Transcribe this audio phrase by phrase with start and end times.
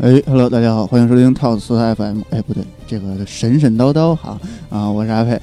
[0.00, 2.20] 哎，Hello，大家好，欢迎收听 Talk 四 FM。
[2.30, 4.38] 哎，不对，这个神神叨叨哈
[4.70, 5.36] 啊，我是阿佩。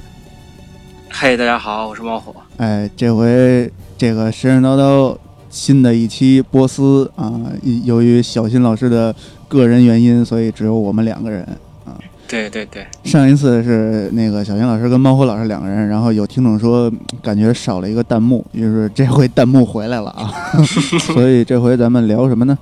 [1.10, 2.34] 嘿，大家好，我是猫火。
[2.56, 5.14] 哎，这回这个神神叨叨
[5.50, 7.38] 新的一期波斯啊，
[7.84, 9.14] 由于小新老师的
[9.46, 11.42] 个人原因，所以只有我们两个人
[11.84, 11.92] 啊。
[12.26, 16.90] 对对对，上一次是那个小新老师跟猫火老师两个人，然后有听众说
[17.20, 20.32] 感觉少了一个弹幕，于是这回弹幕回来了啊。
[21.14, 22.56] 所以这回咱们聊什么呢？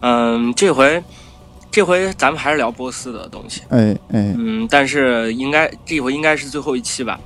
[0.00, 1.02] 嗯，这回，
[1.70, 3.62] 这回咱们还是聊波斯的东西。
[3.68, 7.20] 哎哎，嗯，但是应该这回应该是最后一期吧？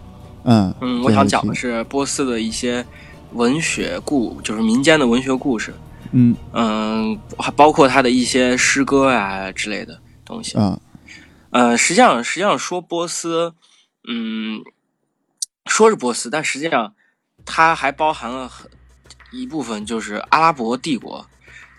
[0.45, 2.85] 嗯嗯，我想讲的是波斯的一些
[3.33, 5.73] 文学故，就是民间的文学故事。
[6.13, 10.59] 嗯嗯，还包括他的一些诗歌啊之类的东西。
[10.59, 10.79] 啊，
[11.51, 13.55] 呃，实际上实际上说波斯，
[14.07, 14.61] 嗯，
[15.67, 16.93] 说是波斯，但实际上
[17.47, 18.71] 它还包含了很
[19.33, 21.27] 一部分，就是阿拉伯帝国。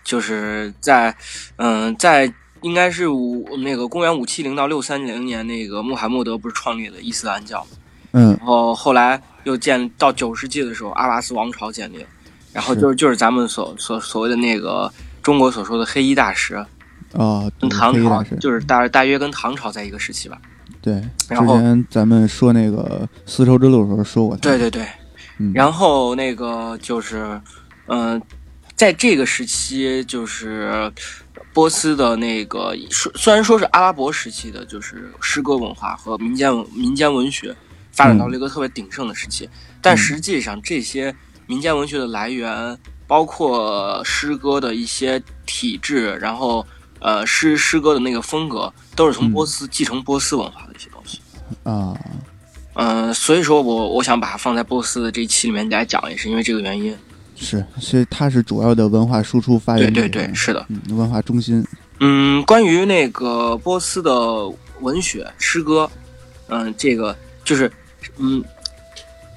[0.05, 1.13] 就是在，
[1.57, 7.65] 嗯，在应该是五那个公元五七零到六三零年，那个穆罕默德不是创立了伊斯兰教，
[8.11, 12.07] 嗯，然后后来又建到九世纪的时候，阿拔斯王朝建立了，
[12.53, 14.91] 然后就是就是咱们所所所谓的那个
[15.23, 16.63] 中国所说的黑衣大食，
[17.13, 20.37] 哦，跟唐朝就是大大约跟唐朝在一个时期吧。
[20.81, 24.85] 对，然后之前咱们说那个丝绸之路的时候说过，对对对，
[25.39, 27.41] 嗯，然后那个就是，
[27.88, 28.21] 嗯。
[28.75, 30.91] 在这个时期，就是
[31.53, 37.56] 波斯的那个，虽虽然说是阿拉伯时期的，就是诗歌文化和民间民间文学
[37.94, 39.50] 发展到了一个特别鼎盛的时期，
[39.81, 41.16] 但实际上这些
[41.47, 42.78] 民间文学的来源，
[43.08, 46.68] 包括诗歌的一些体制，然后
[47.00, 51.22] 呃诗诗歌的那个风格，都是从波斯继承波斯文化的一些东西。
[51.63, 51.97] 啊，
[52.74, 56.94] 嗯，所以说我我想把它放在波斯的这一期里面来讲，也是因为这个原因。
[57.35, 61.66] 是，所以它是主要的文化输出发源地，对对对，是的，嗯，文化中心。
[62.00, 64.47] 嗯，关于那个波斯的
[64.81, 65.90] 文学诗歌，
[66.47, 67.72] 嗯，这个就是，
[68.18, 68.44] 嗯，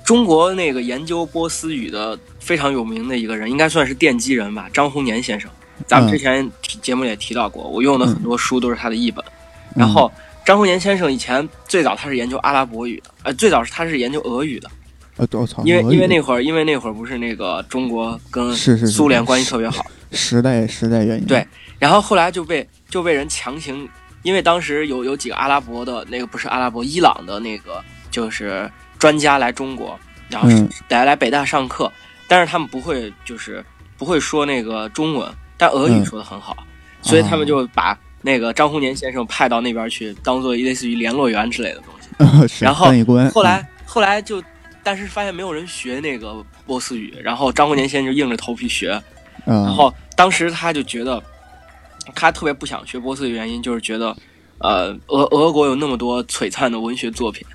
[0.04, 5.50] 中国那个研究波斯语的非常有名的一个人，应该算是奠基人吧，张宏年先生。
[5.87, 6.50] 咱们之前
[6.82, 9.25] 节目也提到过，我用的很多书都是他的译本。
[9.76, 10.10] 然后，
[10.44, 14.69] 张宏年先生以前最早他是研究阿拉伯语的，呃，最早是他是研究俄语的。
[15.18, 15.62] 呃，我操！
[15.64, 21.26] 因为因为那会儿，因为那会儿不是那个中国跟苏联关系特别好，时代时代原因。
[21.26, 21.44] 对，
[21.78, 23.88] 然后后来就被就被人强行，
[24.22, 30.48] 因为当时有有几个阿拉伯的那个不是阿拉伯，伊朗的那个就是专家来中国，然后
[30.88, 31.92] 来来北大上课，
[32.28, 33.64] 但是他们不会就是
[33.96, 36.56] 不会说那个中文，但俄语说的很好，
[37.02, 42.08] 所以他们就把那个张宏年先生派到那边去，当做类似于联络员之类的东西。
[42.64, 42.86] 然后
[43.32, 44.40] 后来后来就。
[44.88, 48.99] 但是发现没有人学那个波斯语，然后张国年先生就硬着头皮学，
[49.44, 51.22] 然后当时他就觉得，
[52.15, 54.16] 他特别不想学波斯的原因就是觉得，
[54.56, 57.47] 呃，俄俄国有那么多璀璨的文学作品，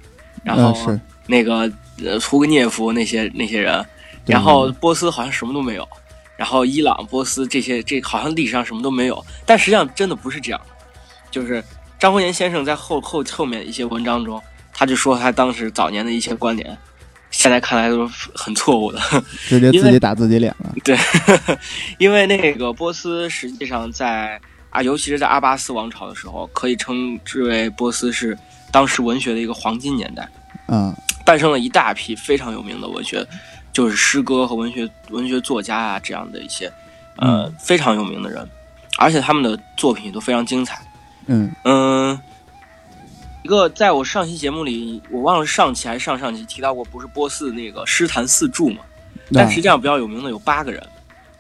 [0.44, 0.78] 然后
[1.26, 1.62] 那个
[2.06, 3.84] 呃屠格涅夫那些那些人，
[4.28, 5.90] 然后波斯好像什么都没有，
[6.38, 10.62] 然后伊朗、波斯这些这好像历史上什么都没有，但实际上真的不是这样，
[11.32, 11.64] 就是
[11.98, 14.40] 张国年先生在后后后面一些文章中，
[14.72, 16.78] 他就说他当时早年的一些观点。
[17.34, 19.00] 现在看来都是很错误的，
[19.50, 20.72] 直接自己打自己脸了。
[20.86, 20.96] 对，
[21.98, 24.40] 因为那个波斯实际上在
[24.70, 28.38] 啊，尤其是在阿巴斯王朝的时候，可以称之为波斯是
[28.72, 30.30] 当时文学的一个黄金年代。
[30.68, 30.96] 嗯，
[31.26, 33.26] 诞生了一大批非常有名的文学，
[33.74, 36.72] 就是诗歌和文学文学作家啊这样的一些
[37.18, 38.47] 呃非常有名的人，
[39.00, 40.79] 而且他们的作品都非常精彩。
[41.26, 42.20] 嗯嗯。
[43.43, 48.78] 一个，在我上期节目里，我忘了上期还是上上期提到过，不是波斯那个诗坛四柱嘛？
[49.34, 50.81] 但实际上比较有名的有八个人。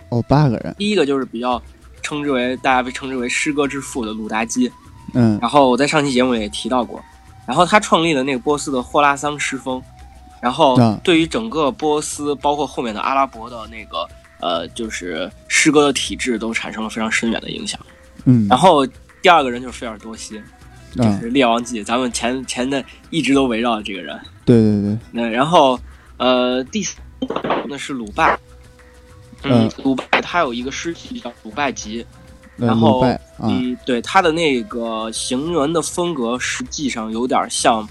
[0.09, 0.75] 哦，八个人。
[0.77, 1.61] 第一个就是比较
[2.01, 4.69] 称之为大家被称之为诗歌之父的鲁达基。
[5.13, 5.39] 嗯。
[5.41, 7.01] 然后我在上期节目里也提到过，
[7.47, 9.81] 然后他创立了那个波斯的霍拉桑诗风，
[10.41, 14.05] 然后对于整个波斯，包括后面的阿拉伯的那个
[14.41, 17.79] 呃，就是诗歌的体制都产生了非常深远的影响。
[18.25, 18.45] 嗯。
[18.49, 18.85] 然后
[19.21, 20.41] 第二个人就是菲尔多西。
[20.95, 24.19] 就是《列王记》，咱们前前的一直都围绕着这个人。
[24.45, 24.97] 对对对。
[25.11, 25.79] 那然后，
[26.17, 26.97] 呃，第四
[27.67, 28.37] 那是鲁拜。
[29.43, 32.01] 嗯，鲁拜他有一个诗集叫《鲁拜集》，
[32.55, 33.05] 然后
[33.39, 37.87] 嗯，对他的那个行文的风格实际上有点像，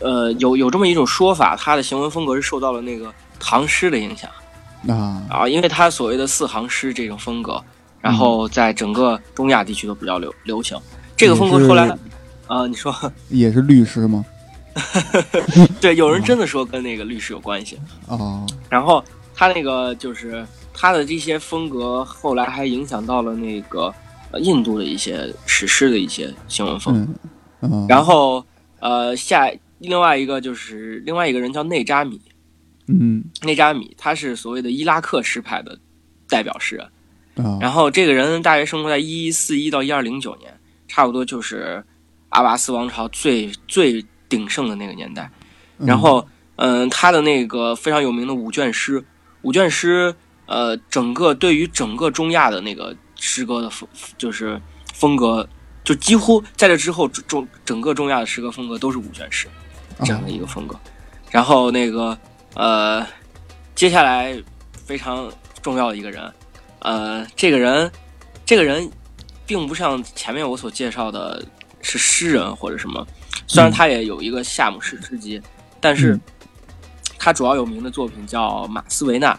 [0.00, 4.28] 呃，有有这么一种说法，他的行文风格是受到了那个唐诗的影响。
[4.88, 7.62] 啊啊，因为他所谓的四行诗这种风格，
[8.00, 10.76] 然后在整个中亚地区都比较流流行。
[11.16, 11.88] 这个风格后来，
[12.46, 12.94] 啊，你说
[13.30, 14.24] 也是律师吗？
[15.80, 17.78] 对，有人真的说跟那个律师有关系
[18.08, 18.44] 哦。
[18.68, 19.02] 然后
[19.34, 23.94] 他那个就是他的这些风格，后来还影响到了那个
[24.40, 27.06] 印度的一些史诗的一些新闻风。
[27.60, 28.44] 嗯，然后
[28.80, 32.20] 呃下另外一个就是另外一个人叫内扎米，
[32.88, 35.78] 嗯，内扎米他是所谓的伊拉克诗派的
[36.28, 36.86] 代表诗人。
[37.36, 40.52] 啊，然后这个人大约生活在一一四一到一二零九年，
[40.94, 41.84] 差不多就是
[42.28, 45.28] 阿拔斯王朝最最鼎盛的那个年代。
[45.76, 46.24] 然后，
[46.54, 49.04] 嗯，他的那个非常有名的五卷诗，
[49.42, 50.14] 五卷诗，
[50.46, 54.60] 呃，整个对于整个中亚的那个诗歌的风，就是
[54.92, 55.48] 风格，
[55.82, 59.48] 就几乎在这之后，中整个中亚的诗歌风格都是五卷诗
[60.04, 60.78] 这样的一个风格。
[61.32, 62.16] 然后那个，
[62.54, 63.04] 呃，
[63.74, 64.40] 接下来
[64.72, 65.28] 非常
[65.60, 66.32] 重要的一个人。
[66.78, 67.90] 呃，这个人，
[68.46, 68.88] 这个人，
[69.46, 71.44] 并不像前面我所介绍的
[71.80, 73.06] 是诗人或者什么，
[73.46, 75.40] 虽然他也有一个夏姆诗诗集，
[75.80, 76.18] 但是
[77.18, 79.38] 他主要有名的作品叫马斯维纳。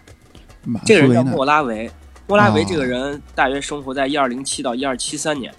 [0.85, 1.89] 这个人叫莫拉维，
[2.27, 5.53] 莫拉维这个人大约生活在一二零七到一二七三年，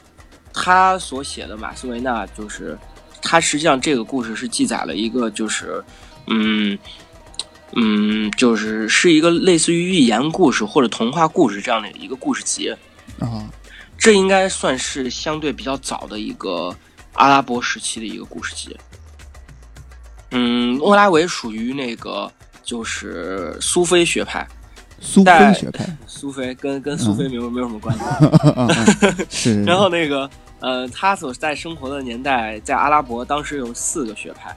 [0.52, 2.78] 他所写的马斯维纳就是
[3.22, 5.82] 他实际上这个故事是记载了一个就是
[6.26, 6.78] 嗯。
[7.72, 12.70] 嗯，就是是一个类似于寓言故事或者童话故事这样的一个故事集
[13.18, 13.44] 啊，
[13.98, 16.74] 这应该算是相对比较早的一个
[17.14, 18.76] 阿拉伯时期的一个故事集。
[20.30, 22.30] 嗯，莫拉维属于那个
[22.62, 24.46] 就是苏菲学派，
[25.00, 29.24] 苏菲学派， 苏菲跟跟苏菲没有没有什么关系。
[29.30, 29.62] 是。
[29.64, 30.28] 然后那个
[30.60, 34.56] 呃，他所在生活的年代，在阿拉伯当时有四个学派，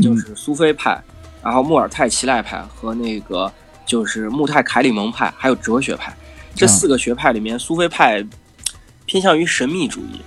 [0.00, 1.00] 就是苏菲派。
[1.42, 3.50] 然后穆尔泰齐赖派和那个
[3.86, 6.14] 就是穆泰凯里蒙派，还有哲学派，
[6.54, 8.22] 这四个学派里面，苏菲派
[9.10, 10.20] 偏向于神秘主义，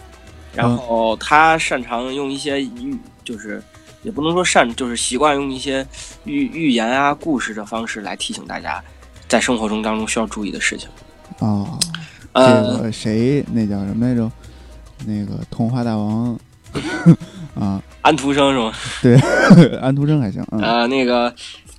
[0.54, 3.64] 然后他擅长用一些预，就是
[4.02, 5.88] 也不能说善，就是习惯用一些
[6.26, 8.84] 寓寓言啊、故事的方式来提醒大家
[9.30, 10.90] 在生活中当中需要注意的事情。
[11.40, 11.80] 啊，
[12.34, 14.30] 这个谁那叫什么来着？
[15.06, 16.38] 那个童话大王。
[17.56, 18.74] 啊，安徒生是吗？
[19.02, 19.16] 对，
[19.80, 20.46] 安徒生还行。
[20.52, 21.34] 呃，那个，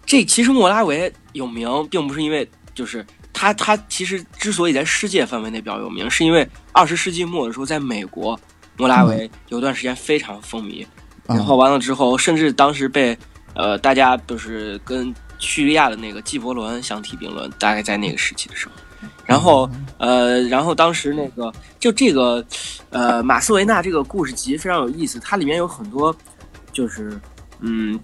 [0.07, 8.39] 这其实莫拉维有名，并不是因为就是他，他其实之所以在世界范围内比较有名，是因为二十世纪末的时候，在美国，
[8.79, 10.87] 莫拉维有段时间非常风靡，
[11.27, 13.19] 然后完了之后，甚至当时被
[13.55, 18.73] 呃大家就是跟叙利亚的那个纪伯伦相提并论，大概在那个时期的时候。
[19.27, 22.45] 然后，呃，然后当时那个就这个，
[22.91, 26.15] 呃，马斯维纳这个故事集非常有意思，它里面有很多，
[26.73, 27.19] 就是
[27.61, 27.99] 嗯，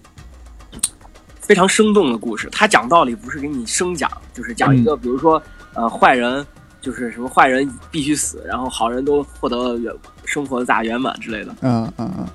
[1.51, 2.47] 非常生动的故事。
[2.49, 5.43] 他讲道理不是给你生讲，就是讲一个，比如说，
[5.73, 6.47] 呃，坏人
[6.79, 9.93] 就是什么坏人必须死，然后好人都获得圆
[10.23, 11.53] 生活的大圆满之类的。
[11.59, 12.25] 嗯嗯嗯。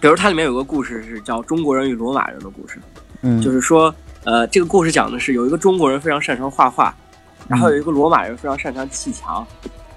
[0.00, 2.78] 比如它里面有个故事是叫《中国人与罗马人的故事》，
[3.22, 3.94] 嗯，就是说，
[4.24, 6.92] 呃，这个故事讲的是有一个中国人非常擅长画画。
[7.46, 9.46] 然后有一个罗马人非常擅长砌墙，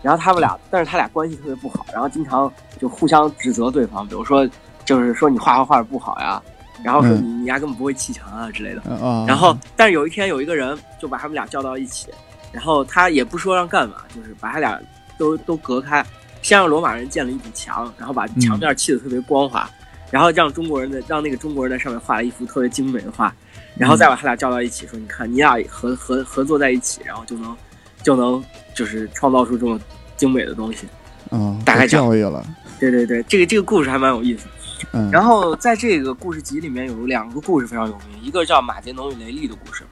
[0.03, 4.47] 然后他们俩，但是他俩关系特别不好，然后经常就互相指责对方，比如说
[4.85, 6.39] 就是说你画画画的不好呀，
[6.83, 8.81] 然后说你你丫根本不会砌墙啊之类的。
[9.27, 12.07] 然后，但是有一天有一个人就把他们俩叫到一起，
[12.51, 14.79] 然后他也不说让干嘛，就是把他俩
[15.17, 16.05] 都都隔开，
[16.41, 19.69] 先让罗马人建了一堵墙，然后把墙面砌的特别光滑，
[20.09, 23.33] 然后让中国人的让那个中国人在上面画了一幅特别精美的画。
[23.77, 27.55] 然后再把他俩叫到一起，说：“你看，你俩合合合作在一起，然后就能，
[28.03, 28.43] 就能
[28.75, 29.79] 就是创造出这么
[30.17, 30.85] 精美的东西。”
[31.31, 32.45] 嗯，大概教育了。
[32.81, 34.45] 对对对，这个这个故事还蛮有意思。
[34.93, 35.09] 嗯。
[35.11, 39.83] 然后在这个故事集里面有两个故事非常有名，一个叫马杰农与雷利的故事。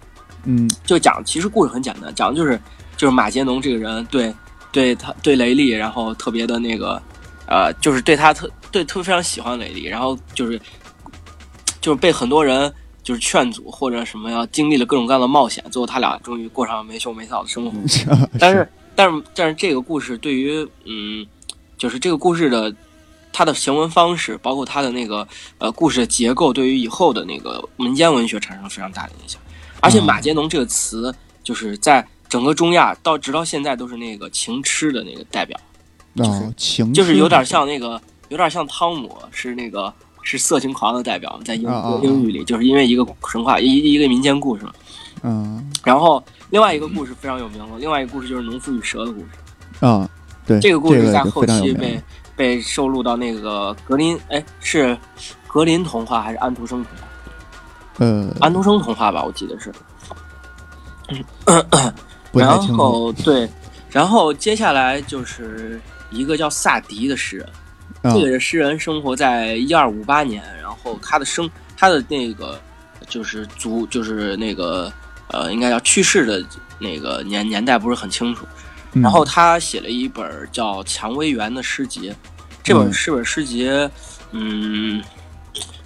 [0.45, 0.69] 嗯。
[0.85, 2.59] 就讲，其实故事很简单，讲的就是
[2.97, 4.33] 就是马杰农这个人对
[4.71, 7.01] 对他对雷利，然后特别的那个
[7.47, 10.59] 呃，就是对他特对特别非常喜欢雷利，然后就是
[11.81, 12.73] 就是被很多人。
[13.01, 17.71] 就是劝阻或者什么，要经历了各种各样的冒险，最后他俩终于过上了没羞没臊的生活。
[18.37, 20.53] 但是，但是，但是这个故事对于，
[20.85, 21.25] 嗯，
[21.75, 22.71] 就是这个故事的
[23.39, 25.25] 它的行文方式，包括他的那个
[25.59, 29.39] 呃故事的结构，对于以后的那个民间文学产生了非常大的影响。
[29.79, 35.57] 而且，马杰农这个词，就是在整个中亚到直到现在都是那个情痴的那个代表，
[36.17, 39.93] 就是情，就是有点像那个，有点像汤姆是那个。
[40.21, 41.63] 是色情狂的代表，在英
[42.03, 44.73] 英语里，就是因为一个神话，一一个民间故事嘛。
[45.23, 45.71] 嗯。
[45.81, 49.27] 然后另外一个故事非常有名了，另外一个故事就是农夫与蛇的故事。
[49.79, 50.07] 啊，
[50.45, 50.59] 对。
[50.59, 51.99] 这个故事在后期被
[52.39, 54.97] 被收录到那个格林，哎，是
[55.45, 57.03] 格林童话还是安徒生童话？
[57.97, 59.69] 嗯，安徒生童话吧，我记得是。
[62.31, 63.49] 然后对，
[63.89, 65.81] 然后接下来就是
[66.11, 67.49] 一个叫萨迪的诗人。
[68.03, 72.57] 这个诗人生活在一二五八年，然后他的生他的那个
[73.09, 74.89] 就是族就是那个
[75.27, 76.41] 呃，应该叫去世的
[76.79, 78.45] 那个年年代不是很清楚。
[78.93, 82.11] 然后他写了一本叫《蔷薇园》的诗集，
[82.63, 83.69] 这本是本诗集，
[84.31, 85.03] 嗯，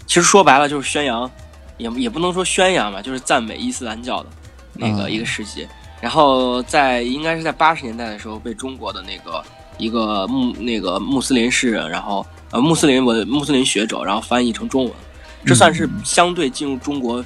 [0.08, 1.30] 其实说白了就是宣扬，
[1.78, 4.30] 也也不能说宣扬吧，就是赞美伊斯兰教的
[4.74, 5.68] 那个一个诗集。
[6.00, 9.44] 然后在应该是在八十年代的时候，被中国的那个
[9.78, 14.94] 一个穆那个穆斯林诗人，然后呃穆斯林文穆斯林学者，然后翻译成中文，
[15.46, 17.22] 这算是相对进入中国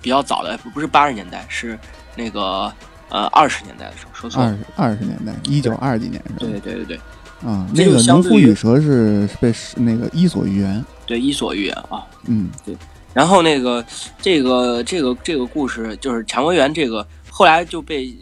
[0.00, 1.78] 比较早的，不是八十年代，是
[2.16, 2.72] 那个。
[3.10, 6.36] 呃，二十年代的时候说错，二十二十年代，一九二几年是吧？
[6.40, 7.00] 对对对对，
[7.42, 12.50] 啊，那个农夫与蛇是被那个伊索寓言，对伊索寓言啊，嗯。
[12.66, 12.76] 对，
[13.14, 13.82] 然后那个
[14.20, 18.14] 这个这个这个故事就是蔷薇园这个后来就被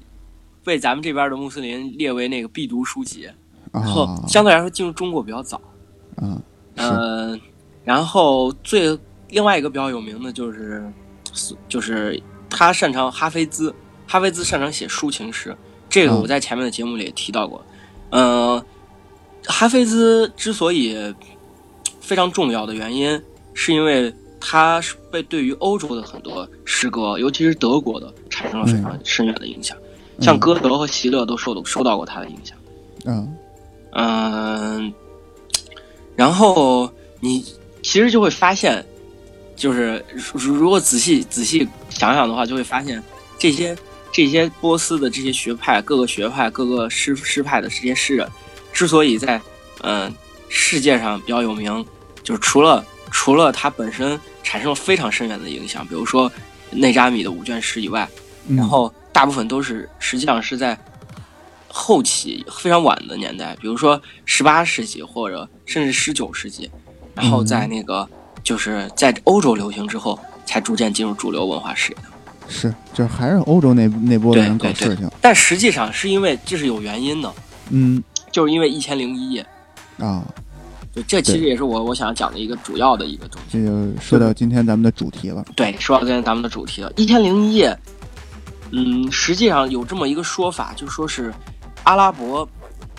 [0.62, 3.28] 被咱们这边的穆斯林列为那个必读书籍，
[3.72, 5.60] 然后相对来说进入中国比较早，
[6.22, 6.40] 嗯
[6.76, 7.40] 嗯，
[7.84, 8.96] 然后最
[9.30, 10.88] 另外一个比较有名的就是
[11.68, 13.74] 就是他擅长哈菲兹。
[14.06, 15.56] 哈菲兹擅长写抒情诗，
[15.90, 17.64] 这个我在前面的节目里也提到过。
[18.10, 18.64] 嗯，
[19.46, 21.14] 哈菲兹之所以
[22.00, 23.20] 非常重要的原因，
[23.52, 29.76] 是因为他是被对于欧洲的很多诗歌，尤其是德国的，产生了非常深远的影响。
[30.20, 32.56] 像歌德和席勒都受到受到过他的影响。
[33.04, 33.36] 嗯
[33.90, 34.94] 嗯，
[36.14, 36.88] 然后
[37.20, 37.44] 你
[37.82, 38.86] 其实就会发现，
[39.56, 43.02] 就是如果仔细仔细想想的话，就会发现
[43.36, 43.76] 这些。
[44.12, 48.26] 这些波斯的这些学派，各个学派、各个诗诗派的这些诗人，
[48.72, 49.40] 之所以在
[49.82, 50.12] 嗯
[50.48, 51.84] 世界上比较有名，
[52.22, 56.30] 就是除了除了他本身产生了非常深远的影响，比如说
[56.70, 58.08] 内扎米的五卷诗以外，
[58.48, 60.78] 然后大部分都是实际上是在
[61.68, 66.70] 后期非常晚的年代，比如说十八世纪或者甚至十九世纪，
[67.14, 68.08] 然后在那个
[68.42, 72.15] 就是在欧洲流行之后，才逐渐进入主流文化视野的。
[72.48, 77.32] 是，就是还是欧洲那那波人搞事情，但实际上是因为这是有原因的，
[77.70, 79.46] 嗯，就是因为《一千零一夜》
[80.04, 80.24] 啊，
[80.92, 83.58] 对，这其实也是我我想讲的一个主要的一个东西。
[83.58, 87.70] 这就说到今天咱们的主题了，对，说到今天咱们的主题了，《一千零一夜》，
[88.70, 91.32] 嗯，实际上有这么一个说法，就说是
[91.82, 92.48] 阿拉伯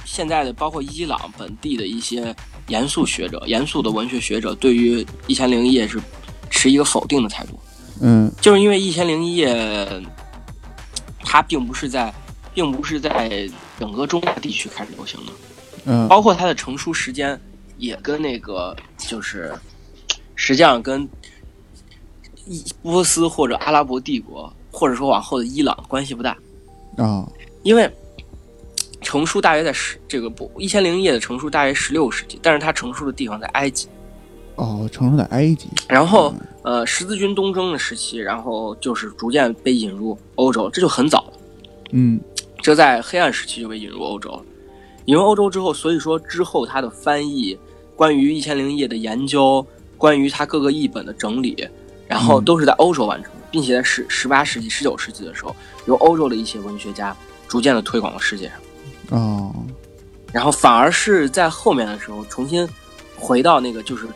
[0.06, 2.36] 现在的包括伊朗本地的一些
[2.68, 6.00] 严肃学者、严肃的文学学者，对于《一千零一夜》是
[6.50, 7.60] 持一个否定的态度。
[8.02, 9.54] 嗯，就是因为《一千零一夜》，
[11.24, 12.14] 它并不是在，
[12.54, 13.50] 并不是在
[13.80, 15.32] 整个中亚地区开始流行的，
[15.86, 17.40] 嗯，包括它的成书时间
[17.78, 19.54] 也跟那个就是，
[20.36, 21.08] 实际上跟
[22.46, 26.38] 伊波斯或者阿拉伯帝国，或者说往后的伊朗关系不大。
[26.98, 27.28] 啊，
[27.64, 27.92] 因为
[29.02, 33.88] 成书大约在十这个不《一千零一夜》的成书大约十六世纪，但是它成书的地方在埃及。
[34.58, 36.34] 哦，成熟在埃及，然后
[36.64, 41.34] 呃，十字军东征的时期，然后就是逐渐被引入欧洲，这就很早了。
[41.92, 42.20] 嗯，
[42.60, 44.42] 这在黑暗时期就被引入欧洲了。
[45.06, 47.56] 引入欧洲之后，所以说之后它的翻译，
[47.96, 49.64] 关于《一千零一夜》的研究，
[49.96, 51.56] 关于它各个译本的整理，
[52.08, 57.16] 然后都是在欧洲完成，并且在十十八世纪、十九世纪的时候，由欧洲的一些文学家
[57.48, 59.20] 逐渐的推广到世界上。
[59.20, 59.54] 哦，
[60.34, 62.68] 然后反而是在后面的时候，重新
[63.16, 64.08] 回到那个就是。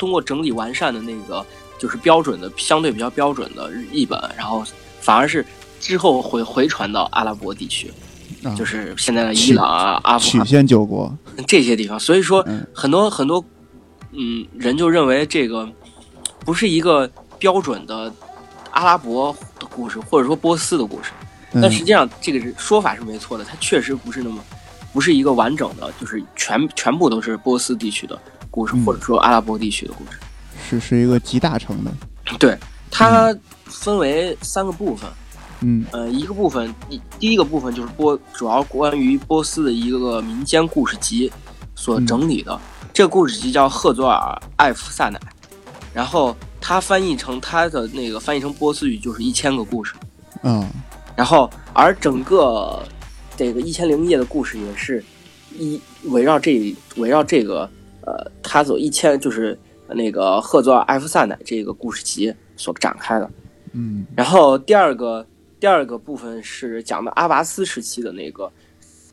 [0.00, 1.44] 通过整理完善的那个
[1.78, 4.64] 就是标准的相对比较标准的译本，然后
[4.98, 5.44] 反而是
[5.78, 7.92] 之后回回传到阿拉伯地区，
[8.56, 11.14] 就是现在的伊朗啊、阿富汗、曲线救国
[11.46, 12.00] 这些地方。
[12.00, 12.42] 所以说，
[12.72, 13.44] 很多很多
[14.12, 15.68] 嗯人就认为这个
[16.46, 17.06] 不是一个
[17.38, 18.10] 标准的
[18.70, 21.10] 阿拉伯的故事，或者说波斯的故事。
[21.52, 24.42] 但实际上，这个说法是没错的，它确实不是那么
[24.94, 28.18] 不是一个完整的，就是全全部都是波斯地区的。
[28.50, 30.18] 故事，或者说阿拉伯地区的故事，
[30.68, 31.92] 是是一个集大成的。
[32.38, 32.58] 对，
[32.90, 35.08] 它分为三个部分。
[35.62, 41.30] 嗯，呃，一个部分，第第一个部分就是波，主要关于波斯的一个民间故事集
[41.74, 42.58] 所整理的。
[42.92, 45.18] 这个故事集叫《赫佐尔艾夫萨乃》，
[45.92, 49.94] 然后它翻译成它的那个翻译成波斯语就是一千个故事。
[50.42, 50.66] 嗯，
[51.14, 52.82] 然后而整个
[53.36, 55.04] 这个一千零一夜的故事也是
[55.58, 57.68] 一围绕这围绕这个。
[58.02, 63.30] 呃，他走一千就是那个赫佐尔艾夫萨乃这个故事集所展开的，
[63.72, 65.26] 嗯，然后第二个
[65.58, 68.50] 第二个部分是讲的阿拔斯时期的那个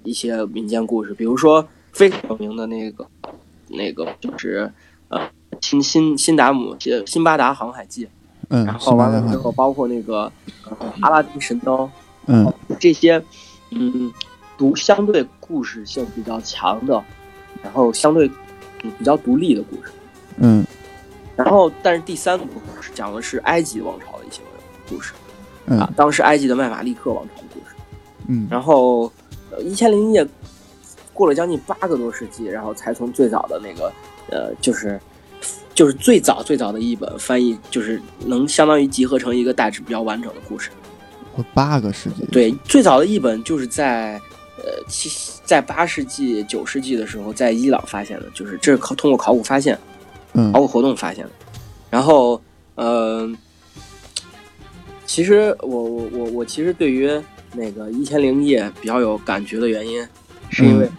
[0.03, 3.07] 一些民间故事，比如说非常有名的那个
[3.67, 4.71] 那个就是
[5.09, 5.19] 呃
[5.59, 6.75] 新新辛达姆
[7.05, 8.07] 辛巴达航海记，
[8.49, 10.31] 嗯，然后完了之后包括那个
[11.01, 11.89] 阿拉丁神灯，
[12.27, 13.21] 嗯，这些
[13.71, 14.13] 嗯
[14.57, 17.03] 读相对故事性比较强的，
[17.63, 18.29] 然后相对。
[18.97, 19.91] 比较独立的故事，
[20.37, 20.65] 嗯，
[21.35, 24.41] 然后但是第三个故事讲的是埃及王朝的一些
[24.89, 25.13] 故事，
[25.67, 27.75] 啊，当时埃及的麦马利克王朝的故事，
[28.27, 29.11] 嗯，然后
[29.59, 30.27] 一千零一夜
[31.13, 33.91] 过了将近八个多世纪，然后才从最早的那个
[34.29, 34.99] 呃，就是
[35.73, 40.69] 就是最早最早的一本翻译，就是能相当于集合成一个大致比较完整的故事。
[41.53, 42.25] 八个世纪。
[42.31, 44.19] 对，最早的一本就是在
[44.57, 45.07] 呃七
[45.47, 49.79] 在八世纪九世纪的时候，在伊朗发现的，就是这是考通过考古发现，
[50.33, 51.31] 嗯考古活动发现的。
[51.89, 52.39] 然后
[52.75, 53.27] 呃，
[55.05, 57.09] 其实我我我我其实对于
[57.53, 60.05] 那个《一千零一夜》比较有感觉的原因，
[60.49, 60.85] 是因为《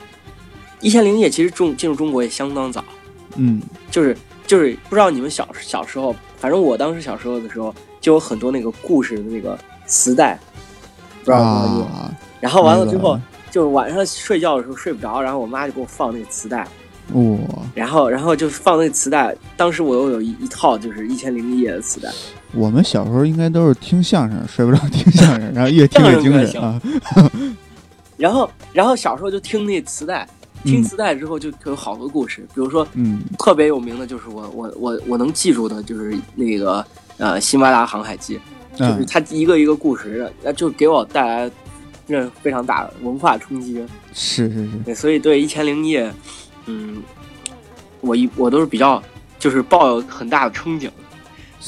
[0.81, 2.83] 一千零一夜》其实中进入中国也相当早，
[3.37, 10.41] 嗯就是就是不知道你们小小时候，反正我当时小时候的时候，就有很多那个故事的那个磁带，
[11.23, 11.85] 不知道有没有？
[11.85, 16.67] 啊，然后完了之后那个，就是晚上睡觉的时候睡不着，然后我妈就给我放那个磁带，
[17.13, 17.39] 哇，
[17.75, 19.35] 然后然后就放那个磁带。
[19.57, 22.11] 当时我又有一一套就是《一千零一夜》的磁带，
[22.53, 26.81] 我们小时候应该都是听相声，睡不着听相声，然后越听越精神啊。
[28.17, 30.29] 然后然后小时候就听那磁带，
[30.65, 36.85] 听嗯磁带之后就有好多故事，比如说嗯特别有名的就是我我我我能记住的就是那个
[37.17, 38.41] 呃辛巴达航海记，
[38.75, 41.51] 就是嗯，它一个一个故事，呃就给我带来
[42.09, 43.75] 这非常大的文化冲击。
[44.13, 46.09] 是是是，对，所以对《一千零一夜》，
[46.67, 47.03] 嗯，
[48.01, 49.03] 我一我都是比较
[49.39, 50.89] 就是抱有很大的憧憬。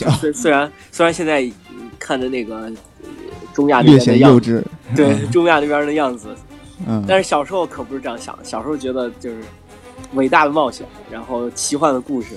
[0.07, 2.73] 啊虽虽然虽然现在嗯看着那个呃
[3.53, 4.65] 中亚那边的样子，幼稚。
[4.97, 6.35] 对中亚那边的样子，
[6.87, 8.43] 嗯，但是小时候可不是这样想的。
[8.43, 9.43] 小时候觉得就是
[10.15, 12.31] 伟大的冒险，然后奇幻的故事，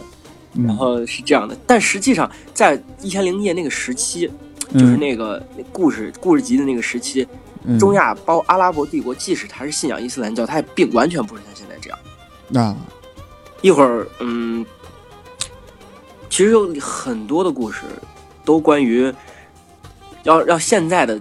[0.54, 1.58] 嗯然后是这样的。
[1.66, 4.30] 但实际上，在《一千零一夜》那个时期，
[4.74, 7.28] 就是那个那故事故事集的那个时期，
[7.66, 12.00] 嗯中亚包阿拉伯帝国，即使他是信仰伊斯兰教，他也并完全不是像现在这样。
[12.68, 12.76] 啊，
[13.62, 14.66] 一会儿，嗯，
[16.30, 17.82] 其实有很多的故事
[18.44, 19.14] 都关于
[20.24, 21.20] 要让现在的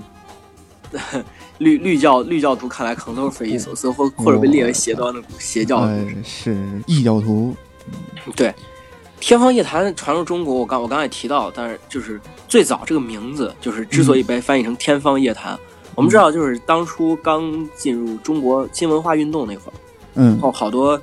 [1.59, 6.17] 绿绿教绿教徒看来可能都是匪夷所思，或或者被列为邪端的邪教的故事。
[6.17, 7.55] 哎是异教徒。
[8.35, 8.53] 对，
[9.21, 15.59] 天方夜谭传入中国，我刚我刚才也提到，但是就是最早这个名字，就是之所以被翻译成天方夜谭，
[15.95, 19.75] 我们知道就是当初刚进入中国新文化运动那会儿，
[20.15, 20.31] 嗯。
[20.31, 21.01] 然后好多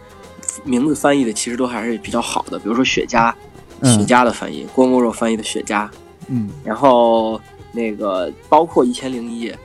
[0.64, 3.36] 名字翻译的其实都还是比较好的，比如说雪茄，雪
[3.82, 5.88] 嗯茄的翻译，郭沫若翻译的雪茄，
[6.28, 6.50] 嗯。
[6.64, 7.40] 然后
[7.72, 9.58] 那个包括一千零一夜，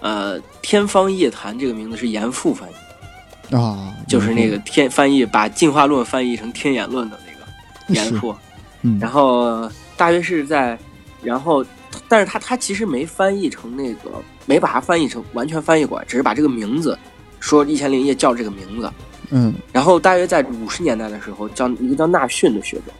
[0.00, 8.34] 呃，天方夜谭这个名字是严复翻译，啊，就是那个天翻译把进化论翻译成天演论的那个严复。
[8.82, 10.78] 嗯，然后大约是在，
[11.22, 11.64] 然后，
[12.08, 14.10] 但是他他其实没翻译成那个，
[14.46, 16.98] 没把它翻译成完全翻译过来，只是把这个名字
[17.40, 18.90] 说《一千零一夜》叫这个名字。
[19.30, 22.92] 嗯然后大约在五十年代的时候，叫一个叫纳逊的学者，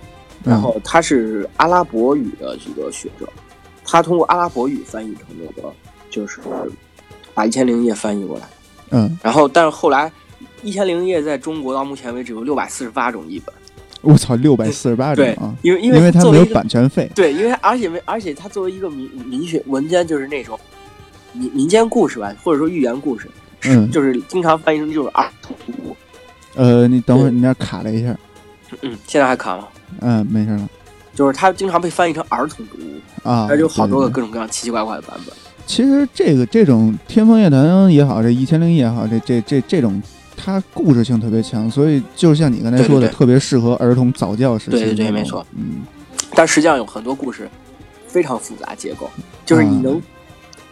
[0.45, 3.29] 嗯然后他是阿拉伯语的一个学者，
[3.85, 5.73] 他通过阿拉伯语翻译成那个，
[6.11, 6.41] 就是
[7.33, 8.49] 把《一千零一夜》翻译过来。
[8.91, 10.09] 嗯，然后，但是后来，
[10.63, 13.55] 《一千零一夜》在中国到目前为止有六百四十八种译本。
[14.03, 17.11] 我操，六百四十八种啊，，因为因因为它没有版权费。
[17.15, 20.59] 对，因为而且没，而且它作为一个民民学文间，就是那种
[21.33, 23.29] 民民间故事吧，或者说寓言故事，
[23.61, 25.97] 是嗯就是经常翻译成就是儿童读物。
[26.55, 28.17] 呃，你等会儿，你那儿卡了一下。
[28.83, 29.69] 嗯，现在还卡吗？
[30.01, 30.69] 嗯，没事了
[31.15, 33.49] 就是它经常被翻译成儿童读物，啊。
[33.55, 35.35] 有好多个各种各样奇奇怪怪的版本。
[35.67, 40.01] 其实这个这种天方夜谭也好，这一千零一也好，这这这这种，
[40.37, 44.71] 它故事性特别强，所以就像你刚才说的，对对对特别适合儿童早教时期。
[44.73, 45.45] 对对对没错。
[45.57, 45.83] 嗯
[46.35, 47.49] 但实际上有很多故事
[48.07, 49.09] 非常复杂结构，
[49.45, 49.97] 就是你能。
[49.97, 50.03] 啊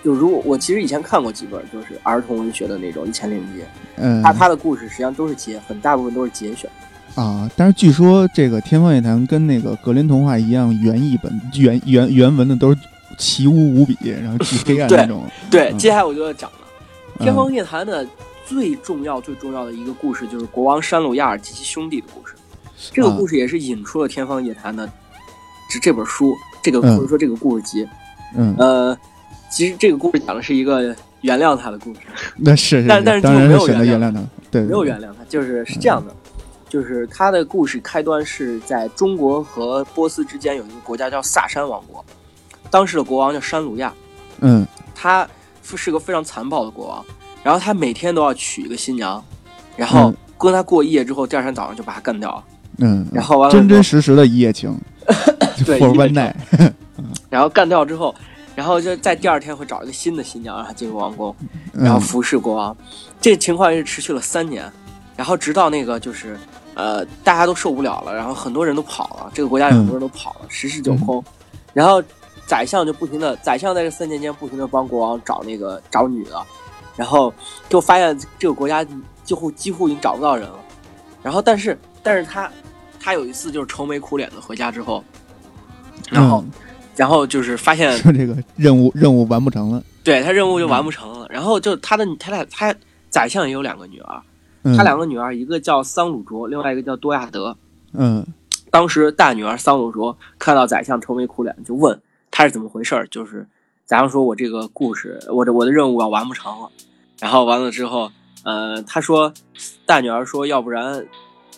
[0.05, 3.65] 就如果我其实以前看过几本，就是儿童文学的那种《一千零一夜》，
[3.97, 6.69] 嗯它它的故事实际上都是节，很大部分都是节选。
[7.15, 12.79] 啊，但是据说这个天方夜谭跟那个格林童话一样，原译本原原原文的都是
[13.17, 15.25] 奇污无比，然后巨黑暗那种。
[15.51, 16.57] 对，嗯接下来我就要讲了。
[17.21, 18.07] 嗯天方夜谭的
[18.47, 22.35] 最重要、最重要的一个故事，就是国王山鲁亚尔及其兄弟的故事。
[22.93, 24.89] 这个啊故事也是引出了《天方夜谭》的
[25.71, 26.97] 这这本书，这个嗯。
[26.97, 27.89] 或者说这个故事集。
[28.37, 28.99] 嗯，呃，
[29.51, 32.01] 其实这个故事讲的是一个原谅他的故事，
[32.37, 34.63] 那是是，但但是当然没有原谅他，对，对。
[34.63, 36.15] 没有原谅他，就是是这样的，
[36.69, 42.05] 就是他的故事开端是在中国和波斯之间有一个国家叫萨珊王国，
[42.71, 43.93] 当时的国王叫山鲁亚，
[44.41, 44.67] 嗯。
[44.95, 45.29] 他
[45.63, 47.05] 是个非常残暴的国王，
[47.45, 49.25] 然后他每天都要娶一个新娘，
[49.77, 50.17] 然后嗯。
[50.37, 52.45] 跟他过一夜之后，第二天早上就把他干掉了，
[52.79, 54.77] 嗯，然后完了真真实实的一夜情。
[55.65, 56.75] 对一夜情。
[57.31, 58.15] 然后干掉之后，
[58.55, 61.35] 然后就在第二天会找一个新的新娘让他进入王宫，
[61.73, 62.77] 然后嗯服侍国王。
[63.21, 64.71] 这情况一直持续了三年，
[65.17, 66.37] 然后直到那个就是
[66.75, 71.25] 呃大家都受不了了，然后很多人都跑了，这个国家有很多人都跑了，十室九空，
[71.73, 72.03] 然后
[72.45, 76.43] 宰相就不停的，宰相在这三年间不停的帮国王找那个找女的，
[76.97, 77.33] 然后
[77.69, 78.85] 就发现这个国家
[79.23, 80.59] 几乎几乎已经找不到人了。
[81.23, 82.51] 然后但是但是他
[83.01, 85.03] 他有一次就是愁眉苦脸的回家之后，
[86.11, 86.45] 然后
[86.97, 91.27] 然后就是发现说这个任务任务完不成了，对他任务就完不成了。
[91.31, 92.75] 然后就他的他俩他
[93.09, 94.23] 宰相也有两个女儿，
[94.63, 97.57] 嗯他两个女儿一个叫桑鲁卓，另外一个叫多亚德。
[97.93, 98.27] 嗯
[98.71, 101.99] 当时大女儿桑鲁卓看到宰相愁眉苦脸，就问
[102.31, 103.07] 他是怎么回事儿。
[103.09, 103.47] 就是
[103.87, 106.71] 宰相说：“我这个故事，我的我的任务要完不成了。”
[107.21, 108.11] 然后完了之后，
[108.45, 109.33] 呃，他说
[109.85, 111.07] 大女儿说：“要不然，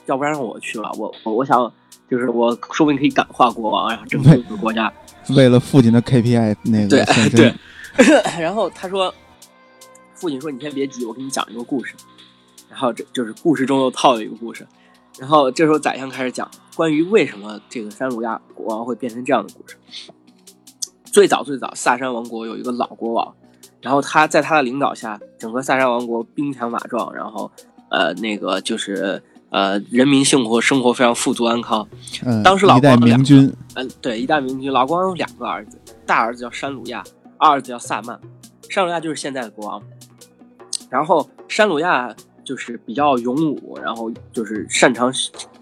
[0.06, 0.90] 要不然让我去了。
[0.98, 1.72] 我我我想，
[2.10, 4.92] 就是我说不定可以感化国王，然后拯救这个国家。
[5.36, 7.54] 为了父亲的 KPI 那个对对
[8.40, 9.12] 然后他说，
[10.14, 11.94] 父亲说：“你先别急，我给你讲一个故事。”
[12.68, 14.66] 然后这就是故事中又套了一个故事。
[15.18, 19.76] 然后这时候宰相开始讲关于为什么这个山鲁亚国王会变成这样的故事。
[21.16, 23.35] 最早最早，萨珊王国有一个老国王，
[23.81, 27.50] 然后他在他的领导下，整个萨珊王国兵强马壮，然后
[27.88, 31.88] 呃那个就是呃人民幸活生活非常富足安康。
[32.26, 37.02] 嗯，当时老一代国王明君，嗯，对，一代明君，老国王有两个儿子，大儿子叫山鲁亚，
[37.38, 38.20] 二儿子叫萨曼。
[38.68, 39.83] 山鲁亚就是现在的国王。
[40.90, 45.11] 然后山鲁亚就是比较勇武，然后就是擅长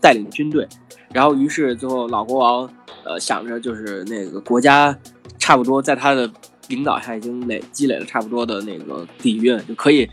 [0.01, 0.67] 带领军队。
[1.13, 2.69] 然后于是最后老国王
[3.05, 4.99] 呃想着就是那个国家
[5.45, 6.31] 差不多在他的
[6.69, 10.09] 领导下已经累积累了差不多的那个底蕴，就可以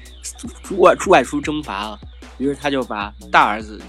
[0.61, 1.97] 出外出外出征伐了。
[2.37, 3.79] 于是他就把大儿子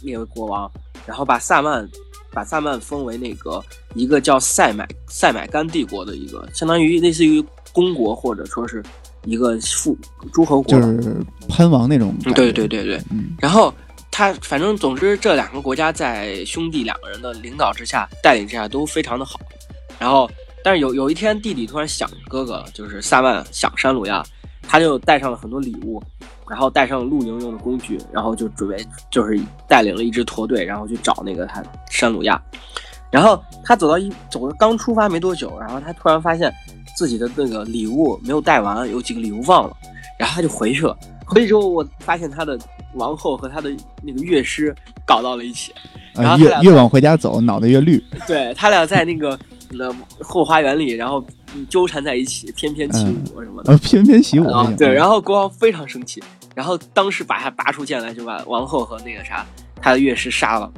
[0.00, 0.70] 列为国王，
[1.04, 1.86] 然后把萨曼
[2.32, 3.62] 把萨曼封为那个
[3.94, 8.82] 一个叫塞买塞买干帝国的一个，相当于类似于公国或者说是
[9.26, 9.94] 一个附
[10.32, 10.72] 诸侯国。
[10.72, 11.16] 就是
[11.50, 12.14] 藩王那种。
[12.24, 12.98] 嗯对对对对。
[13.10, 13.74] 嗯然后
[14.10, 19.38] 他反正总之这两个国家在兄弟两个人的领导之下、带领之下都非常的好。
[19.98, 20.30] 然后，
[20.68, 24.22] 但是有有一天弟弟突然想哥哥了，就是萨曼想山鲁亚，
[24.60, 25.98] 他就带上了很多礼物，
[26.46, 28.76] 然后带上了露营用的工具，然后就准备
[29.10, 32.38] 就是带领了一支驼队，然后去找那个他山鲁亚。
[33.10, 36.52] 然后他走到一走刚出发没多久，然后他突然发现
[36.94, 39.74] 自己的那个礼物没有带完，有几个礼物忘了，
[40.18, 40.94] 然后他就回去了。
[41.24, 42.58] 回去之后，我发现他的
[42.92, 44.76] 王后和他的那个乐师
[45.06, 45.72] 搞到了一起，
[46.12, 48.04] 然啊，后越越往回家走，脑袋越绿。
[48.26, 49.38] 对他俩在那个
[49.78, 51.24] 呃后花园里，然后
[51.68, 53.04] 纠缠在一起，翩翩起
[53.34, 53.72] 舞什么的。
[53.72, 56.22] 呃，翩翩起舞啊，对，然后后国王非常生气，
[56.54, 59.44] 然后当时把他拔出剑来，就把王后和那个啥
[59.80, 60.70] 他的乐师杀了。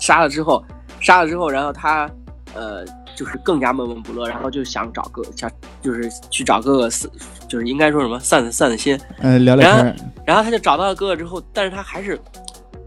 [0.00, 0.62] 杀了之后，
[1.00, 2.10] 杀了之后，然后他
[2.54, 2.84] 呃
[3.16, 7.10] 就是更加闷闷不乐，然后就想找个想就是去找哥哥散，
[7.48, 9.00] 就是应该说什么散散散散心。
[9.20, 12.20] 嗯聊聊天儿，然后他就找到了哥哥之后，但是他还是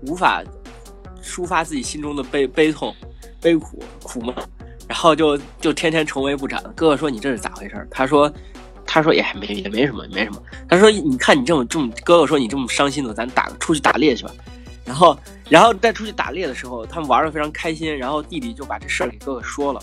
[0.05, 0.43] 无法
[1.23, 2.93] 抒发自己心中的悲悲痛、
[3.41, 4.35] 悲苦、苦闷，
[4.87, 6.63] 然后就就天天愁眉不展。
[6.75, 8.31] 哥哥说：“你这是咋回事？”他说
[8.85, 14.31] ：“他说也没也没什么，没什么。”他说：“你看你这么这么，哥哥说你这么伤心的，咱打出去打猎去吧。”
[14.85, 15.19] 然后，
[15.49, 17.97] 然后在出去打猎的时候，他们玩的非常开心。
[17.97, 19.81] 然后弟弟就把这事儿给哥哥说了，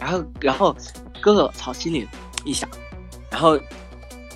[0.00, 0.74] 然后，然后
[1.20, 2.08] 哥哥操心里
[2.42, 2.66] 一想，
[3.30, 3.58] 然后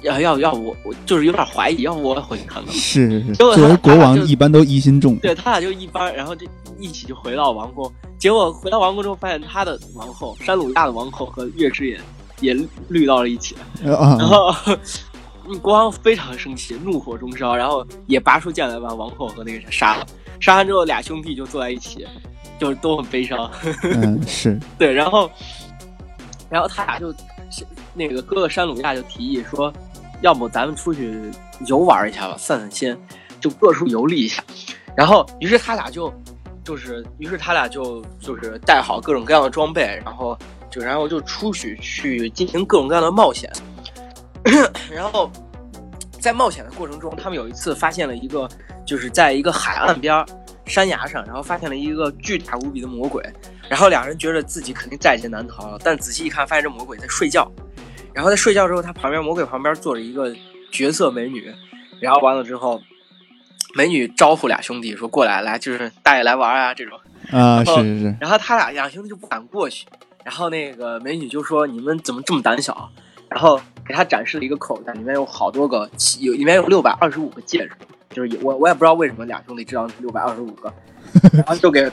[0.02, 2.72] 要要要我我就是有点怀疑，要不我也回去看看。
[2.74, 5.16] 是 是是，作为国王一般都疑心重。
[5.16, 6.46] 对他俩就一般，然后就
[6.78, 7.90] 一起就回到王宫。
[8.18, 12.00] 结果回到王宫之后，发现他的王后山鲁亚的王后和月之也
[12.40, 13.56] 也绿到了一起。
[13.82, 14.54] 然，后
[15.46, 20.06] 嗯国王非常生气，怒火中烧，然后也拔出剑来把王后和那个谁杀了。
[20.40, 22.06] 杀完之后，俩兄弟就坐在一起，
[22.60, 23.50] 就是都很悲伤。
[23.82, 25.30] 嗯 是，对，然后，
[26.50, 27.12] 然后他俩就
[27.94, 29.72] 那个哥哥山鲁亚就提议说，
[30.20, 31.20] 要不咱们出去
[31.66, 32.96] 游玩一下吧，散散心，
[33.40, 34.42] 就各处游历一下。
[34.96, 36.12] 然后，于是他俩就
[36.64, 40.36] 就是，于是他俩就就是带好各种各样的装备，然后
[40.70, 43.50] 就然后就出去去进行各种各样的冒险。
[44.90, 45.30] 然后
[46.20, 48.48] 在冒险的过程中，他们有一次发现了一个，
[48.84, 50.26] 就是在一个海岸边儿
[50.66, 53.24] 山崖上，然后发现了一个巨大无比的魔鬼。
[53.68, 57.50] 然后两人觉得自己肯定在劫难逃了，但仔细一看，发现这魔鬼在睡觉。
[58.12, 60.34] 然后在睡觉之后，他旁边魔鬼旁边坐着一个
[60.70, 61.52] 绝色美女。
[62.00, 62.80] 然后完了之后，
[63.74, 66.98] 美女招呼俩兄弟说：“过来，来，就是大爷来玩啊这种。”
[67.30, 69.86] 啊是是是，然后他俩两兄弟就不敢过去，
[70.24, 72.90] 然后那个美女就说：“你们怎么这么胆小？”
[73.28, 75.90] 然后给他展示了一个口袋，里面有好多个，
[76.20, 77.72] 有里面有六百二十五个戒指，
[78.10, 80.72] 就是我我也不知道为什么俩兄弟知道是六百二十五个，
[81.34, 81.90] 然后就给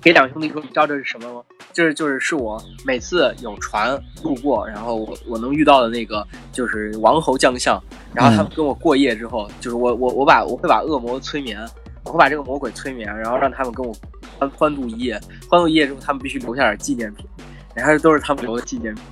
[0.00, 1.42] 给两兄弟说：“你知道这是什么吗？
[1.72, 7.82] 这是就是是我每次有船路过，然后我我能遇到的那个就是王侯将相，
[8.14, 11.58] 然后他们跟我过夜之后，就是我我我把我会把恶魔催眠，
[12.04, 13.92] 我会把这个魔鬼催眠，然后让他们跟我
[14.38, 17.26] 欢欢度一夜，欢度一夜之后，他们必须留下点纪念品，
[17.74, 19.04] 然后都是他们留的纪念品。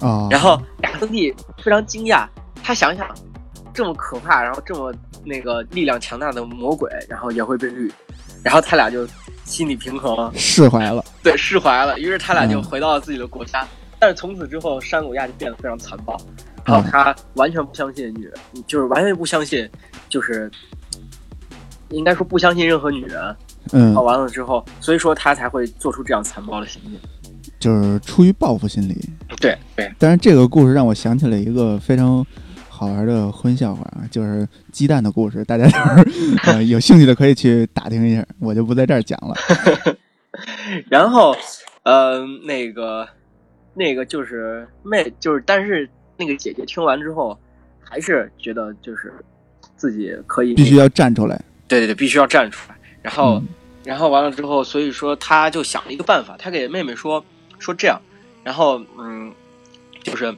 [0.00, 2.26] 啊，然后俩兄弟非常惊讶，
[2.56, 3.08] 他他想想，
[3.74, 7.92] 这么可怕，然后这么那个力量强大的魔鬼，然后也会被绿，
[8.44, 9.04] 然后他俩就
[9.44, 11.98] 心理平衡，释怀了，对，释怀了。
[11.98, 13.66] 于是他俩就回到了自己的国家。
[13.98, 16.18] 但是从此之后，山谷亚就变得非常残暴，
[16.64, 18.34] 然后他完全不相信女人，
[18.66, 19.68] 就是完全不相信，
[20.08, 20.50] 就是
[21.90, 23.36] 应该说不相信任何女人。
[23.72, 26.98] 嗯，完了之后，所以说他才会做出这样残暴的行径，
[27.58, 28.98] 就是出于报复心理。
[29.38, 29.92] 对对。
[29.98, 32.26] 但是这个故事让我想起了一个非常
[32.80, 39.36] 好玩的荤笑话啊，就是鸡蛋的故事，大家就是呃有兴趣的可以去打听一下，我就不在这儿讲了。
[40.88, 41.36] 然后，
[41.82, 43.06] 呃，那个
[43.74, 47.38] 那个就是妹，就是但是那个姐姐听完之后，
[47.82, 49.12] 还是觉得就是
[49.76, 51.38] 自己可以必须要站出来。
[51.68, 52.78] 对对对，必须要站出来。
[53.02, 53.42] 然后，
[53.84, 57.22] 然后完了之后，所以说他就想了一个办法，他给妹妹说
[57.58, 58.00] 说这样，
[58.42, 59.30] 然后嗯，
[60.02, 60.34] 就是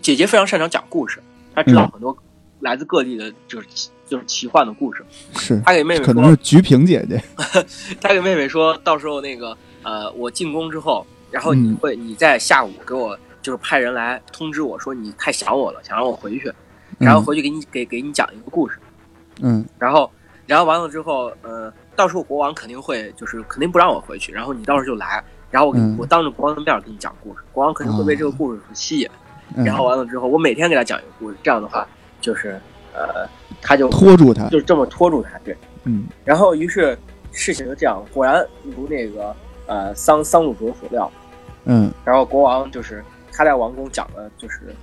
[0.00, 1.18] 姐姐非常擅长讲故事，
[1.54, 2.16] 她知道很多
[2.60, 3.66] 来自各地的，就是
[4.06, 5.04] 就是奇幻的故事。
[5.36, 7.22] 是，他给妹妹可能是菊萍姐姐，
[8.00, 16.52] 他给妹妹说到时候那个呃，我进宫之后，然后你会你在下午给我就是派人来通知我说你太想我了，想让我回去，
[16.98, 18.78] 然后回去给你给给你讲一个故事。
[19.40, 20.10] 嗯，然后
[20.46, 21.72] 然后完了之后，呃。
[21.94, 29.06] 到时候国王肯定会，就是肯定不让我回去，然后你到时候就来，然后我给我当着国王的面给你讲故事，国王肯定会被这个故事所吸引，
[29.56, 31.86] 然后完了之后，我每天给他讲一个故事，这样的话
[32.20, 32.60] 就是
[32.94, 33.28] 呃，
[33.60, 36.96] 他就拖住他，就这么拖住他，对，嗯，然后于是
[37.32, 39.34] 事情就这样，果然如那个
[39.66, 41.10] 呃桑桑鲁卓所料，
[41.64, 44.74] 嗯，然后国王就是他在王宫讲了，就是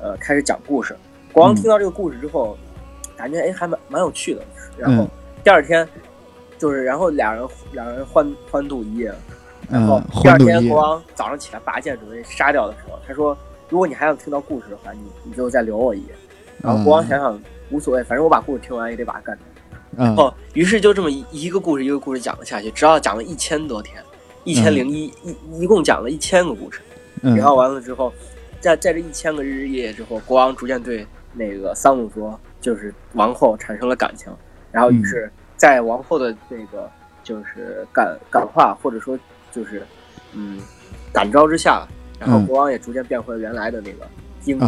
[0.00, 0.96] 呃开始讲故事，
[1.32, 2.56] 国王听到这个故事之后，
[3.16, 4.42] 感觉哎还蛮蛮有趣的，
[4.76, 5.08] 然后
[5.42, 5.88] 第二天。
[6.60, 9.14] 就是，然后俩人俩人欢欢度一夜，
[9.70, 13.38] 然后第二天国王早上起来拔剑准备杀掉的时候，他说
[13.68, 16.14] ：“如果你还想听到故事的话，你你就再留我一夜。”
[16.62, 20.04] 然后国王想想无所谓，反正我把故事听完也得把它干掉。
[20.04, 24.02] 然后于是就这么一一个故事一个故事讲了下去，直到讲了一千多天，
[24.44, 26.80] 一千零一一一共讲了一千个故事。
[27.22, 28.12] 然后完了之后，
[28.60, 34.32] 在在这一千个日日夜夜之后，国王逐渐对那个桑鲁卓就是王后产生了感情，
[34.70, 35.30] 然后于是。
[35.58, 36.88] 在王后的那个
[37.24, 39.18] 就是感感化或者说
[39.50, 39.84] 就是
[40.32, 40.60] 嗯
[41.12, 41.84] 感召之下，
[42.18, 44.06] 然后国王也逐渐变回了原来的那个
[44.44, 44.58] 英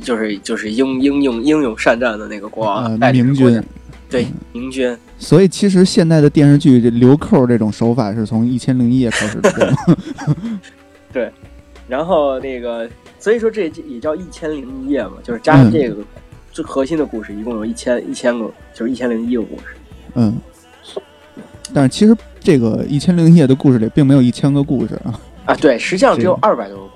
[0.00, 3.62] 就是就是英英勇英勇善战的那个国王呃明君，
[4.08, 4.96] 对明君。
[5.18, 9.74] 所以其实现在的电视剧这留扣这种手法是从《一千零一夜》开始的。
[11.12, 11.32] 对，
[11.88, 12.88] 然后那个
[13.18, 15.96] 所以说这也叫《一千零一夜》嘛，就是加上这个
[16.52, 19.64] 最核心的故事，一共有一千一千个，就是一千零一个故事。
[20.14, 20.36] 嗯，
[21.72, 26.93] 但是其实这个一千零一夜的故事里并没有一千个故事啊啊，对，实际上只有二百多个。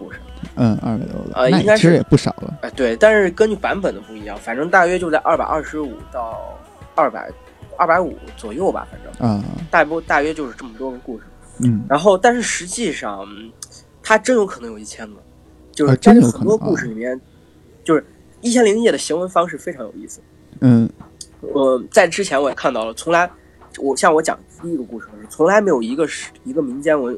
[0.58, 2.58] 嗯，二百多个啊，应该其实也不少了。
[2.62, 6.58] 哎，对，但是根据版本的不一样，反正大约就在二百二十五到
[6.94, 7.30] 二百
[7.76, 11.24] 二百五左右吧，反正啊，大不大约就是这么多个故事。
[11.60, 13.26] 嗯，然后但是实际上，
[14.02, 15.16] 它真有可能有一千个，
[15.72, 17.20] 就是真的很多故事里面，
[17.84, 18.04] 就是
[18.40, 20.20] 一千零一夜的行文方式非常有意思。
[20.60, 20.88] 嗯。
[21.40, 23.30] 呃，在之前我也看到了，从来
[23.78, 27.16] 我像我讲第一个故事是从来没有一个是一个民间文，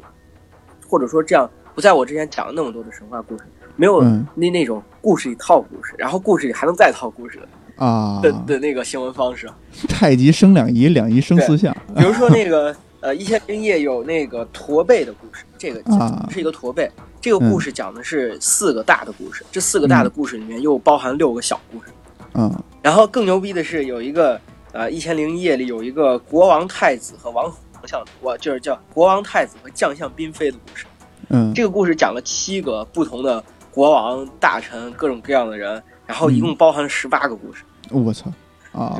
[0.87, 3.43] 或者说这样不在我之前讲了那么多的神话故事，
[3.75, 4.01] 没有
[4.35, 9.49] 那那种故事里套故事，然后故事里还能再套故事的啊的的那个新闻方式。
[9.87, 11.75] 太极生两仪，两仪生四象。
[11.95, 15.81] 比如说那个呃，一千零一夜有那个驼背的故事，这个
[16.29, 16.89] 是一个驼背。
[17.19, 21.85] 这个故事讲的是四个大的故事，这四个大的故事里面又包含六个小故事。
[22.33, 22.51] 嗯。
[22.81, 24.39] 然后更牛逼的是，有一个
[24.71, 30.85] 呃《一千零一夜》里有一个国王太子和王丞相，我就是叫国王太子和将相嫔妃的故事。
[31.31, 37.63] 嗯，这个故事讲了七个不同的国王大臣，各种各样的人，然后一共包含了十八个故事。
[37.89, 38.31] 我操！
[38.73, 38.97] 啊，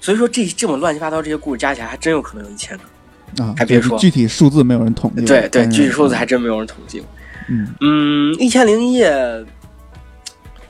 [0.00, 3.54] 所以说这这么乱七八糟这些故事加起来，还真有可能有一千个啊！
[3.56, 5.24] 还别说具体数字没有人统计。
[5.24, 7.04] 对对，具体数字还真没有人统计。
[7.48, 9.10] 嗯嗯，《一千零一夜》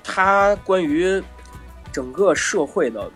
[0.04, 1.22] 它关于。
[1.90, 3.10] 整个社会的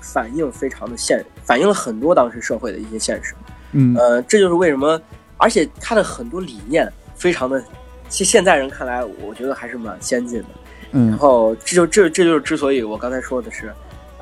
[0.00, 3.34] 反应非常的现，反映了很多当时社会的一些现实。
[3.72, 5.00] 嗯，呃，这就是为什么，
[5.38, 6.86] 而且他的很多理念
[7.18, 7.62] 非常的，
[8.08, 10.48] 现现在人看来，我觉得还是蛮先进的。
[10.92, 13.72] 嗯，然后这就这这就是之所以我刚才说的是，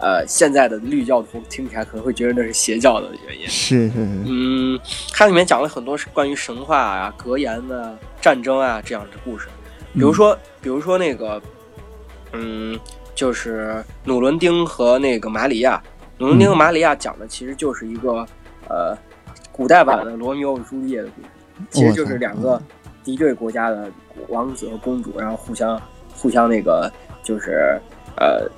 [0.01, 3.47] 呃，现在的绿教徒听起来可能会觉得那是邪教的原因。
[3.47, 4.23] 是是是。
[4.27, 4.81] 嗯，
[5.13, 9.47] 它里面讲了很多是关于神话啊、格言的战争啊这样的故事，
[9.93, 11.41] 比如说，比如说那个，
[12.33, 12.79] 嗯。
[13.17, 15.83] 就是努伦丁和那个玛里亚，
[16.19, 18.27] 努伦丁和玛里亚讲的其实就是一个
[18.69, 18.95] 呃
[19.51, 21.29] 古代版的罗密欧与朱丽叶的故事，
[21.71, 22.61] 其实就是两个
[23.07, 23.89] 敌对国家的
[24.29, 25.81] 王子和公主，然后互相
[26.17, 26.93] 互相那个
[27.23, 27.81] 就是
[28.17, 28.51] 呃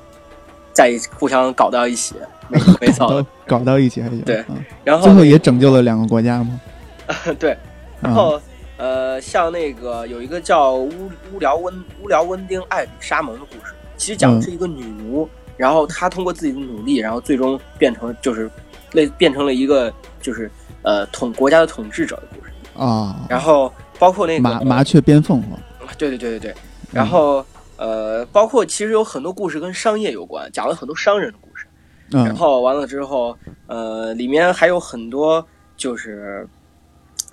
[0.73, 2.15] 在互相搞到一起，
[2.49, 4.23] 没没错， 搞到一起还行。
[4.23, 4.43] 对，
[4.83, 6.59] 然后最后也拯救了两个国家吗？
[7.39, 7.55] 对，
[8.01, 8.41] 然后
[8.79, 18.51] 呃，像那个有一个叫乌乌辽温乌辽温丁艾比沙蒙的故事，其实讲的是一个女奴，然后她通过自己的努力，然后最终变成就是
[18.93, 20.51] 类变成了一个就是
[20.83, 23.27] 呃统国家的统治者的故事啊。
[23.29, 25.59] 然后包括那个麻麻雀变凤凰，
[25.97, 26.55] 对对对对对。
[26.93, 27.45] 然后
[27.77, 31.67] 呃，包括其实有很多故事跟商业有关，讲了很多商人的故事。
[32.11, 36.49] 然后完了之后，呃，里面还有很多就是。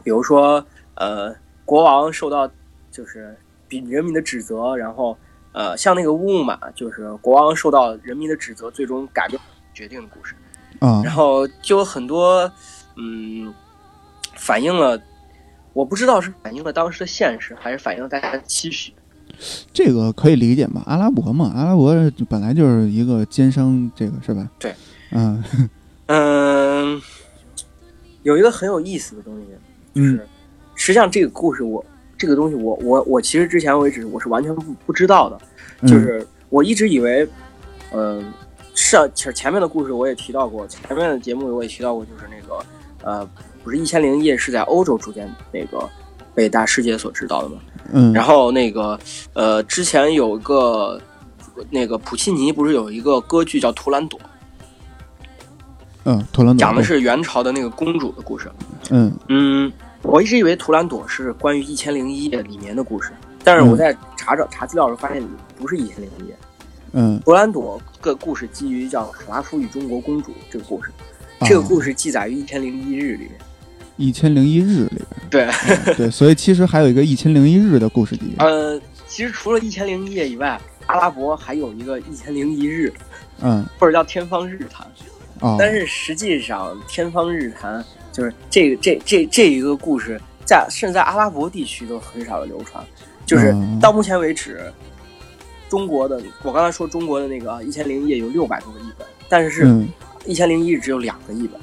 [0.04, 1.34] 比如说，呃，
[1.66, 2.48] 国王受到
[2.92, 3.36] 就是
[3.68, 5.18] 比人民的指责，然后，
[5.52, 9.42] 呃，像那个乌木马，就是国王受到人民的指责，最终改变
[9.74, 10.36] 决定的故事。
[10.80, 12.48] 啊，然后就有很多，
[12.98, 13.52] 嗯，
[14.36, 14.96] 反映了，
[15.76, 18.94] 我不知道是反映了当时的现实，还是反映了大家的期许。
[19.74, 20.82] 这个可以理解嘛？
[20.86, 21.94] 阿拉伯嘛，阿拉伯
[22.30, 24.50] 本来就是一个奸商，这个是吧？
[24.58, 24.74] 对，
[25.12, 25.44] 嗯
[26.08, 27.02] 嗯，
[28.24, 29.46] 有一个很有意思的东西。
[29.94, 30.26] 就是，
[30.76, 31.84] 实际上这个故事，我
[32.18, 35.38] 这个东西，我我我其实之前为止我是完全不不知道的，
[35.86, 37.28] 就是我一直以为，
[37.92, 38.24] 嗯，
[38.74, 42.66] 上其实前面的故事我也提到过，前面的节目我也提到过，就是那个
[43.04, 43.30] 呃，
[43.66, 45.90] 不是《一千零一夜》是在欧洲逐渐那个
[46.36, 47.56] 被大世界所知道的嘛，
[47.92, 48.98] 嗯，然后那个
[49.34, 51.02] 呃，之前有一个
[51.72, 54.20] 那个普契尼不是有一个歌剧叫《图兰朵》。
[56.04, 58.52] 嗯，图兰朵讲的是元朝的那个公主的故事。
[58.92, 59.74] 嗯嗯，
[60.04, 63.12] 我一直以为图兰朵是关于《一千零一夜》里面的故事，
[63.44, 66.34] 但是我在查找查资料的时候发现不是《一千零一夜》。
[66.92, 70.92] 嗯，图兰朵个故事基于叫《卡拉夫与中国公主》这个故事，
[71.42, 73.32] 这个故事记载于《一千零一日》里面。
[73.98, 75.06] 一千零一日里边。
[75.30, 78.34] 对对，所以其实还有一个《一千零一日》的故事集。
[78.40, 82.94] 呃，其实除了《一千零一夜》以外，阿拉伯还有一个《一千零一日》，
[83.42, 84.86] 嗯，或者叫《天方日谈》。
[85.60, 92.84] 但是实际上，天方日谭就是这个这这这一个故事，在甚至在阿拉伯地区都很少的流传。
[93.26, 94.62] 就是到目前为止，
[95.68, 99.66] 中国的我刚才说中国的那个《一千零一夜》有六百多个译本，但是
[100.26, 101.60] 《一千零一日》只有两个译本。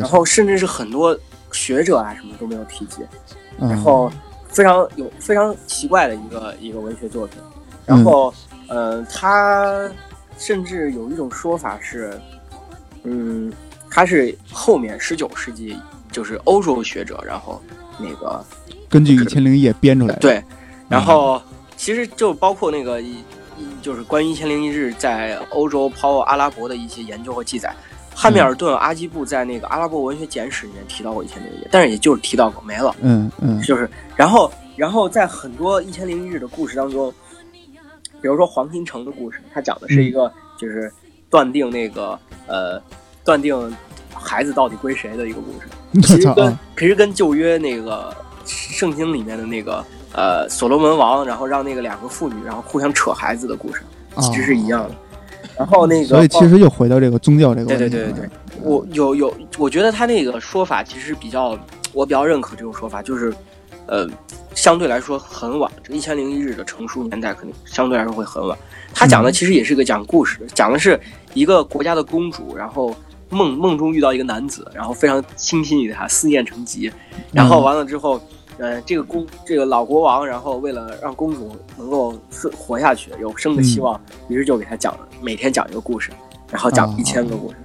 [0.00, 1.18] 然后甚至是很多
[1.52, 3.02] 学者啊什么都没有提及。
[3.58, 4.10] 然后
[4.48, 7.38] 非常有非常奇怪的一个一个文学作品。
[7.84, 8.32] 然后，
[8.68, 9.88] 呃，他
[10.38, 12.20] 甚至有一种说法是。
[13.08, 13.52] 嗯，
[13.88, 15.78] 他是后面十九世纪，
[16.10, 17.62] 就是欧洲学者，然后
[18.00, 18.44] 那个
[18.88, 20.20] 根据《一千零一夜》编出来的。
[20.20, 20.42] 对，
[20.88, 21.40] 然后
[21.76, 23.18] 其实就包括那个一，
[23.80, 27.72] 就是关于《一千零一日》在欧洲包括阿拉伯的一些研究和记载。
[28.16, 32.96] 汉密尔顿、阿基布在那个《阿拉伯文学简史》里面提到过《一千零一夜》，但是也就是提到过，没了。
[33.02, 37.12] 嗯嗯，就是然后然后在很多《一千零一日》的故事当中，
[38.22, 40.90] 比如说黄金城的故事，它讲的是一个就是。
[41.28, 42.80] 断定那个呃，
[43.24, 43.76] 断定
[44.14, 45.66] 孩子到底归谁的一个故事，
[46.06, 53.82] 其实跟其实跟旧约那个圣经里面的那个呃所罗门王，然后让那个两个妇女然后互相扯孩子的故事，
[54.20, 54.94] 其实是一样的。
[55.56, 57.88] 然后那个，所以其实又回到这个宗教这个问题。
[57.88, 58.30] 对对对对对，
[58.62, 61.58] 我有有，我觉得他那个说法其实比较，
[61.92, 63.32] 我比较认可这种说法，就是
[63.86, 64.08] 呃，
[64.54, 68.56] 相对来说很晚，这一千零一日的成书年代肯定相对来说会很晚。
[68.92, 70.98] 他讲的其实也是个讲故事，讲的是
[71.34, 72.94] 一个国家的公主，然后
[73.30, 76.90] 梦梦中遇到一个男子，然后非常倾心于他，思念成疾，
[77.32, 78.20] 然后完了之后，
[78.58, 86.10] 呃，这个公这个老国王，然后为了让公主能够生活下去，有生的希望，于是就给他讲每天讲一个故事，
[86.50, 87.56] 然后讲一千个故事，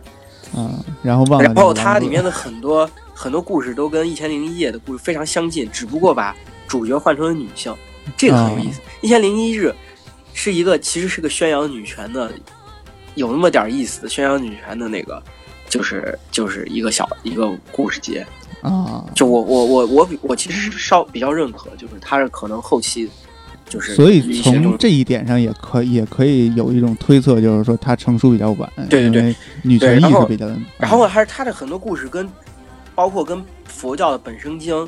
[0.56, 6.36] 嗯，然后忘了，然后它里面的很多很多故事都跟《一千零一夜》的故事非常相近，只不过把
[6.68, 7.76] 主角换成了女性，
[8.18, 9.68] 这个很有意思，《一千零一日》。
[10.34, 12.32] 是一个其实是个宣扬女权的，
[13.16, 15.22] 有那么点意思的宣扬女权的那个，
[15.68, 18.26] 就是就是一个小一个故事节
[18.62, 19.06] 啊。
[19.16, 23.10] 就我我我我比我其实稍比较认可，就是他是可能后期
[23.68, 28.72] 就是所以从这一点上也可也可以有一种推测，就是说他成熟比较晚。
[28.90, 30.48] 对对对，女权意识比较。
[30.78, 32.30] 然后还是他的很多故事跟
[32.96, 34.88] 包括跟佛教的本生经，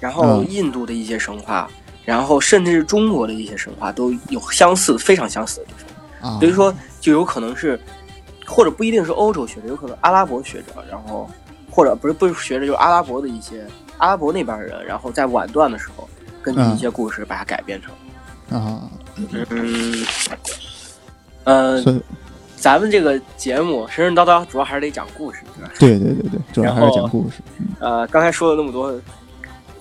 [0.00, 1.68] 然后印度的一些神话。
[2.04, 5.72] 然后，甚至是中国的一些神话都有相似、非常相似的地
[6.20, 7.78] 方，所以说就有可能是，
[8.44, 11.30] 或者不一定是欧洲学者，有可能阿拉伯学者，然后
[11.72, 13.66] 或者不是不是学着，就是阿拉伯的一些
[13.96, 16.08] 阿拉伯那边人，然后在晚段的时候，
[16.42, 18.88] 根据一些故事把它改编成啊，
[19.50, 20.06] 嗯，
[21.44, 21.82] 呃，
[22.56, 27.40] 咱们这个节目神神叨叨，主要还是得讲故事，对吧对对对对，主要还是讲故事。
[27.80, 28.94] 呃，刚才说了那么多。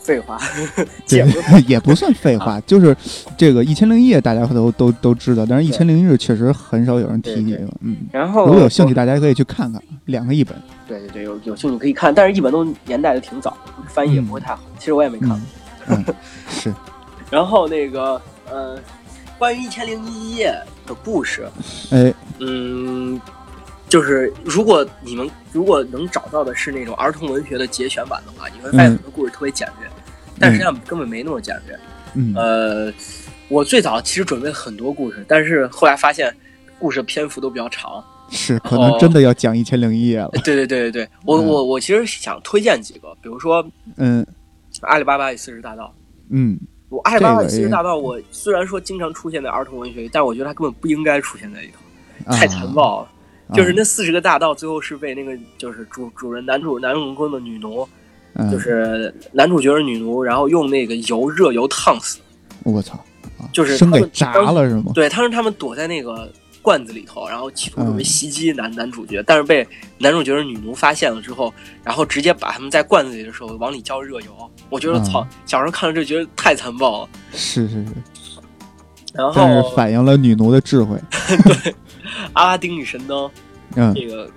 [0.02, 0.38] 废话，
[1.10, 1.26] 也
[1.68, 2.96] 也不算废话，就是
[3.38, 7.72] 这个《一千零一夜》，大家都都都知道，但是《一千零一日》确实很少有人提这个。
[7.82, 10.56] 嗯，然后如果有兴趣，大家可以去看看两个译本。
[10.88, 13.56] 对对对，有有兴趣可以看，但是译本都年代的挺早，
[13.88, 14.62] 翻译也不会太好。
[14.80, 15.42] 其实我也没看。
[15.88, 16.04] 嗯，
[16.50, 16.74] 是。
[17.30, 18.78] 然后那个呃，
[19.38, 20.54] 关于《一千零一夜》
[20.90, 21.48] 的故事，
[21.92, 23.22] 哎，嗯。
[23.90, 29.90] 就是如果你们如果能找到的是那种儿童文学的节选版的话，你会发现很多故事特别简略，
[30.42, 31.80] 但实际上根本没那么简略。
[32.16, 32.94] 嗯，呃，
[33.48, 36.36] 我最早其实准备很多故事，但是后来发现
[36.80, 40.30] 故事篇幅都比较长，是可能真的要讲一千零一夜了。
[40.44, 43.66] 对对对对对，我我我其实想推荐几个，比如说，
[43.98, 44.26] 嗯，
[44.82, 45.94] 阿里巴巴与四十大盗。
[46.30, 51.68] 嗯，我阿里巴巴与四十大盗，我虽然说经常出现在儿童文学里，但我觉得它根本不应该出现在里
[52.26, 53.10] 头，太残暴了。
[53.54, 57.88] 就是那四十个大盗，最后是被那个就是主主人男主男主人公的女奴，
[58.52, 62.20] 就是男主角是女奴，然后用那个油热油烫死。
[62.64, 63.00] 我操！
[63.52, 64.92] 就是生给炸了是吗？
[64.94, 69.68] 对，当时他们躲在那个罐子里头，然后企图准备袭击男男主角，但是被
[69.98, 71.52] 男主角的女奴发现了之后，
[71.84, 74.52] 然后直接把他们在罐子里的时候往里浇热油。
[74.70, 77.10] 我觉得操，小时候看了这觉得太残暴了。
[77.34, 77.92] 是是是。
[79.14, 80.98] 然后反映了女奴的智慧。
[81.44, 81.76] 对。
[82.34, 83.30] 阿拉丁与神灯，
[83.76, 84.30] 嗯，这个，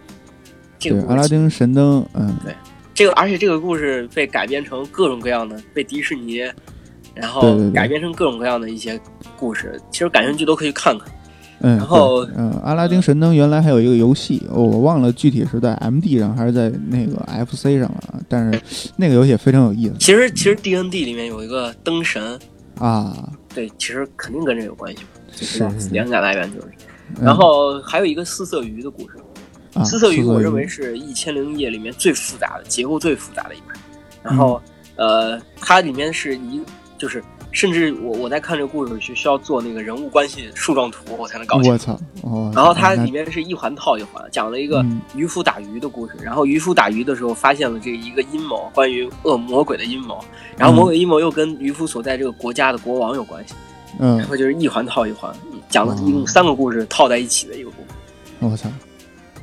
[0.79, 2.55] 这个阿拉丁神灯，嗯，对，
[2.95, 6.39] 这个而且这个故事被改编成各种各样的，被迪士尼，
[7.15, 8.99] 然后改编成各种各样的一些
[9.37, 11.09] 故事，其实感兴趣都可以看看。
[11.61, 18.61] 嗯，然后，嗯，阿拉丁神灯原来还有一个游戏，我忘了具体是在 M D 上还是在那个 F C 上了，但是
[18.97, 19.95] 那个游戏也非常有意思。
[19.99, 22.39] 其实，其实 D N D 里面有一个灯神
[22.79, 25.03] 啊，对，其实肯定跟这有关系，
[25.47, 26.67] 是灵感来源就是。
[27.23, 29.17] 然后还有一个四色鱼的故事，
[29.83, 33.69] 四色鱼我认为是一千零一夜里面最复杂的结构最复杂的一版。
[34.23, 34.61] 然后
[34.97, 36.63] 呃，它里面是一
[36.99, 41.73] 就是甚至我我在看这个故事时需要做那个人物关系树状图我才能搞清。
[41.73, 41.99] 我操！
[42.55, 46.15] 然后它里面是一环套一环，讲了一个渔夫打鱼的故事。
[46.23, 50.23] 然后渔夫打鱼的时候发现了这一个阴谋，关于恶魔鬼的阴谋。
[50.57, 53.55] 然后魔鬼阴谋又跟渔夫所在这个国家的国王有关系。
[53.99, 55.33] 嗯，然后就是一环套一环。
[55.69, 57.89] 讲了一共三个故事套在一起的一个故事，
[58.41, 58.69] 我操，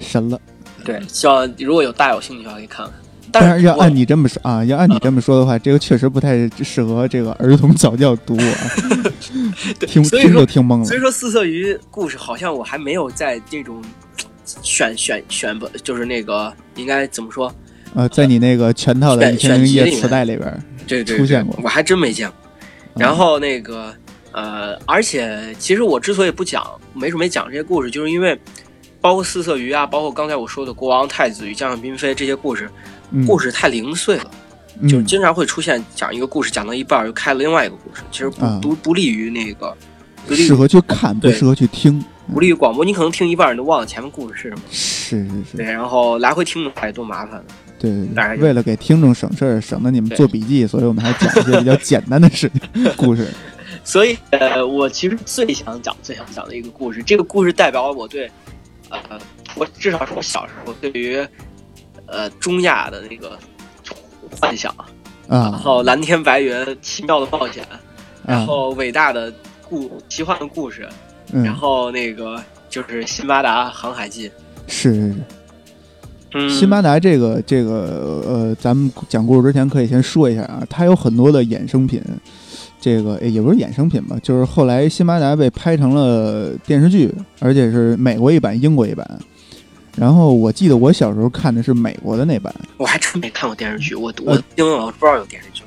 [0.01, 0.39] 神了！
[0.83, 2.93] 对，希望如果有大有兴趣的话可以看看。
[3.31, 8.53] 但是要按你这么说啊，要按你这么说的话，这个确实不太适合这个儿童早教读啊。
[9.87, 10.85] 听听都听懵了。
[10.85, 13.81] 所以说四色鱼故事好像我还没有在这种
[14.43, 17.53] 选选选不就是那个应该怎么说？
[17.93, 22.37] 呃，在你那个全套的千零一夜磁带里边，对对出现过，我还真没见过。
[22.95, 23.93] 然后那个。
[24.33, 28.39] 呃，而且其实我之所以不讲，没准备讲这些故事，就是因为
[29.01, 32.69] 包括四色鱼啊，包括刚才我说的国王太子与将相嫔妃这些故事，
[33.25, 34.31] 故事太零碎了，
[34.83, 39.75] 就是经常会出现讲一个故事讲到一半又开了另外一个故事，其实不不不利于那个，
[40.27, 42.85] 不适合去看，不适合去听，不利于广播。
[42.85, 47.43] 你可能听一半你都忘了前面故事是什么，是是是，对，然后来回听的话也多麻烦。
[47.79, 53.27] 对对，为了给听众省事儿，省得你们做笔记，所以我们还讲一些比较简单的事情 故事。
[53.83, 58.29] 所以，呃，我其实最想讲、最想讲的一个故事，这个故事代表了我对，
[58.91, 59.19] 呃，
[59.55, 61.25] 我至少是我小时候对于，
[62.05, 63.39] 呃，中亚的那个
[64.39, 64.71] 幻想，
[65.27, 67.65] 啊然后蓝天白云、奇妙的冒险，
[68.25, 69.33] 然后伟大的
[69.67, 70.87] 故奇幻的故事，
[71.31, 74.29] 然后那个就是《辛巴达航海记》。
[74.67, 75.13] 是，
[76.33, 82.01] 嗯，辛巴达这个这个呃，咱们讲故事之前可以先说一下啊，它有很多的衍生品。
[82.81, 89.07] 这个也不是衍生品吧，就是后来《辛巴达》被拍成了电视剧，而且是美国一版、英国一版。
[89.95, 95.63] 然后我记得我小时候看的是美国的那版，我还真没看过电视剧，我我因为我不知道有电视剧。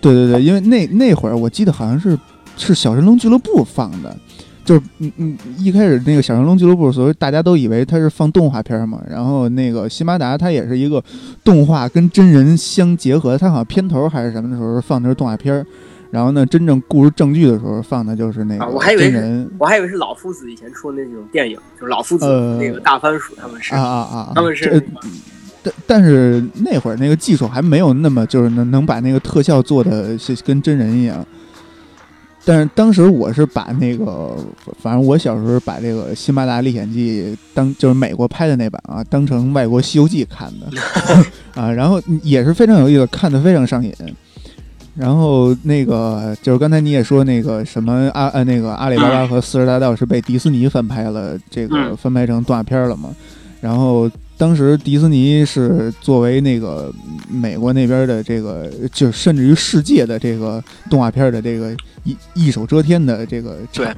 [0.00, 2.18] 对对对，因为那那会儿我记得好像是
[2.56, 4.16] 是小神龙俱乐部放的，
[4.64, 9.02] 就是嗯嗯，一开始那个小神龙俱乐部，所以大家都以为它是放动画片嘛。
[9.10, 11.02] 然后那个《辛巴达》它也是一个
[11.44, 15.66] 动画跟真人相结合，它好像片头还是什么的时候放的是动画片。
[16.10, 22.26] 然后呢，真正故事正剧的时候放的就是那个我还以为是，我还以为是老夫子以前出的那种电影，就是老夫子
[22.60, 24.82] 那个大番薯他们是啊啊啊，他们是。
[25.62, 31.26] 但但是那会儿那个技术还没有那么就是能能把那个特效做的是跟真人一样。
[32.44, 34.36] 但是当时我是把那个，
[34.80, 40.68] 反正我小时候把这个《辛巴达历险记》当就是美国拍的那版啊，当成外国《西游记》看的
[41.60, 43.92] 啊，然后也是非常有意思，看的非常上瘾。
[44.96, 53.10] 然后那个就是刚才你也说那个什么阿呃那个阿里巴巴和四十大盗是被迪士尼翻拍了，这个翻拍成动画片了嘛？
[53.60, 56.92] 然后当时迪士尼是作为那个
[57.28, 61.74] 美国那边的这个，就甚至于世界的这个动画片的这个
[62.04, 63.94] 一一手遮天的这个厂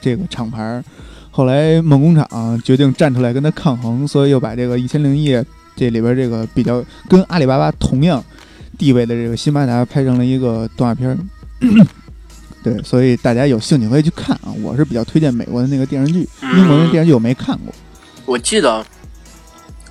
[0.00, 0.82] 这个厂牌。
[1.30, 5.40] 后来梦工厂决定站出来跟他抗衡，所以又把这个《一千零一夜》
[5.76, 8.22] 这里边这个比较跟阿里巴巴同样
[8.80, 11.16] 地位的这个辛巴达拍成了一个动画片。
[12.64, 14.48] 对，所以大家有兴趣可以去看啊！
[14.62, 17.74] 我是比较推荐美国的那个电视剧，英国的电视剧我没看过。
[18.24, 18.82] 我记得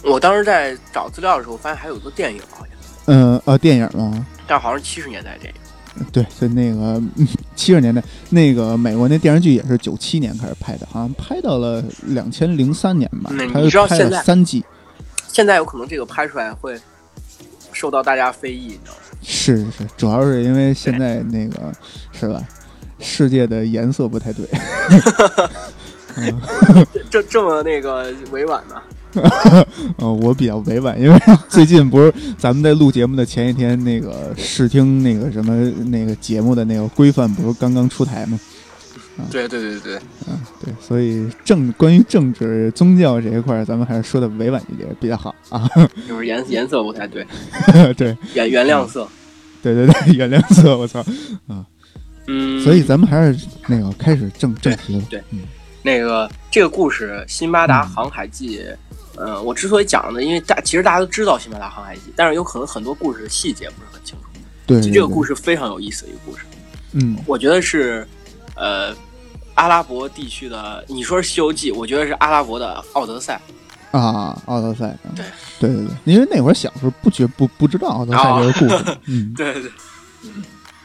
[0.03, 2.69] 我当时在找资料的时候，发现还有个电影，好像。
[3.05, 4.25] 嗯呃，电影吗？
[4.47, 6.05] 但好像是七十年代电影。
[6.11, 7.01] 对，就那个
[7.55, 13.31] 七十年代那个美国那电视剧也是九七年开始拍的，好像拍到了两千零三年吧。
[13.31, 14.63] 你知道现在三季？
[15.27, 16.79] 现在有可能这个拍出来会
[17.79, 18.99] 受到大家非议，你知道吗？
[19.21, 21.71] 是是，主要是因为现在那个
[22.11, 22.43] 是吧？
[22.99, 24.45] 世界的颜色不太对，
[27.09, 28.75] 这这么那个委婉呢？
[29.95, 31.17] 呃， 我比较委婉，因为
[31.47, 38.37] 最近不是咱们在录节目的前一天，那个试听那个什么那个节目的那个规范不是刚刚出台吗？
[39.31, 39.95] 对对对对，
[40.27, 45.69] 嗯对，所以政关于政治宗教这一块，咱们还是说的委婉一点比较好啊。
[46.07, 47.25] 就是颜颜色不太对，
[47.95, 48.17] 对。
[48.33, 49.07] 原原谅色，
[49.61, 50.99] 对 对对，原谅色，我操。
[51.47, 51.65] 啊。
[52.27, 55.03] 嗯，所以咱们还是那个开始正正题了。
[55.09, 55.23] 对，
[55.81, 58.59] 那个这个故事《辛巴达航海记》，
[59.15, 64.25] 呃，我之所以讲呢，因为大其实大家都知道《辛巴达航海记》，但是有可能很多故事的细节不是很清楚。
[64.67, 66.43] 对，这个故事非常有意思的一个故事。
[66.91, 68.07] 嗯，我觉得是，
[68.55, 68.95] 呃，
[69.59, 73.39] 阿拉伯地区的，你说是《西游记》，我觉得是阿拉伯的《奥德赛》
[73.97, 74.85] 啊，《奥德赛》。
[75.15, 75.25] 对，
[75.59, 78.97] 对对对，因为那会儿小时候不觉不不知道《奥德赛》这个故事。
[79.07, 79.71] 嗯，对对对。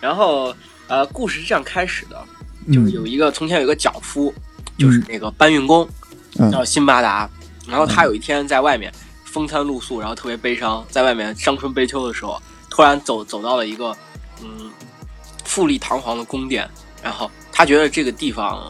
[0.00, 0.54] 然后。
[0.86, 2.24] 呃，故事是这样开始的，
[2.70, 4.32] 就是有一个从前有一个脚夫，
[4.76, 5.88] 就是那个搬运工，
[6.52, 7.28] 叫辛巴达。
[7.66, 8.92] 然后他有一天在外面
[9.24, 13.96] 风餐露宿，然后特别悲伤，在外面伤春悲秋的时候，突然走走到了一个
[14.42, 14.70] 嗯
[15.42, 16.68] 富丽堂皇的宫殿，
[17.04, 18.68] 然后他觉得这个地方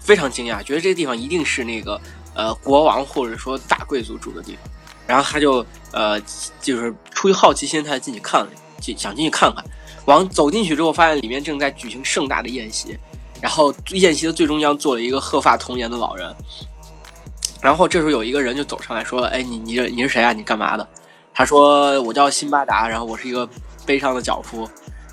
[0.00, 2.00] 非常惊讶，觉得这个地方一定是那个
[2.34, 4.62] 呃国王或者说大贵族住的地方，
[5.06, 6.18] 然后他就呃
[6.62, 8.48] 就是出于好奇心，他进去看了，
[8.80, 9.62] 进想进去看看。
[10.06, 12.96] 往走进去之后，发现里面正在举行盛大的宴席，
[13.42, 16.34] 然后宴席的最中央坐了一个鹤发童颜的老人。
[17.60, 20.32] 然后这时候有一个人就走上来说：“哎，你你你是谁啊？
[20.32, 20.88] 你干嘛的？”
[21.34, 23.48] 他说：“我叫辛巴达，然后我是一个
[23.84, 24.68] 悲伤的脚夫，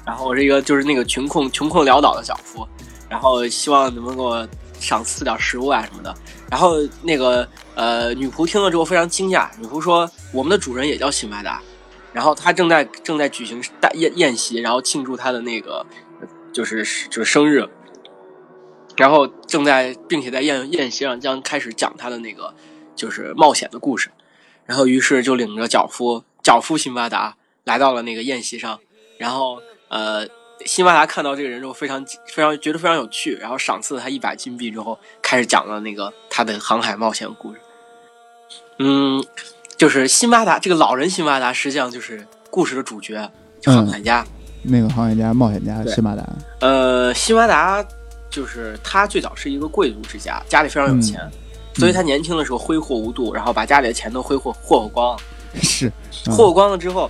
[0.06, 2.68] 然后我是一个就是那个穷困穷困潦倒的脚夫，
[3.10, 4.48] 然后希望能给我
[4.80, 6.14] 赏赐点食物啊什么的。”
[6.52, 11.62] 然后那个呃女仆听了之后非常惊讶，女仆说：“我们的主人也叫辛巴达。”
[12.14, 15.84] 然后他正在正在举行大宴宴席，然后庆祝他的那个
[16.54, 17.68] 就是就是生日，
[18.96, 22.54] 然后正在并且在宴宴席上将开始讲他的那个
[22.96, 24.12] 就是冒险的故事，
[24.68, 28.80] 然后于是就领着脚夫脚夫辛巴达来到了那个宴席上，
[29.18, 29.60] 然后
[29.94, 30.28] 呃
[30.66, 37.60] 辛巴达看到这个人之后非常非常觉得非常有趣，然后赏赐了他一百金币之后开始讲了那个他的航海冒险故事，
[38.80, 39.24] 嗯。
[39.76, 43.30] 就是辛巴达这个老人，辛巴达实际上就是故事的主角，
[43.66, 44.26] 航海家，
[44.62, 46.24] 那个航海家、冒险家辛巴达。
[46.62, 47.84] 呃，辛巴达
[48.30, 51.20] 就是他最早是一个贵族之家，家里非常有钱，
[51.76, 55.22] 所以他年轻的时候挥霍无度，然后把家里的钱都挥霍霍霍光了。
[55.62, 55.92] 是，
[56.28, 57.10] 霍霍光了之后，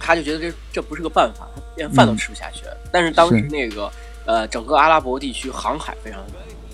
[0.00, 1.46] 他就觉得这这不是个办法，
[1.76, 2.64] 连饭都吃不下去。
[2.90, 3.88] 但是当时那个
[4.26, 6.20] 呃，整个阿拉伯地区航海非常，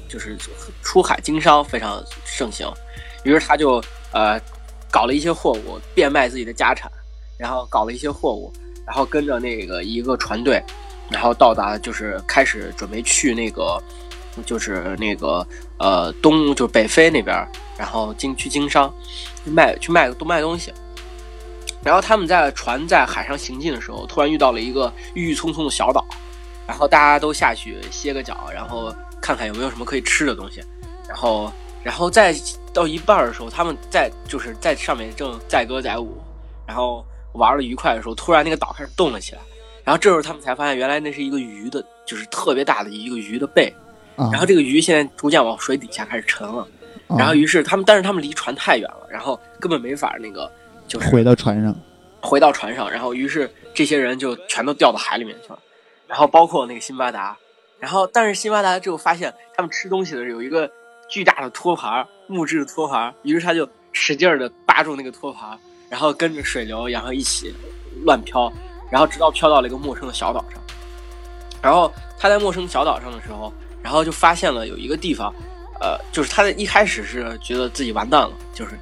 [0.09, 0.39] 就是
[0.83, 2.73] 出海经商非常盛行，
[3.25, 4.41] 于是他就呃。
[4.89, 6.91] 搞了一些货物，变卖自己的家产，
[7.37, 8.51] 然后搞了一些货物，
[8.87, 10.63] 然后跟着那个一个船队，
[11.11, 13.83] 然后到达就是开始准备去那个，
[14.47, 15.47] 就是那个
[15.79, 17.37] 呃东就是北非那边，
[17.77, 18.91] 然后经去经商，
[19.45, 20.73] 卖去卖卖东西。
[21.87, 26.05] 然后他们在船在海上行进的时候，突然遇到了一个郁郁葱葱的小岛，
[26.67, 30.61] 然后大家都下去歇个脚，然后看看有没有什么可以吃的东西，
[31.09, 31.51] 然后。
[31.85, 32.35] 然后在
[32.75, 36.21] 到一半的时候，他们在就是在上面正载歌载舞，
[36.67, 39.41] 然后玩的愉快的时候，突然那个岛开始动了起来。
[39.85, 43.73] 然后这时候他们才发现，原来那是一个鱼的，就是特别大的一个鱼的背。
[44.17, 46.67] 然后这个鱼现在逐渐往水底下开始沉了。
[47.17, 50.51] 然后于是他们，但是他们离船太远了，然后根本没法那个
[50.87, 51.75] 就是回到船上，
[52.21, 52.91] 回到船上。
[52.91, 55.59] 然后于是这些人就全都掉到海里面去了。
[56.07, 57.37] 然后包括那个辛巴达。
[57.79, 60.71] 然后但是辛巴达之后发现，他们吃东西的时候有一个。
[61.09, 65.57] 巨大的托盘，木质的托盘，于是他就使劲儿的扒住那个托盘，
[65.89, 67.55] 然后跟着水流，然后一起
[68.05, 68.53] 乱飘，
[68.91, 70.61] 然后直到飘到了一个陌生的小岛上。
[71.63, 75.33] 然后他在陌生小岛上的时候，然后就发现了有一个地方，
[75.81, 78.77] 呃，就是他在一开始是觉得自己完蛋了，就是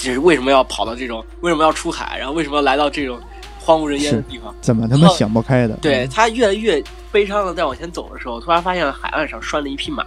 [0.00, 3.20] 就是为什么要跑到这种，为什么要出海，然后为什么要来到这种
[3.58, 4.54] 荒无人烟的地方？
[4.62, 5.76] 怎么他妈想不开的？
[5.82, 6.82] 对他越来越
[7.12, 10.04] 悲伤的在往前走的时候，突然发现海岸上拴了一匹马，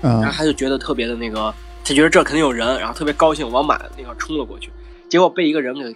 [0.00, 1.52] 然后他就觉得特别的那个，
[1.84, 4.72] 他觉得这肯定有人，然后特别高兴，往马那块冲了过去，
[5.10, 5.94] 结果被一个人给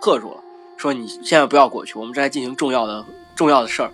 [0.00, 0.40] 喝住了，
[0.76, 3.90] 说你现在不要过去，我们正在进行重要的重要的事儿。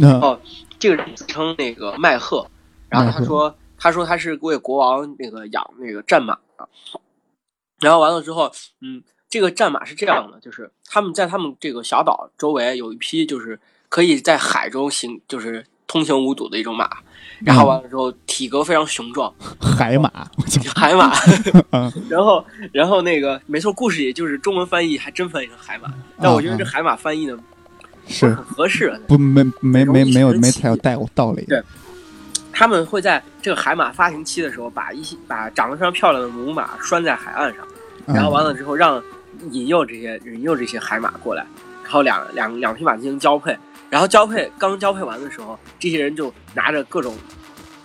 [0.00, 0.38] 然后，
[0.78, 2.46] 这个人自称那个麦赫，
[2.88, 6.66] 然后他说他说他是为国王那个养那个战马啊。
[7.80, 8.50] 然后完了之后，
[8.80, 13.58] 嗯，这个战马是这样的，就是他们在他们这个小岛周围有一批，就是
[13.88, 16.88] 可以在海中行，就是通行无阻的一种马。
[17.44, 20.10] 然后完了之后，体格非常雄壮，海马，
[20.74, 21.12] 海马。
[22.10, 25.88] 然后，然后那个没错，故事也就是中文翻译还真翻译成海马，
[26.20, 27.38] 但我觉得这海马翻译的
[28.08, 31.44] 是很合适，不没没没没有没太有带道理。
[31.44, 31.62] 对。
[32.58, 37.64] 他们会在这个海马发情期的时候，把一些把长得非常漂亮的母马拴在海岸上，
[38.04, 39.00] 然后完了之后让
[39.52, 41.46] 引诱这些引诱这些海马过来，
[41.84, 43.56] 然后两两两匹马进行交配，
[43.88, 47.16] 然后交配刚交配完的时候，这些人就拿着各种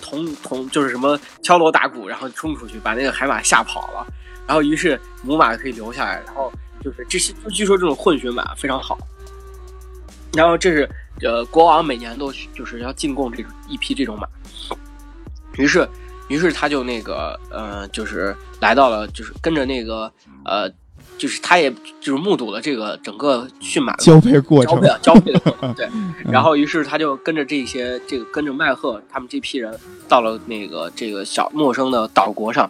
[0.01, 4.07] 铜铜就是什么敲锣打鼓，然后冲出去把那个海马吓跑了，
[4.47, 6.51] 然后于是母马可以留下来，然后
[6.83, 8.97] 就是这些据说这种混血马非常好，
[10.33, 10.89] 然后这是
[11.21, 14.27] 呃国王每年都就是要进贡这一批这种马。
[15.57, 15.87] 于是，
[16.29, 20.11] 于是他就那个，呃，就是来到了，就是跟着那个，
[20.43, 20.67] 呃，
[21.15, 21.71] 就是他也
[22.01, 25.87] 就是目睹了这个整个驯马交配过程，交配交配的过程，对。
[26.25, 29.77] 然后，于是他就跟着这些，这个跟着麦赫他们这批人
[30.07, 32.69] 到了那个这个小陌生的岛国上。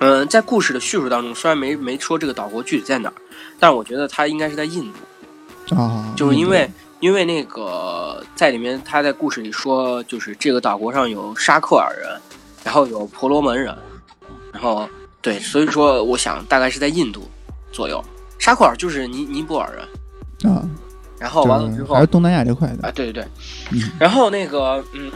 [0.00, 3.14] 嗯，在故事的叙述当中，虽然没没说这个岛国具体在哪儿，
[3.58, 4.98] 但是我觉得它应该是在印度
[5.76, 6.70] 啊，就是因为。
[7.00, 12.20] 因为那个在里面，他在故事里说，就是这个岛国上有沙克尔人，
[12.64, 13.72] 然后有婆罗门人，
[14.52, 14.88] 然后
[15.22, 17.30] 对，所以说我想大概是在印度
[17.70, 18.04] 左右。
[18.36, 20.68] 沙克尔就是尼尼泊尔人啊，
[21.20, 23.24] 然后完了之后还是东南亚这块的啊，对对
[23.70, 25.08] 对，然后那个嗯，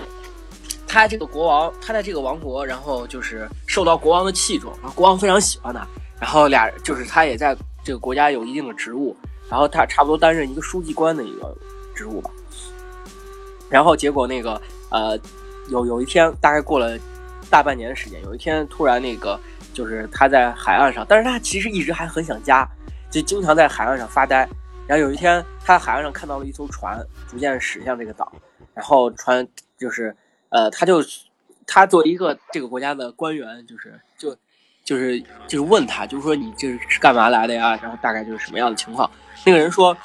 [0.87, 5.85] 他这个国王，他在这个王国，然后就是受到国王的器重，然后国王非常喜欢他，
[6.21, 9.17] 然后俩就是他也在这个国家有一定的职务，
[9.53, 11.55] 然后他差不多担任一个书记官的一个。
[11.95, 12.31] 职务吧，
[13.69, 15.17] 然后结果那个呃，
[15.69, 16.99] 有有一天大概过了
[17.51, 19.39] 大半年的时间，有一天突然那个
[19.75, 22.67] 就是他在海岸上，但是他其实一直还很想家，
[23.11, 24.49] 就经常在海岸上发呆。
[24.87, 26.99] 然后有一天他在海岸上看到了一艘船
[27.29, 28.33] 逐渐驶向这个岛，
[28.73, 29.47] 然后船
[29.79, 30.17] 就是
[30.49, 31.05] 呃，他就
[31.67, 34.01] 他作为一个这个国家的官员，就是
[34.93, 37.79] 就是就是问他，就是说你这是干嘛来的呀？
[37.83, 39.11] 然后大概就是什么样的情况？
[39.45, 39.97] 那个人说。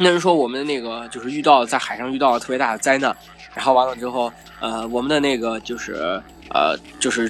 [0.00, 3.12] 那人说我们那个就是遇到在海上遇到了特别大的灾难，
[3.52, 7.28] 然后完了之后，呃，我们的那个就是呃就是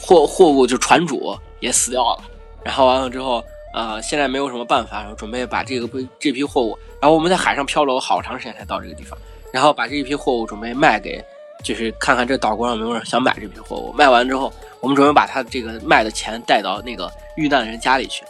[0.00, 2.24] 货货物就船主也死掉了，
[2.64, 3.44] 然后完了之后，
[3.74, 5.86] 呃，现在没有什么办法，然后准备把这个
[6.18, 9.18] 这批货物，然后我们在海上漂流好长时间才到这个地方，
[9.52, 11.22] 然后把这一批货物准备卖给，
[11.62, 18.24] 就是看看这岛国上有没有人想买这批货物，卖完之后，我们准备把他这个卖的钱带到那个遇难的人家里去。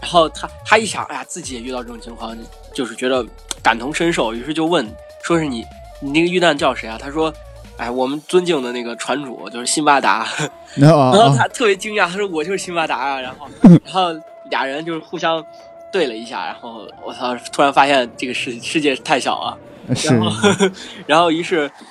[0.00, 2.36] 然后他他一想，哎呀，自己也遇到这种情况，
[2.74, 3.24] 就是觉得
[3.62, 4.84] 感同身受，于是就问，
[5.22, 5.64] 说是你，
[6.00, 6.98] 你那个遇难叫谁啊？
[7.00, 7.32] 他说，
[7.76, 10.26] 哎，我们尊敬的那个船主就是辛巴达。
[10.74, 13.20] 然后他特别惊讶，他说我就是辛巴达啊。
[13.20, 13.46] 然后，
[13.84, 14.12] 然后
[14.50, 15.44] 俩人就是互相
[15.92, 19.56] 对了一下，然后我操，突然发现这个世世界太小了。
[20.04, 20.50] 然后，
[21.06, 21.86] 然后于是，嗯，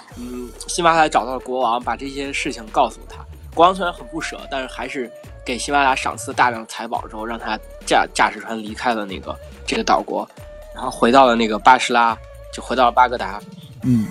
[0.68, 3.18] 辛巴达找到了国王，把这些事情告诉他。
[3.54, 5.12] 国王虽然很不舍，但是还是。
[5.44, 9.36] 给辛巴达赏赐大量财宝之后，让他驾驾驶船离开了那个
[9.66, 10.26] 这个岛国，
[10.72, 12.16] 然后回到了那个巴士拉，
[12.54, 13.42] 就回到了巴格达。
[13.82, 14.08] 嗯，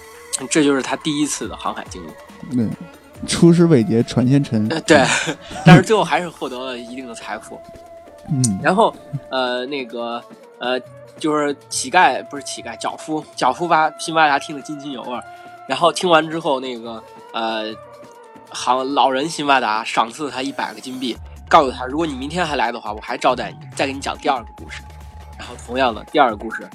[0.50, 2.10] 这就是他第一次的航海经历。
[2.58, 2.68] 嗯，
[3.28, 4.68] 出师未捷船先沉。
[4.68, 5.06] 对，
[5.64, 7.60] 但是最后还是获得了一定的财富。
[8.28, 8.92] 嗯，然后
[9.30, 10.20] 呃，那个
[10.58, 10.80] 呃，
[11.16, 15.16] 就是乞丐不是乞丐，脚夫，脚夫把辛巴达听得津津有味。
[15.70, 17.00] 然后听完之后，那个
[17.32, 17.72] 呃。
[18.52, 21.16] 好，老人辛巴达赏赐了他一百个金币，
[21.48, 24.82] 告诉他，如果你明天还来的话，我还招待你，再给你讲第二个故事。
[25.38, 26.68] 然后同样的第二个故事，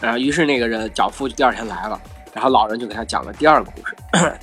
[0.00, 2.00] 然后于是那个人脚夫就第二天来了，
[2.32, 3.96] 然后老人就给他讲了第二个故事。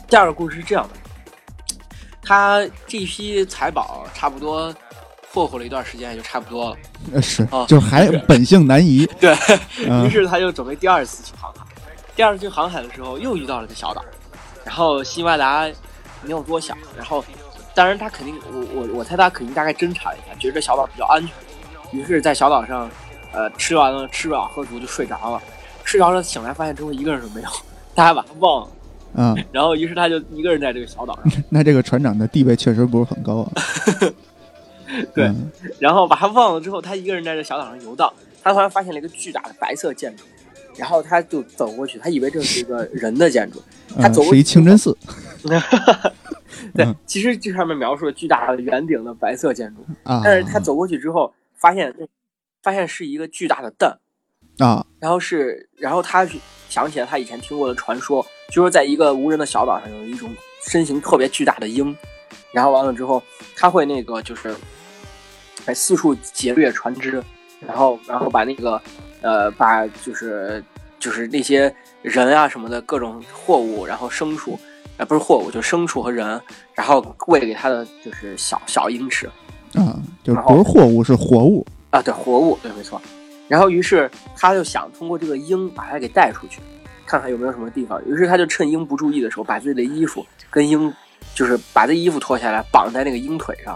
[0.10, 1.80] 第二个故事是这样的，
[2.22, 4.76] 他这批财宝差不多
[5.32, 6.78] 霍霍了一段时间，也就差不多了。
[7.14, 9.06] 呃，是，就还本性难移。
[9.22, 9.34] 对
[10.04, 11.63] 于是，他就准备第二次去航海。
[12.16, 14.04] 第二次去航海的时候，又遇到了个小岛，
[14.66, 15.70] 然后辛巴达。
[16.26, 17.22] 没有多想，然后，
[17.76, 21.30] 当然他肯定，我我我猜他肯定大概侦查了一下，觉得这小岛比较安全，
[21.92, 22.90] 于是，在小岛上，
[23.34, 25.42] 呃，吃完了吃饱喝足就睡着了，
[25.84, 27.50] 睡着了醒来发现周围一个人都没有，
[27.94, 28.72] 他还把他忘了，
[29.16, 31.44] 嗯，然后于是他就一个人在这个小岛上。
[31.50, 33.52] 那这个船长的地位确实不是很高啊。
[35.14, 35.30] 对，
[35.78, 38.10] 然后把他忘了之后，他一个人在这小岛上游荡，
[38.42, 40.24] 他突然发现了一个巨大的白色建筑，
[40.78, 43.62] 然后他就走过去，他以为这是一个人的建筑，
[44.00, 44.98] 他走过是一清真寺。
[46.74, 49.86] 对，其实这上面描述了巨大的圆顶的白色建筑，
[50.24, 51.94] 但是他走过去之后，发现
[52.62, 54.00] 发现是一个巨大的蛋
[54.60, 56.28] 啊，然后是，然后他
[56.70, 60.30] 想起来他以前听过的传说，就说在一个无人的小岛上有一种
[60.66, 61.96] 身形特别巨大的鹰，
[62.52, 63.22] 然后完了之后
[63.56, 64.56] 他会那个就是
[65.66, 67.22] 在四处劫掠船只，
[67.60, 68.82] 然后然后把那个
[69.24, 70.64] 呃把就是
[71.00, 74.60] 就是那些人啊什么的各种货物，然后牲畜。
[74.96, 76.40] 啊，不是货物，就牲畜和人，
[76.76, 79.26] 然后喂给他的就是小小鹰吃，
[79.74, 83.02] 啊，就是不是货物，是活物啊，对，活物，对，没错。
[83.48, 84.08] 然后于是
[84.38, 86.62] 他就想通过这个鹰把它给带出去，
[87.08, 88.00] 看看有没有什么地方。
[88.06, 90.94] 于是他就趁鹰不注意的时候，把自己的衣服跟鹰，
[91.34, 93.76] 就是把这衣服脱下来绑在那个鹰腿上，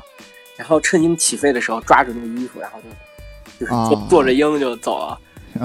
[0.56, 2.80] 然后趁鹰起飞的时候抓住那个衣服，然后
[3.60, 5.20] 就就是坐坐着鹰就走了。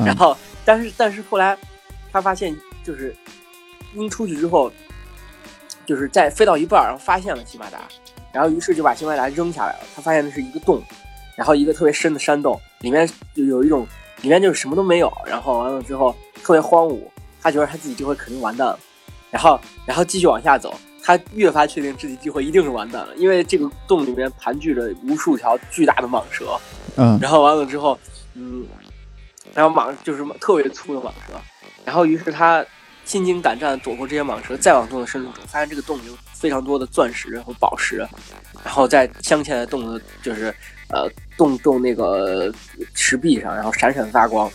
[0.05, 1.57] 然后，但是但是后来
[2.12, 3.14] 他发现，就是
[3.95, 4.72] 鹰出去之后。
[5.84, 7.80] 就是在飞到一半，然后发现了西巴达，
[8.32, 9.78] 然后于是就把西巴达扔下来了。
[9.97, 10.80] 他发现那是一个洞，
[11.34, 13.84] 然后一个特别深的山洞，里面就有一种，
[14.22, 15.12] 里面就是什么都没有。
[15.26, 17.01] 然后完了之后特别荒芜，
[17.43, 18.78] 他觉得他自己这回肯定完蛋了。
[19.28, 20.72] 然后，然后继续往下走，
[21.03, 26.57] 他越发确定自己这回一定是完蛋了，因为这个洞里面盘踞着无数条巨大的蟒蛇。
[26.97, 27.18] 嗯。
[27.20, 27.99] 然后完了之后，
[28.34, 28.64] 嗯，
[29.55, 31.40] 然后蟒就是特别粗的蟒蛇。
[31.84, 32.64] 然后于是他。
[33.05, 37.96] 心惊胆战躲过这些蟒蛇，再往洞的深处走，发现这个洞有非常多的钻石和宝石，
[38.64, 40.55] 然后在镶嵌在洞的，就是
[40.88, 42.55] 呃洞洞那个
[42.94, 44.48] 石壁上，然后闪闪发光。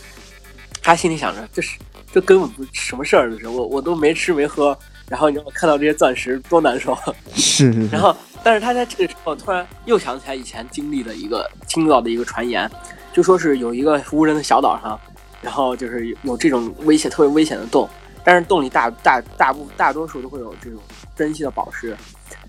[0.82, 1.78] 他心里想着，这是
[2.14, 4.76] 这根本不什么事儿，这是我我都没吃没喝，
[5.10, 6.98] 然后你让我看到这些钻石多难受。
[7.36, 7.86] 是是。
[7.90, 12.72] 然后，但是他在这个时候突然又想起来以前经历的一个听到的一个传言，
[13.14, 15.00] 就说是有一个无人的小岛上，
[15.42, 17.90] 然后就是有这种危险特别危险的洞。
[18.24, 20.80] 但是洞里大大大部大多数都会有这种
[21.16, 21.96] 珍稀的宝石，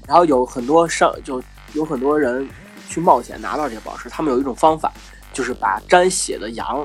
[0.07, 1.41] 然后有很多上就
[1.73, 2.49] 有很多人
[2.89, 4.09] 去冒险拿到这些宝石。
[4.09, 4.93] 他们有一种方法，
[5.33, 6.85] 就是把沾血的羊，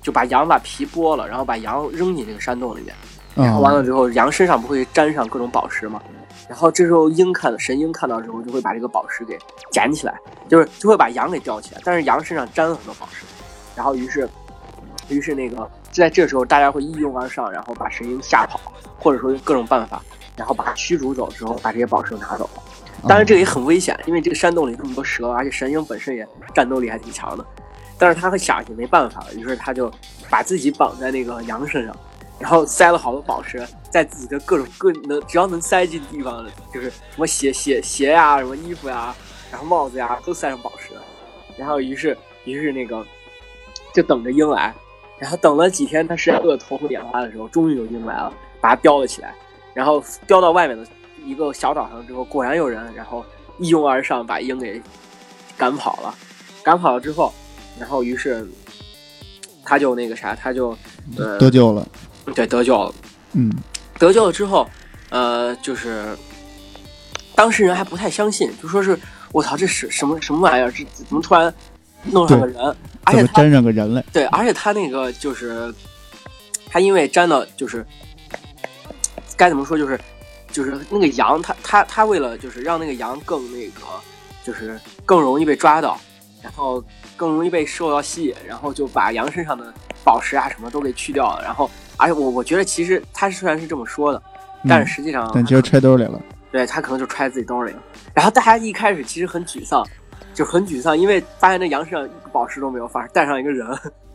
[0.00, 2.94] 就把羊把皮剥了，然后把羊扔进这个山洞里面，
[3.34, 6.00] 然后完了之后，羊身上不会沾上各种宝石吗？
[6.50, 9.38] 然后这时候鹰看神鹰看到之后，就会把这个宝石给
[9.70, 13.24] 捡起来，就是就会把羊给叼起来，但是羊身上沾了很多宝石，
[13.76, 14.28] 然后于是
[15.08, 15.70] 于是那个。
[15.92, 18.60] 就在这时候，大家会一拥而上，然后把神鹰吓跑，
[18.96, 20.00] 或者说用各种办法，
[20.36, 22.48] 然后把它驱逐走之后，把这些宝石拿走。
[23.08, 27.44] 当然，这个也很危险，因为这个山洞里这么多蛇，而且神鹰本身也战斗力还挺强的。
[27.98, 29.90] 但是他会想也没办法了，于是他就
[30.28, 31.96] 把自己绑在那个羊身上，
[32.40, 39.14] 然后塞了好多宝石在自己的各种各能只要能塞进地方，就是什么鞋鞋鞋呀、什么衣服呀、
[39.52, 40.94] 然后帽子呀，都塞上宝石。
[41.56, 43.06] 然后于是于是那个
[43.94, 44.74] 就等着鹰来。
[45.18, 49.34] 然后等了几天，他实在饿得头昏眼花的时候，终于有鹰来了，把它叼了起来，
[49.74, 50.86] 然后叼到外面的
[51.26, 53.22] 一个小岛上之后，果然有人，然后
[53.58, 54.80] 一拥而上把鹰给
[55.58, 56.14] 赶跑了。
[56.62, 57.34] 赶跑了之后，
[57.78, 58.48] 然后于是
[59.62, 60.74] 他就那个啥，他就
[61.18, 61.86] 呃得救了。
[62.34, 62.94] 对，得救了。
[63.32, 63.52] 嗯，
[63.98, 64.68] 得救了之后，
[65.10, 66.16] 呃，就是
[67.34, 68.98] 当事人还不太相信，就说是
[69.32, 70.70] 我操，这是什么什么玩意儿？
[70.70, 71.52] 这怎么突然
[72.04, 72.76] 弄上个人？
[73.04, 75.72] 而且粘上个人来，对，而且他那个就是，
[76.68, 77.84] 他因为粘到就是
[79.36, 79.98] 该怎么说，就是
[80.52, 83.80] 就是那个羊，他他他为了就是让那个羊更那个，
[84.44, 85.98] 就是更容易被抓到，
[86.42, 86.84] 然后
[87.16, 89.72] 更容易被受到吸引，然后就把羊身上的
[90.04, 91.42] 宝石啊什么都给去掉了。
[91.42, 94.22] 然后，而且我我觉得其实他虽然是这么说的，
[94.68, 96.20] 但是实际上，但其实揣兜里了。
[96.52, 97.82] 对他可能就揣自己兜里了。
[98.12, 99.86] 然后大家一开始其实很沮丧。
[100.32, 103.66] 就很沮丧，因为发现那羊身上一个宝石都没有，反而带上一个人。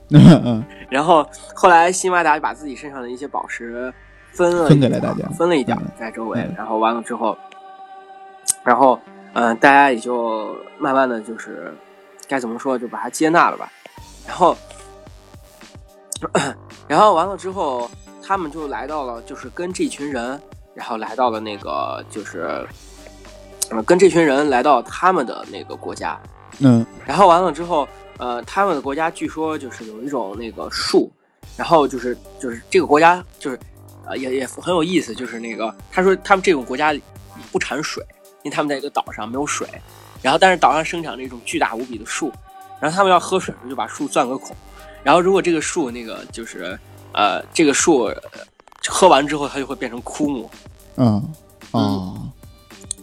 [0.89, 3.93] 然后后来辛巴达就把自己身上的一些宝石
[4.31, 6.49] 分了分给了大家，分了一点在周围。
[6.55, 7.37] 然后完了之后，
[8.63, 8.97] 然后
[9.33, 11.73] 嗯，大家也就慢慢的就是
[12.29, 13.69] 该怎么说，就把它接纳了吧。
[14.25, 14.55] 然后，
[16.87, 17.89] 然后完了之后，
[18.21, 20.39] 他们就来到了，就是跟这群人，
[20.73, 22.65] 然后来到了那个就是。
[23.71, 26.19] 呃，跟这群人来到他们的那个国家，
[26.59, 27.87] 嗯，然后完了之后，
[28.19, 31.11] 呃，他们的国家据说就是有一种那个树，
[31.57, 33.59] 然后就是就是这个国家就是，
[34.05, 36.93] 呃，也也很有意思，就是那个他说他们这种国家
[37.51, 38.05] 不产水，
[38.43, 39.67] 因为他们在一个岛上没有水，
[40.21, 42.31] 然后但是岛上生长着一种巨大无比的树，
[42.79, 44.55] 然后他们要喝水就把树钻个孔，
[45.05, 46.77] 然后如果这个树那个就是
[47.13, 48.11] 呃这个树
[48.89, 50.49] 喝完之后它就会变成枯木，
[50.95, 51.33] 嗯，
[51.69, 52.27] 哦。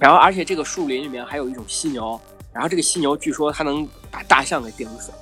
[0.01, 2.21] 然后，而且这个树林里面还有一种犀牛，
[2.53, 5.13] 然后这个犀牛据说它能把大象给顶死，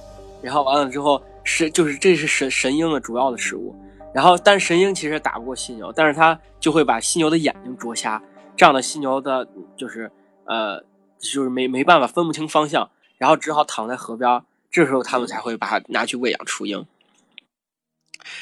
[0.41, 3.77] 然后完了之后是就是这是神神鹰的主要的食物。
[4.15, 8.23] 然后但是神鹰其实打不过犀牛，但是它就会把犀牛的眼睛啄瞎，
[8.57, 10.11] 这样的犀牛的就是
[10.47, 10.81] 呃
[11.19, 14.43] 就是没没办法分不清方向，然后只好躺在河边。
[14.71, 16.87] 这时候他们才会把它拿去喂养雏鹰。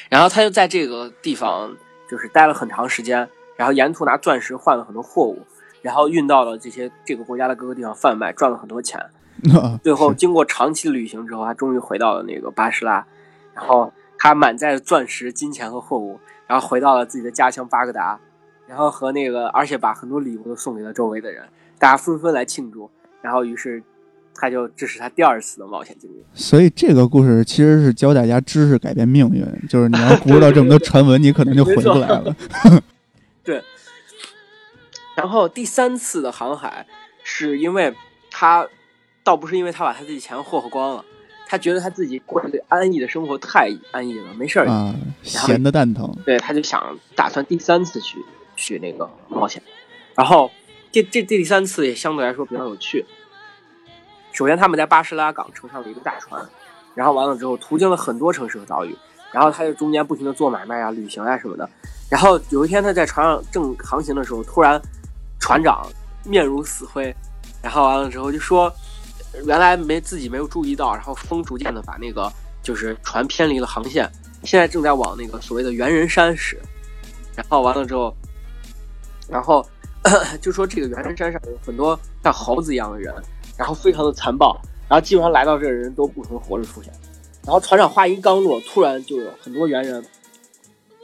[0.09, 1.75] 然后他就在这个地方
[2.09, 5.39] 就是待了很长时间，然后沿途拿钻石换了很多货物。
[5.81, 8.99] 然后运到了这些这个国家的各个地方贩卖，赚了很多钱。
[9.81, 13.07] 最后经过长期的旅行之后，他终于回到了那个巴士拉。
[13.53, 18.19] 然后他满载着钻石、金钱和货物，然后回到了自己的家乡巴格达。
[18.67, 21.47] 然后和那个，而且把很多礼物都送给了周围的人，
[21.79, 22.91] 大家纷纷来庆祝。
[23.21, 23.81] 然后于是
[24.39, 26.23] 他就这是他第二次的冒险经历。
[26.33, 32.35] 所以这个故事其实是教大家知识改变命运，就是你要不知道这么多传闻，你可能就回不来了。
[33.43, 33.61] 对。
[35.15, 36.87] 然后第三次的航海，
[37.23, 37.93] 是因为
[38.31, 38.65] 他，
[39.21, 41.03] 倒不是因为他把他自己钱霍霍光了，
[41.45, 46.15] 他觉得他自己过得安逸的生活太安逸了，没事儿啊，闲的蛋疼。
[46.25, 48.17] 对，他就想打算第三次去
[48.55, 49.61] 去那个冒险。
[50.15, 50.49] 然后
[50.89, 53.05] 这这这第三次也相对来说比较有趣。
[54.39, 56.41] 首先他们在巴士拉港乘上了一个大船，
[56.95, 58.97] 然后完了之后途经了很多城市和岛屿，
[59.33, 61.69] 然后他就中间不停的做买卖啊、旅行啊什么的。
[62.09, 64.81] 然后有一天他在船上正航行的时候，突然。
[65.41, 65.85] 船长
[66.25, 67.15] 面如死灰，
[67.61, 68.71] 然后完了之后就说，
[69.45, 72.31] 原来没自己没有注意到，然后风逐渐的把那个
[72.61, 74.07] 就是船偏离了航线，
[74.43, 76.59] 现在正在往那个所谓的猿人山驶，
[77.35, 78.13] 然后完了之后，
[79.29, 79.65] 然后
[80.41, 83.15] 就说这个猿人山上有很多像猴子一样的人，
[83.59, 84.57] 然后非常的残暴，
[84.87, 86.93] 然后基本上来到这的人都不能活着出现，
[87.43, 90.01] 然后船长话音刚落，突然就有很多猿人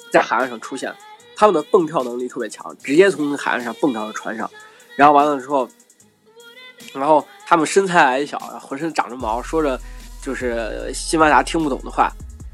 [0.09, 0.95] 在海岸上出现。
[1.37, 4.49] 他们的蹦跳能力特别强，直接从海岸上蹦到了船上，
[4.95, 5.67] 然后完了之后，
[6.93, 9.77] 然后他们身材矮小，浑身长着毛，说着
[10.21, 12.09] 就是西班牙听不懂的话，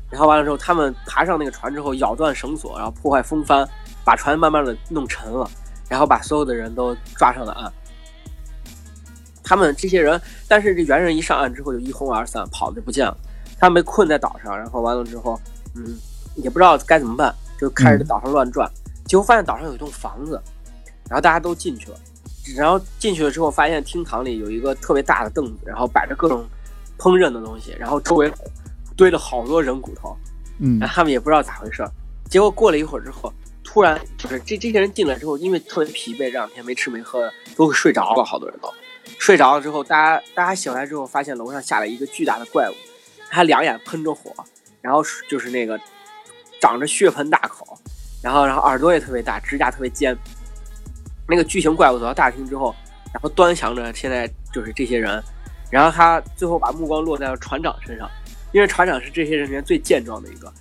[0.09, 3.69] 然后完了之后，他们爬上那个船之后，咬断绳索，然后破坏风帆，
[4.03, 5.47] 把船慢慢的弄沉了，
[5.87, 7.71] 然后把所有的人都抓上了岸。
[9.43, 13.17] 他们这些人，但是这猿人一上岸之后就一哄而散，跑的不见了。
[13.59, 15.39] 他们被困在岛上，然后完了之后，
[15.75, 15.97] 嗯，
[16.35, 17.33] 也不知道该怎么办。
[17.59, 18.67] 就开始在岛上乱转，
[19.05, 20.41] 结果发现岛上有一栋房子，
[21.07, 21.97] 然后大家都进去了，
[22.55, 26.43] 然后进去了之后发现厅堂里有一个特别大的凳子，然后摆着各种
[26.97, 28.33] 烹饪的东西，然后周围
[28.95, 30.17] 堆了好多人骨头，
[30.57, 31.87] 嗯，然后他们也不知道咋回事，
[32.31, 33.31] 结果过了一会儿之后，
[33.63, 38.73] 突然就是这这些人进来之后，因为特别疲惫，这两天没吃没喝的，都睡着了，好多人都
[39.19, 42.73] 睡着了之后，大家大家醒来之后发现楼上下来一个巨大的怪物，
[43.29, 44.31] 他两眼喷着火，
[44.81, 45.79] 然后就是那个。
[46.61, 47.75] 长着血盆大口，
[48.21, 50.15] 然后然后耳朵也特别大，指甲特别尖。
[51.27, 52.75] 那个巨型怪物走到大厅之后，
[53.11, 55.19] 然后端详着现在就是这些人，
[55.71, 58.07] 然后他最后把目光落在了船长身上，
[58.51, 60.53] 因为船长是这些人里面最健壮的一个。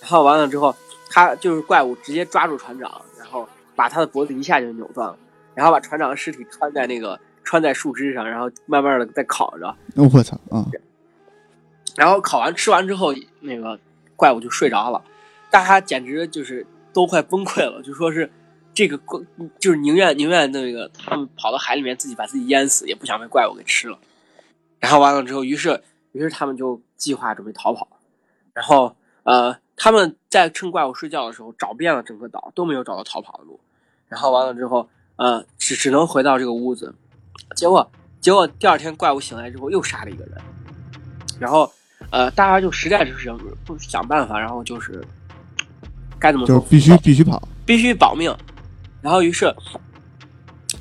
[0.00, 0.74] 然后完了之后，
[1.08, 5.16] 他就是怪物直接抓住船长，然后把他的脖子一下就扭断了，
[5.54, 9.76] 然后把船长的尸体穿在那个穿在树枝上，然后慢慢的在烤着。
[9.94, 10.66] 我操啊！
[11.94, 13.78] 然后烤完吃完之后，那个
[14.16, 15.00] 怪物就睡着了。
[15.50, 18.28] 大家简直就是都快崩溃了，就说是
[18.72, 19.20] 这个怪，
[19.60, 23.96] 就是宁愿宁愿那个他们跑到海里面自己把自己淹死，也不想被怪物给吃了。
[24.80, 25.80] 然后完了之后，于是
[26.10, 27.86] 于是他们就计划准备逃跑。
[28.52, 33.60] 然后呃，他们在趁怪物睡觉的时候找遍了整个岛，都没有找到逃跑的路。
[34.08, 36.94] 然后完了之后，呃，只只能回到这个屋子。
[37.54, 37.90] 结果
[38.20, 40.34] 结果第二天怪物醒来之后又杀了一个人。
[41.38, 41.70] 然后
[42.10, 45.02] 呃，大家就实在是想不想办法，然后就是。
[46.16, 46.46] 该怎么？
[46.46, 48.34] 就是必须必须跑，必须保命。
[49.02, 49.54] 然后于是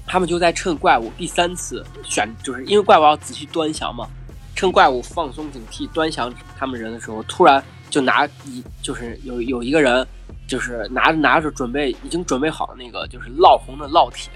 [0.08, 4.08] 他们就在趁怪物第三次选，就是因为怪物要仔细端详嘛，
[4.56, 10.08] 趁怪物放松警惕端详他们人的时候，突然就拿一就是有有一个人
[10.48, 14.32] 就是拿着拿着准备已经准备好的那个就是烙红的烙铁，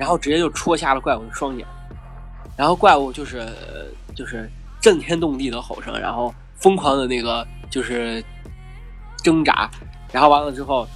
[0.00, 1.66] 然后直接就戳瞎了怪物的双眼，
[2.56, 3.46] 然后怪物就是
[4.16, 8.24] 就是震天动地的吼声，然后疯狂的那个就是
[9.22, 9.70] 挣扎。
[10.10, 10.88] 然后完了之后，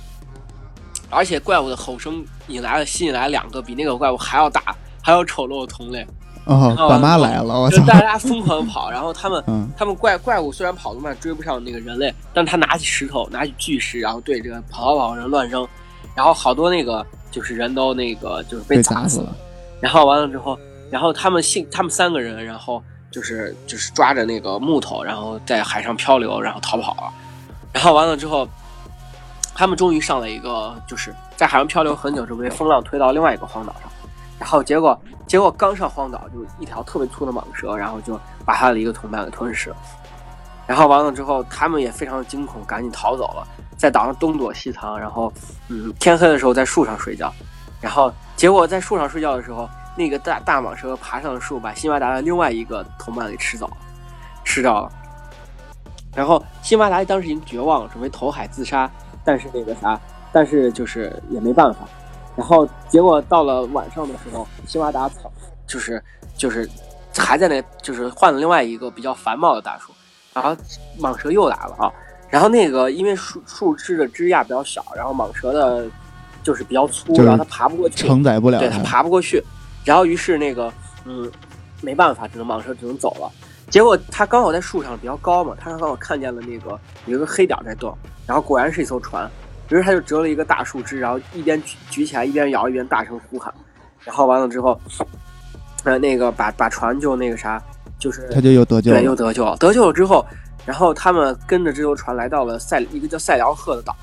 [1.11, 6.07] 而且怪物的吼声引来了吸引来两个比那个怪物还要大、还要丑陋的同类。
[6.47, 7.61] 哦，爸妈来了！
[7.61, 7.85] 我操！
[7.87, 9.45] 大家疯狂跑，然后他们，
[9.77, 15.69] 他们怪怪物虽然跑得慢，追不上那个人类，但他拿起石头，拿起巨石，然后对这个跑跑人乱扔，
[16.15, 19.35] 然后好多那个就是人都那个就是被砸死了。
[19.81, 20.59] 然后完了之后，
[20.91, 27.13] 然后他们幸他们三个人，然后就是就是抓着那个木头，然后在海上漂流，然后逃跑了。
[27.73, 28.49] 然后完了之后。
[29.57, 33.83] 他们终于上了一个，就是在海上漂流很久之后被风浪推到另外一个荒岛上，
[34.37, 39.77] 然后结果结果刚上荒岛，就一条特别粗的蟒蛇，然后就把他的一个同伴给吞噬了。
[40.67, 43.47] 然后完了之后，他们也非常的惊恐，赶紧逃走了，
[43.77, 44.99] 在岛上东躲西藏。
[44.99, 45.33] 然后，
[45.69, 47.33] 嗯，天黑的时候在树上睡觉。
[47.81, 53.71] 然后结果在树上睡觉的时候，那个大大蟒蛇爬上了树，把辛巴达的另外一个同伴给吃走，
[54.43, 54.91] 吃掉了。
[56.15, 58.91] 然后辛巴达当时已经绝望了，准备投海自杀，
[59.23, 60.01] 但是那个啥，
[60.33, 61.81] 但是就是也没办法。
[62.35, 65.31] 然后结果到了晚上的时候，辛巴达草
[65.67, 66.03] 就是
[66.35, 66.69] 就是
[67.17, 69.93] 还在那，就是换了另外一个比较繁茂的大树。
[70.35, 70.57] 然后
[70.99, 71.93] 蟒蛇又来了啊！
[72.29, 75.87] 然后那个因为树树枝的枝桠比较小，然后蟒蛇的，
[76.43, 79.43] 就是比较粗，然后它爬不过去，承载不了，对它爬不过去。
[79.85, 80.73] 然后于是那个
[81.05, 81.31] 嗯，
[81.81, 83.31] 没办法，只能蟒蛇只能走了。
[83.71, 89.31] 结果它刚好在树上比较高嘛，它刚好看见了那个有一个黑点在动，然后果然是一艘船。
[89.71, 93.53] 于是他就折了一个大树枝，然后一边举举起来，一边摇，一边大声呼喊。
[94.05, 94.79] 然后完了之后，
[95.85, 97.61] 呃，那个把把船就那个啥。
[98.05, 99.57] 就是他就又得救，对，又得救了。
[99.57, 100.23] 得救了之后，
[100.67, 103.97] 然后他们跟着这艘船来到了塞一个叫塞辽赫的岛。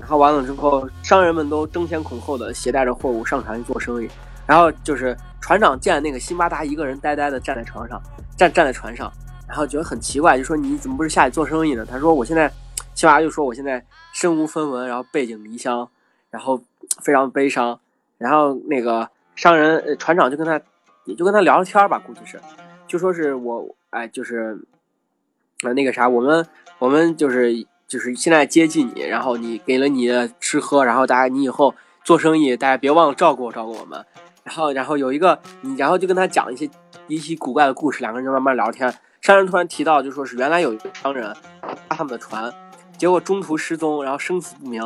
[0.00, 4.08] 然后完了之后，商人们都争先恐后的携带着货物上船去做生意。
[4.46, 8.00] 然后就是船长见那个辛巴达一个人呆呆的站在船上，
[8.38, 9.12] 站站在船上，
[9.46, 11.84] 然后觉得很奇怪，就说你怎么不是下去做生意呢？
[11.84, 12.50] 他说我现在，
[12.94, 13.84] 辛巴达就说我现在
[14.14, 15.86] 身无分文，然后背井离乡，
[16.30, 16.58] 然后
[17.02, 17.78] 非常悲伤。
[18.16, 20.58] 然后那个商人船长就跟他
[21.04, 22.40] 也就跟他聊聊天吧，估计是。
[22.86, 24.58] 就说是我，哎，就是，
[25.64, 26.46] 呃，那个啥，我们
[26.78, 30.08] 我们就是就是现在接济你，然后你给了你
[30.38, 31.74] 吃喝，然后大家你以后
[32.04, 34.04] 做生意，大家别忘了照顾照顾我们。
[34.44, 36.70] 然后然后有一个你，然后就跟他讲一些
[37.08, 38.94] 离奇古怪的故事，两个人就慢慢聊天。
[39.20, 41.34] 商人突然提到，就说是原来有一个商人
[41.88, 42.52] 搭他们的船，
[42.96, 44.80] 结果中途失踪，然后生死不明，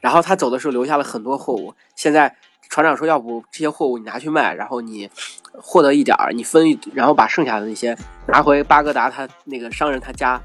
[0.00, 2.36] 然后他走的时候留下了很多货物，现在。
[2.72, 5.06] 船长说：“要不这些货物你拿去卖，然后你
[5.52, 7.94] 获得一点儿，你分，然后把剩下的那些
[8.26, 10.40] 拿回巴格达他那个商人他家。”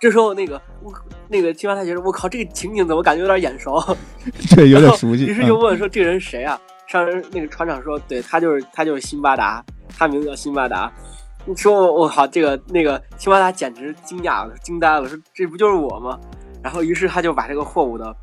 [0.00, 0.90] 这时候，那个我
[1.28, 3.78] 那个金巴他觉得我靠，这个情景怎么感觉有点眼熟？
[4.48, 5.26] 这，有点熟悉。
[5.26, 6.58] 于是就问说：“这个人谁啊？”
[6.88, 9.62] 商人那个船长说：“对他就是他就是辛巴达，
[9.98, 10.90] 他名字叫辛巴达。”
[11.44, 16.18] 你说我靠，这个那个辛巴达简直惊讶了，惊呆了，说：“这不就是我吗？”
[16.64, 18.16] 然后于是他就把这个货物的。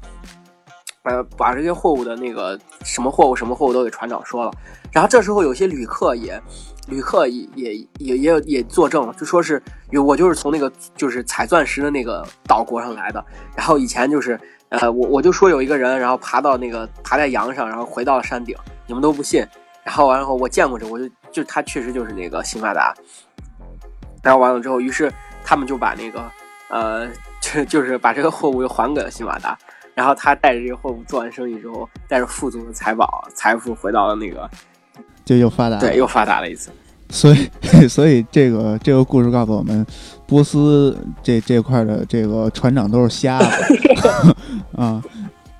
[1.04, 4.51] 呃，把这些货物的那个什么货物、什么货物都给船长说了。
[4.91, 6.41] 然后这时候有些旅客也，
[6.88, 13.24] 旅客也也也也也作证了，就说是有我就是从那个就是采钻石的那个岛国上来的。
[13.54, 14.39] 然后以前就是
[14.70, 18.56] 呃，我我就说有一个人，然后爬到那个爬在羊上，然后回到了山顶，
[18.88, 19.45] 你们都不信。
[19.84, 22.93] 然后完了后我见过这，我就就他确实就是那个辛巴达。
[24.22, 25.12] 然后完了之后，于是
[25.43, 26.32] 他们就把那个
[26.70, 27.10] 呃，
[27.41, 29.58] 就 就是把这个货物又还给了辛巴达。
[29.96, 34.50] 然后他带着这个货物做完生意之后，带着富足的财宝、财富回到了那个，
[35.24, 36.72] 就又发达，对，又发达了一次。
[37.10, 37.50] 所以，
[37.88, 39.86] 所以这个这个故事告诉我们，
[40.26, 44.36] 波斯这这块的这个船长都是瞎子
[44.76, 45.00] 啊，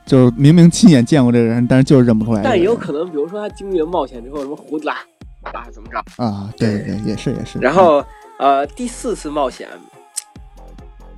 [0.04, 2.42] 就是明明亲眼见过这个人，但是就是认不出来。
[2.44, 4.96] 但也有可能，比如说他经历了冒险之后，什么胡子拉
[5.54, 6.52] 拉怎么着啊？
[6.58, 7.60] 对对，也是也是。
[7.60, 8.04] 然后
[8.40, 9.70] 呃，第四次冒险，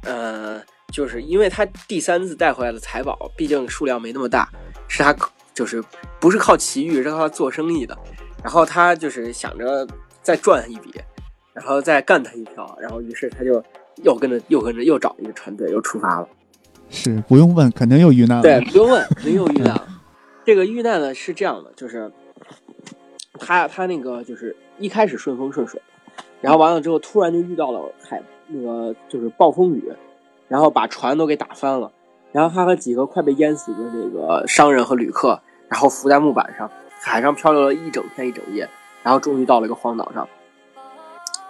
[0.02, 0.60] 呃。
[0.96, 4.50] 就是因为他第三次带回来的财宝，毕竟数量没那么大，
[4.88, 5.14] 是他
[5.54, 5.84] 就是
[6.22, 7.98] 不是靠奇遇，是靠做生意的。
[8.42, 9.86] 然后他就是想着
[10.22, 10.94] 再赚一笔，
[11.52, 12.78] 然后再干他一票。
[12.80, 13.62] 然后于是他就
[14.06, 16.30] 又跟着又跟着又找一个船队又出发了。
[16.90, 18.42] 是不用问，肯定又遇难了。
[18.42, 19.86] 对，不用问，肯定又遇难了。
[20.46, 22.10] 这个遇难呢是这样的，就是
[23.38, 25.82] 他他那个就是一开始顺风顺水，
[26.40, 29.92] 然后完了之后突然就遇到了海那个就是暴风雨。
[30.48, 31.92] 然后把船都给打翻了，
[32.32, 36.70] 然后他和几个快被淹死的那个商人和旅客，然后浮在木板上，
[37.02, 38.70] 海上漂流了一整天一整夜，
[39.04, 40.28] 然后终于到了一个荒岛上。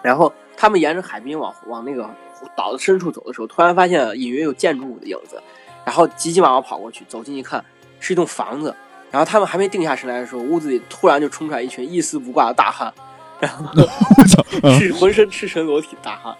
[0.01, 2.09] 然后他们沿着海滨往往那个
[2.55, 5.41] 岛的深处走的时候，突然发现隐约有建筑物的影子，
[5.83, 7.63] 然后急急忙忙跑过去，走近一看，
[7.99, 8.73] 是一栋房子。
[9.11, 12.93] 然后他们还没定下神来的时候，屋子里突然就冲出来一群一丝不挂的大汉，
[13.39, 13.73] 然后
[14.77, 16.35] 是浑身赤身裸体的大汉。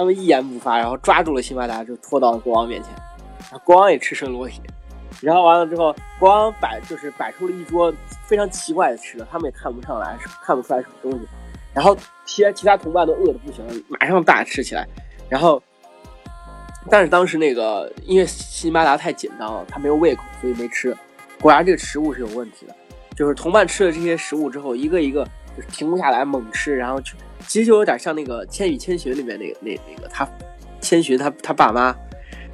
[0.00, 2.90] 他们一言不发，然后抓住了辛巴达，就拖到了国王面前。
[3.38, 4.62] 然后国王也赤身裸体，
[5.20, 7.92] 然后完了之后，国王摆就是摆出了一桌
[8.24, 11.28] 非常奇怪的吃的，他们也看不上来，看不出来什么东西。
[11.74, 11.94] 然后
[12.24, 14.88] 其他其他同伴都饿得不行了，马上大吃起来。
[15.28, 15.62] 然后，
[16.88, 20.96] 但是当时那个因为辛巴达太紧张了，他没有胃口，所以没吃。
[21.42, 22.74] 果然这个食物是有问题的，
[23.14, 25.22] 就是同伴吃了这些食物之后，一个一个
[25.54, 27.14] 就是停不下来猛吃，然后去。
[27.46, 30.28] 其实就有点像那个《千与千寻》里面那个那那个他，
[30.80, 31.94] 千寻他他爸妈，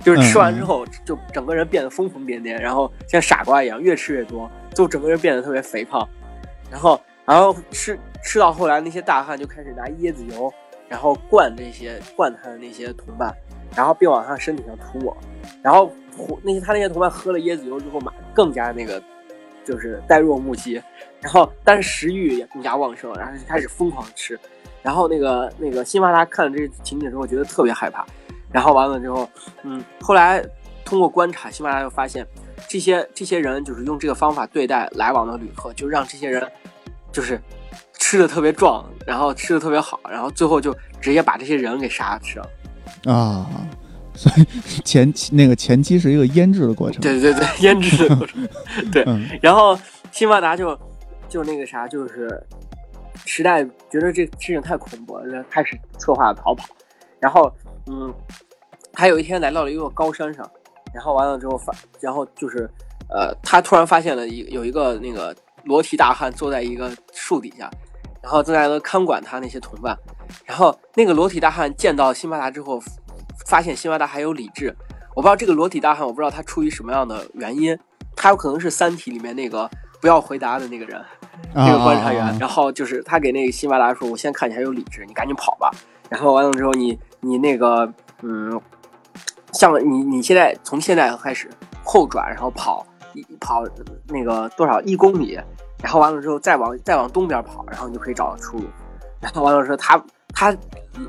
[0.00, 6.08] 就是吃完之后就整个人变得疯疯癫癫，然后像傻瓜一样越吃越多，就整个人变得特别肥胖。
[6.70, 10.52] 然后然后吃吃到后来，那些大汉就开始拿椰子油，
[10.88, 13.34] 然后灌那些灌他的那些同伴，
[13.76, 15.16] 然后并往他身体上涂抹，
[15.62, 15.92] 然后
[16.42, 19.02] 那些他那些同伴喝了椰子油之后嘛，更加那个
[19.64, 20.80] 就是呆若木鸡，
[21.20, 24.38] 然后但是食欲也更加旺盛，然后就开始疯狂吃，
[24.86, 28.06] 然后那个那个辛巴达看了这情景之后，觉得特别害怕，
[28.52, 29.28] 然后完了之后，
[29.64, 30.40] 嗯，后来
[30.84, 32.24] 通过观察，辛巴达又发现
[32.68, 36.48] 这些这些人就是用这个方法对待来往的旅客，就让这些人。
[37.12, 37.40] 就是
[37.94, 42.48] 吃的特别壮，然后吃的特别好，然后最后就直接把这些人给杀吃了
[43.10, 43.48] 啊！
[44.14, 44.44] 所以
[44.84, 48.46] 前期那个前期是一个腌制的过程，对对对，腌制的过程。
[48.92, 49.02] 对，
[49.40, 49.78] 然后
[50.12, 50.78] 辛巴达就
[51.26, 52.38] 就那个啥，就是
[53.26, 56.64] 时代觉得这事情太恐怖了，开始策划逃跑。
[57.20, 57.52] 然后
[57.86, 58.14] 嗯，
[58.94, 60.50] 还有一天来到了一座高山上，
[60.94, 62.66] 然后完了之后发，然后就是
[63.10, 65.36] 呃，他突然发现了一有一个那个。
[65.66, 67.68] 裸体大汉坐在一个树底下，
[68.22, 69.98] 然后正在看管他那些同伴。
[70.44, 72.80] 然后那个裸体大汉见到辛巴达之后，
[73.48, 74.72] 发现辛巴达还有理智。
[75.16, 77.76] 我不知道这个裸体大汉，我不知道他出于什么样的原因，
[78.14, 79.68] 他有可能是《三体》里面那个
[80.00, 81.04] 不要回答的那个人，
[81.54, 82.38] 那个观察员。
[82.38, 85.70] 然后就是他给那个辛巴达说：“我现在看起来有理智，你赶紧跑吧。”
[86.08, 88.60] 然后完了之后，你你那个嗯，
[89.52, 91.50] 像你你现在从现在开始
[91.84, 93.64] 后转，然后跑一跑
[94.08, 95.38] 那个多少一公里。
[95.82, 98.64] 然后完了之后，再往再往东边跑，然后你就可以找到出路。
[99.20, 100.02] 然后完了之后，他
[100.34, 100.56] 他，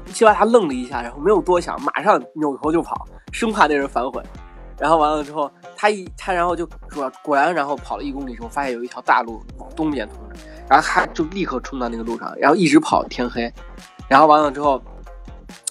[0.08, 4.22] 希望他愣了一下，然后没有多想，马上扭头就跑，生怕那人反悔。
[4.80, 10.36] 然后完了之后，他一他然后就说，果然，然后跑了一公里之后，发现有一条大路往东边通着，
[10.70, 13.52] 然后他就立刻冲到那个路上，然后一直跑天黑。
[14.08, 14.82] 然后完了之后，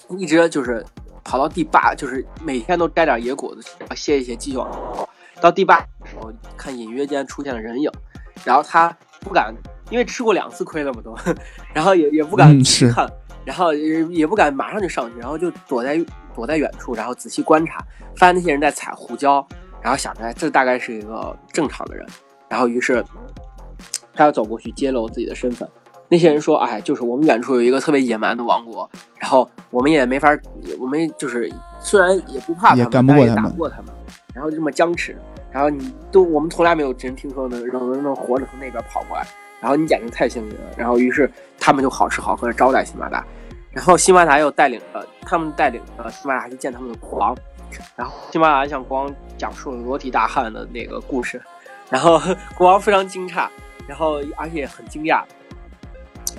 [0.09, 0.85] 一直就是
[1.23, 3.61] 跑到第八，就是每天都摘点野果子
[3.95, 5.07] 歇一歇，继续往跑。
[5.39, 7.89] 到第八的时候，看隐约间出现了人影。
[8.43, 9.53] 然后他不敢，
[9.89, 11.17] 因为吃过两次亏了嘛都，
[11.73, 13.07] 然后也也不敢去看，
[13.47, 15.97] 然后也也不敢马上就上去，然后就躲在
[16.35, 17.81] 躲在远处，然后仔细观察，
[18.17, 19.47] 发现那些人在采胡椒，
[19.81, 22.05] 然后想着这大概是一个正常的人，
[22.49, 23.01] 然后于是
[24.13, 25.65] 他要走过去揭露自己的身份。
[26.09, 30.29] 那些人说：“哎，就是我们远处有一个特别野蛮的王国，然后我们也没法，
[30.77, 33.93] 我们就是虽然也不怕他们，但也打不过他们，
[34.33, 35.17] 然后就这么僵持。”
[35.49, 39.25] 然后你都，我们从来没有真听说能能能活着从那边跑过来。
[39.59, 40.61] 然后你简直太幸运了。
[40.77, 41.29] 然后于是
[41.59, 43.25] 他们就好吃好喝的招待辛巴达。
[43.71, 47.35] 然后辛巴达又带领了他们带领了辛巴达去见他们的国王。
[47.95, 51.41] 然后辛巴达向国王讲述了裸体大汉的那个故事。
[51.89, 52.19] 然后
[52.57, 53.47] 国王非常惊诧，
[53.87, 55.23] 然后而且很惊讶。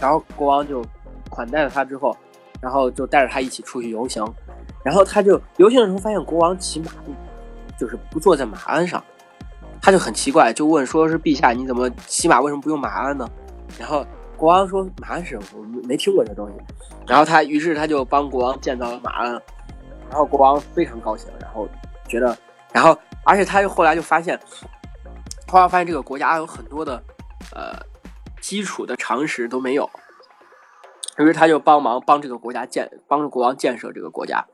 [0.01, 0.85] 然后国王就
[1.29, 2.16] 款待了他之后，
[2.61, 4.25] 然后就带着他一起出去游行。
[4.83, 6.91] 然后他就游行的时候发现国王骑马。
[7.78, 9.01] 就是不坐在马鞍上，
[9.81, 12.41] 他就很奇怪，就问说：“是陛下，你怎么骑马？
[12.41, 13.29] 为什么不用马鞍呢？”
[13.79, 14.05] 然后
[14.37, 16.55] 国王说：“马鞍是什么我没听过这东西。”
[17.07, 19.33] 然后他于是他就帮国王建造了马鞍，
[20.11, 21.67] 然后国王非常高兴，然后
[22.07, 22.37] 觉得，
[22.73, 24.39] 然后而且他又后来就发现，
[25.47, 27.03] 后来发现这个国家有很多的
[27.55, 27.79] 呃
[28.41, 29.89] 基础的常识都没有，
[31.19, 34.47] 于是他就帮忙帮这个国家建，帮助国王建设这个国家，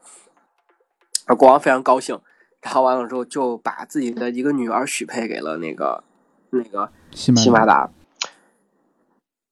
[1.26, 2.20] 而国王非常高兴。
[2.64, 6.02] 然后完了之后，就把自己的一个女儿许配给了那个
[6.48, 7.90] 那个西马达，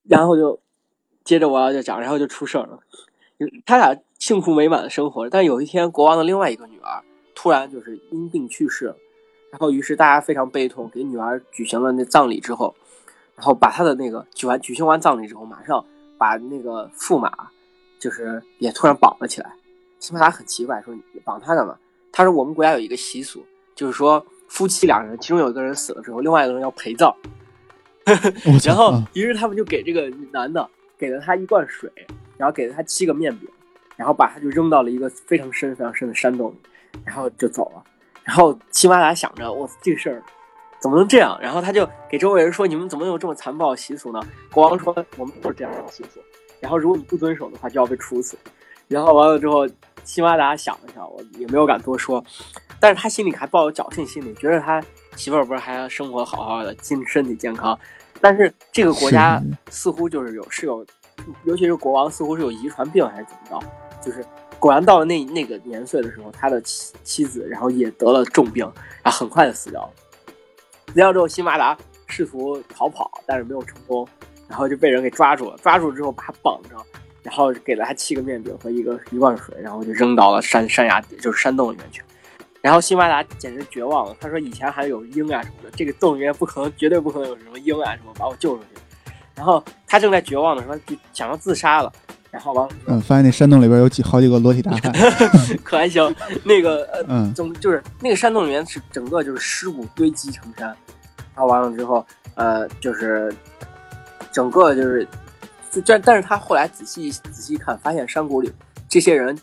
[0.01, 0.59] 然后就
[1.23, 2.79] 接着我要就讲，然后就出事儿了。
[3.67, 7.03] 他俩幸福美满的生活，但有一天，国王的另外一个女儿
[7.35, 8.97] 突然就是因病去世了。
[9.51, 12.73] 然后于是大家非常悲痛，给女儿举行了那葬礼之后，
[13.35, 15.85] 然后把他的那个举完举行完葬礼之后，马上
[16.17, 17.31] 把那个驸马
[17.99, 19.53] 就是也突然绑了起来。
[19.99, 21.77] 西马达很奇怪，说你绑他干嘛？
[22.15, 27.11] 他说：“我们国家有一个习俗，就是说夫妻两人，其中有一个人死了之后，另外一个人要陪葬。
[28.63, 31.91] 然后，于是他们就给这个男的给了他一罐水，
[32.37, 33.49] 然后给了他七个面饼，
[33.95, 37.83] 然后把他就扔到了一个非常深、非常深的山洞里，然后就走了。
[38.23, 40.21] 然后七马达想着，我这个事儿
[40.79, 41.35] 怎么能这样？
[41.41, 44.21] 然后他就给周围人说：‘你们怎么有这么残暴的习俗呢？’
[44.53, 46.19] 国王说：‘我们都是这样的习俗。
[46.59, 48.37] 然后如果你不遵守的话，就要被处死。’
[48.87, 49.67] 然后完了之后。”
[50.03, 52.23] 西马达想了想，我也没有敢多说，
[52.79, 54.83] 但是他心里还抱有侥幸心理，觉得他
[55.15, 57.77] 媳妇儿不是还要生活好好的，健身体健康。
[58.21, 60.85] 但是这个国家似乎就是有是有，
[61.43, 63.67] 尤其是国王似乎是有遗传病还是怎么着，
[64.01, 64.25] 就是
[64.59, 68.63] 果然到了那那个年岁的时候，他的妻妻子然后也得了重病，
[69.01, 69.89] 然后很快的死掉了。
[70.87, 71.77] 死掉之后，辛巴达
[72.07, 74.07] 试图逃跑，但是没有成功，
[74.47, 76.77] 然后就被人给抓住了，抓住之后把他绑着。
[77.23, 82.03] 然后给了他七个面饼和一个一罐水，然后就扔到了山山崖，就是山洞里面去。
[82.61, 88.81] 然后辛巴达简直绝望了，他说：“以前还有鹰啊什么的，这个洞里面不可能，绝对不可能有什么鹰啊什么把我救出去。”
[89.35, 91.91] 然后他正在绝望的时候，就想要自杀了。
[92.31, 94.91] 然后完，嗯，发现那山洞里边有几好几个裸体大汉，
[95.63, 96.15] 可还行。
[96.43, 100.67] 那个呃，嗯，总就是那个山洞里面是整个就是尸骨堆积成山。
[101.35, 102.03] 然后完了之后，
[102.35, 103.31] 呃，就是
[104.31, 105.07] 整个就是，
[105.81, 108.51] 但但是他后来仔细仔细看，发现山谷里
[108.87, 109.37] 这些人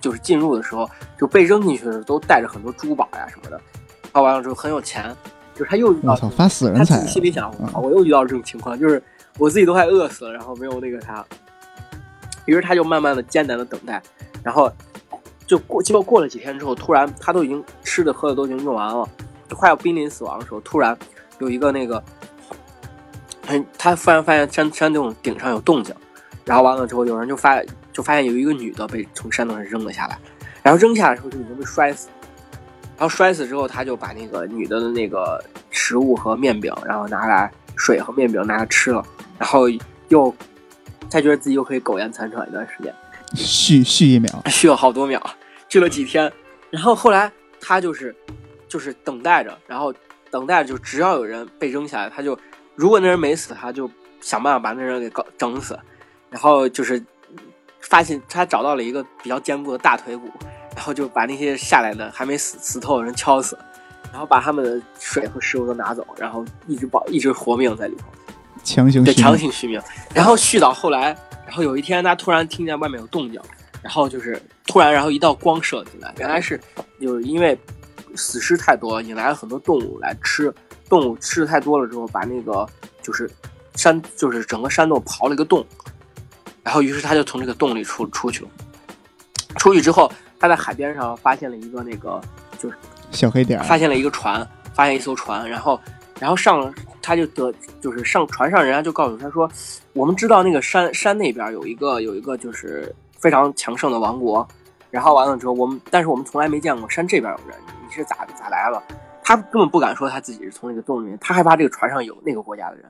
[0.00, 0.88] 就是进入的时候
[1.18, 3.60] 就被扔进去的时候都带着很多珠宝呀什么的。
[4.12, 5.14] 然后完了之后很有钱，
[5.54, 9.02] 就是他又遇到发死人财，他心里想，我又遇到这种情况，就是
[9.38, 11.24] 我自己都快饿死了，然后没有那个啥。
[12.46, 14.02] 于是他就慢慢的艰难的等待，
[14.42, 14.72] 然后
[15.46, 19.06] 就过，结果过了几天之后，突然他都已经吃的喝的都已经用完了，
[19.50, 20.96] 快要濒临死亡的时候，突然
[21.40, 22.02] 有一个那个，
[23.46, 25.94] 他他突然发现山山洞顶上有动静，
[26.44, 27.62] 然后完了之后，有人就发
[27.92, 30.18] 就发现有一个女的被从山洞上扔了下来，
[30.62, 32.08] 然后扔下来的时候就已经被摔死，
[32.96, 39.06] 然后摔死之后，他就把那个女的的那个食物和面饼，然后拿来水和面饼拿来吃了，
[39.38, 39.66] 然后
[40.08, 40.34] 又。
[41.08, 42.92] 他觉得自己又可以苟延残喘一段时间，
[43.36, 45.24] 续续一秒，续了好多秒，
[45.68, 46.30] 续了几天，
[46.68, 48.14] 然后后来他就是
[48.66, 49.94] 就是等待着，然后
[50.32, 52.36] 等待着，就只要有人被扔下来，他就
[52.76, 53.90] 如果那人没死，他就
[54.20, 55.76] 想办法把那人给搞整死，
[56.30, 57.02] 然后就是
[57.80, 60.30] 发现他找到了一个比较坚固的大腿骨，
[60.74, 63.58] 然后就把那些下来的还没死死透的人敲死，
[64.12, 68.04] 然后把他们的水和食物都拿走，然后一直保一直活命在里头。
[68.62, 69.80] 强行对强行续命，
[70.12, 71.16] 然后续到后来，
[71.46, 73.40] 然后有一天他突然听见外面有动静，
[73.80, 76.60] 然后就是突然，然后一道光射进来，原来是
[77.00, 77.56] 就是因为
[78.16, 80.52] 死尸太多，引来了很多动物来吃，
[80.88, 82.66] 动物吃的太多了之后，把那个
[83.02, 83.30] 就是
[83.74, 85.64] 山就是整个山洞刨了一个洞，
[86.62, 88.50] 然后于是他就从这个洞里出出去了，
[89.56, 92.20] 出去之后他在海边上发现了一个那个
[92.58, 92.76] 就是
[93.10, 95.80] 小黑点，发现了一个船，发现一艘船，然后
[96.18, 96.72] 然后上。
[97.02, 99.48] 他就得就是上船上，人家就告诉他说，
[99.92, 104.44] 我们知道那个山山那边有一个有一个就是非常强盛的王国，
[104.90, 107.56] 然后完了之后，我们但是我们从来没见过山这边有人，
[107.86, 108.82] 你是咋咋来了？
[109.26, 112.84] 他根本不敢说他自己是从那个洞里面，他害怕这个船上有那个国家的人，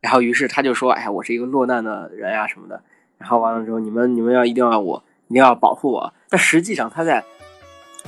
[0.00, 2.82] 然后于是他就说，哎呀，我是一个落难的人呀什么的，
[3.18, 7.22] 然后完了之后，你们你们要一定要我一定要保护我，但实际上他在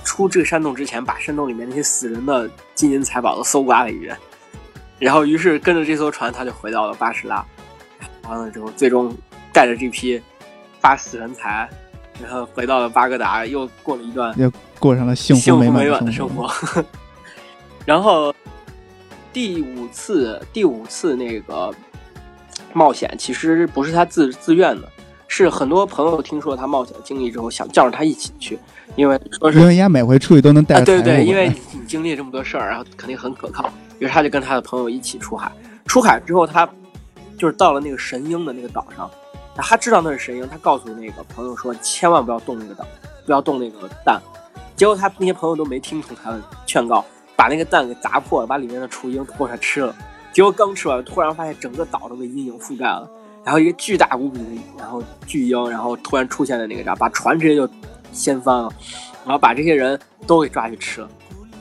[0.05, 4.17] 出这个山洞之前，把山洞里面那些死人的金银财宝都搜刮了一遍。
[4.99, 7.45] 然后，于是跟着这艘船，他就回到了巴士拉。
[8.27, 9.15] 完了之后，最终
[9.53, 10.19] 带着这批
[10.79, 11.69] 发死人财，
[12.23, 16.49] 然后回到了巴格达，又过了一段，又过上了幸福美满的生活。
[17.91, 18.33] 然后
[19.33, 21.75] 第五次，第五次那个
[22.73, 24.89] 冒险，其实不是他自自愿的，
[25.27, 28.57] 是很多朋友听说他冒险的经历之后，想叫着他一起去，
[28.95, 33.69] 因为说是因为人家每回出去都能带着对对，因为你经历这么多事儿，然后肯定很可靠。
[33.99, 35.51] 于是他就跟他的朋友一起出海，
[35.85, 36.65] 出海之后他
[37.37, 39.11] 就是到了那个神鹰的那个岛上，
[39.57, 42.87] 他知道那是神鹰，他告诉那个朋友说千万不要动那个岛，
[43.27, 44.23] 不要动那个蛋。
[44.77, 47.05] 结果他那些朋友都没听从他的劝告，
[47.41, 49.97] 把那个蛋给砸破了，把里面的雏鹰拖出来吃了。
[50.31, 53.11] 结果刚吃完，突然发现整个岛都被阴影覆盖了，
[53.43, 54.45] 然后一个巨大无比的
[54.79, 57.67] 然后巨鹰，然后突然出现在那个啥，把船直接就
[58.13, 58.71] 掀翻了，
[59.25, 61.09] 然后把这些人都给抓去吃了。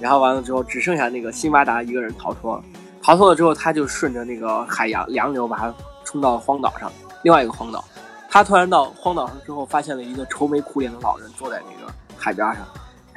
[0.01, 2.63] 然后完了之后，只剩下那个辛巴达一个人逃脱了。
[3.01, 5.73] 逃脱了之后，他就顺着那个海洋洋流把他
[6.03, 6.91] 冲到了荒岛上，
[7.23, 7.81] 另外一个荒岛。
[8.29, 12.67] 他突然到荒岛上之后，发现了一个愁眉苦脸的老人坐在那个海边上。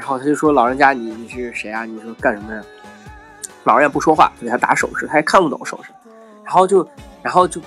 [0.02, 1.84] 然后他就说：“老人家，你你是谁啊？
[1.84, 2.60] 你说干什么呀？”
[3.62, 5.92] 老人也不说话，给他打手势，他也看不懂手势。
[6.42, 6.84] 然后就，
[7.22, 7.60] 然后就，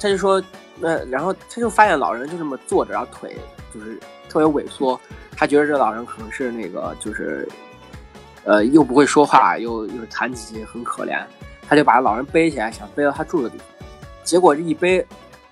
[0.00, 0.42] 他就说
[0.80, 1.04] ：“那……
[1.04, 3.36] 然后他就发现老人就这么坐着，然后腿
[3.74, 4.00] 就是
[4.30, 4.98] 特别萎缩。
[5.36, 7.46] 他觉得这老人可能是那个就是。”
[8.46, 11.18] 呃，又不会说话，又又残疾，很可怜。
[11.66, 13.66] 他就把老人背起来，想背到他住的地方。
[14.22, 15.02] 结果这一背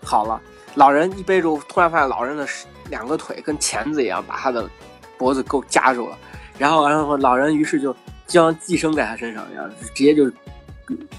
[0.03, 0.39] 好了，
[0.75, 2.47] 老人一背住，突然发现老人的
[2.91, 4.69] 两个腿跟钳子一样，把他的
[5.23, 6.19] 脖子够夹住了。
[6.59, 7.95] 然后，然后老人于是就
[8.27, 10.29] 将寄生在他身上然后，直接就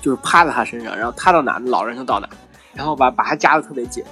[0.01, 2.27] 就是趴在他身上，然后他到哪，老人就到哪，
[2.73, 4.03] 然后把把他夹的特别紧。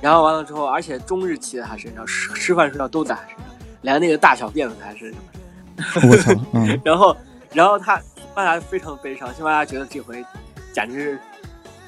[0.00, 3.46] 然后完了之后，而且终日骑在他身上，吃吃饭睡觉都在他身上，
[3.82, 6.10] 连那个大小便都在他身上。
[6.10, 6.32] 我操！
[6.54, 7.16] 嗯， 然后，
[7.52, 10.24] 然后他辛巴达非常悲伤，辛巴达觉得这回
[10.72, 11.18] 简直是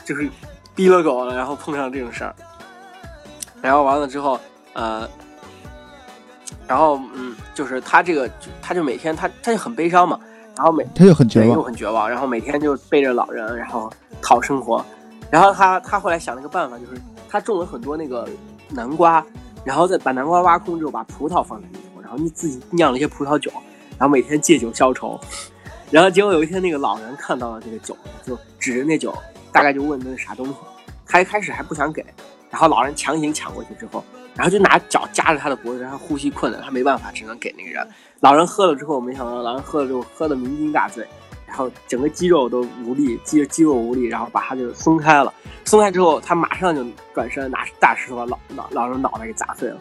[0.05, 0.31] 就是
[0.75, 2.35] 逼了狗了，然后碰上这种事儿，
[3.63, 4.39] 然后完了之后，
[4.73, 5.09] 呃，
[6.67, 8.31] 然后嗯，就是他这个，
[8.61, 10.19] 他就每天他他就很悲伤嘛，
[10.57, 13.91] 然后每他就很绝望，又很绝望，然后每天就背着老人，然后
[14.21, 14.85] 讨生活，
[15.31, 18.29] 然后他他后来想了个办法，就是他种了很多那个
[18.71, 19.25] 南瓜，
[19.65, 23.51] 然后再把南瓜挖空之后，把葡萄放在里头，然后你自己酿了一些葡萄酒。
[23.99, 25.19] 然后每天借酒消愁，
[25.91, 29.11] 然后结果有一天那个老人看到了这个酒，就指着那酒，
[29.51, 30.53] 大概就问那是啥东西，
[31.07, 32.05] 他一开始还不想给，
[32.51, 34.05] 然后老人强行抢过去之后，
[34.37, 37.87] 然后就拿脚夹着他的脖子，让他呼吸困难，他没办法，只能给那个人。
[38.21, 41.07] 老人喝了之后，没想到老人喝了之后喝的酩酊大醉，
[41.47, 45.33] 然后整个肌肉都无力，肌肌肉无力，然后把他就松开了。
[45.65, 46.85] 松开之后，他马上就
[47.15, 49.79] 转身拿大石头把老老老人脑袋给砸碎了。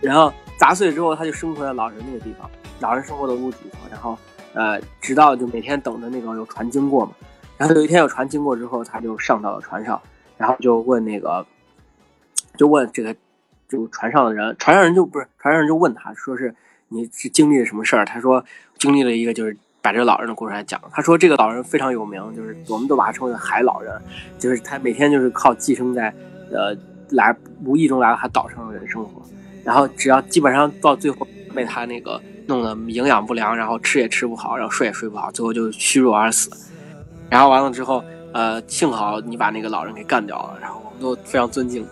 [0.00, 2.50] 然后砸碎之后，他就生活在老人那个地方，
[2.80, 3.78] 老人生活的屋子里头。
[3.90, 4.18] 然后
[4.54, 7.12] 呃，直到就每天等着那个有船经过嘛。
[7.56, 10.00] 然后有一天有船经过之后，他就上到了船上，
[10.36, 11.46] 然后就问那个，
[12.56, 13.14] 就问这个
[13.68, 16.54] 就船上的人，船上人就不是船上人就问他说是。
[16.88, 18.04] 你是经历了什么事儿？
[18.04, 18.44] 他说
[18.78, 20.80] 经历了一个，就是把这个老人的故事来讲。
[20.92, 24.00] 他说这个老人非常有名，就是我们都把他称为海老人，
[24.38, 26.14] 就是他每天就是靠寄生在
[26.52, 26.76] 呃
[27.08, 27.34] 来
[27.64, 29.22] 无意中来到他岛上的人生活。
[29.64, 36.48] 然后只要基本上到最后被他那个弄得营养不良，然后吃也吃不好，然后睡也睡不好，最后就虚弱而死。
[37.28, 41.84] 然后完了之后，呃，幸好你把那个老人给干掉了，然后我们都非常尊敬。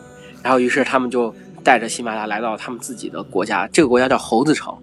[0.45, 1.35] 然后于是他们就。
[1.63, 4.77] 带着喜马拉雅来到他们自己的国家，这个国家叫猴子城。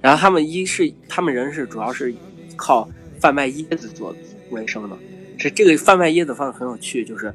[0.00, 2.14] 然后他们一是他们人是主要是
[2.54, 2.88] 靠
[3.18, 4.14] 贩卖椰子做
[4.50, 4.96] 为生的。
[5.38, 7.34] 是这个贩卖椰子方式很有趣，就是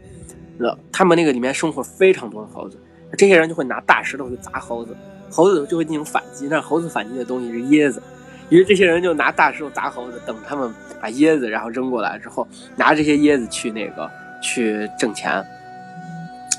[0.60, 2.80] 呃他们那个里面生活非常多的猴子，
[3.18, 4.96] 这些人就会拿大石头去砸猴子，
[5.30, 6.48] 猴子就会进行反击。
[6.50, 8.02] 但是猴子反击的东西是椰子，
[8.50, 14.10] 于是这些人就拿大石头砸猴子，等他们把椰子然后扔过来之后，拿这些椰子去那个
[14.42, 15.44] 去挣钱，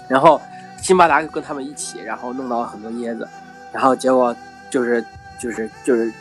[0.08, 0.40] 然后。
[0.82, 3.26] 辛巴达就跟他们一起，然后弄到了很多椰子，
[3.72, 4.34] 然后结果
[4.68, 5.02] 就是
[5.38, 6.12] 就是就是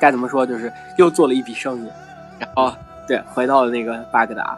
[0.00, 1.88] 该怎么说，就是又做了一笔生意，
[2.38, 2.72] 然后
[3.08, 4.56] 对回到了那个巴格达。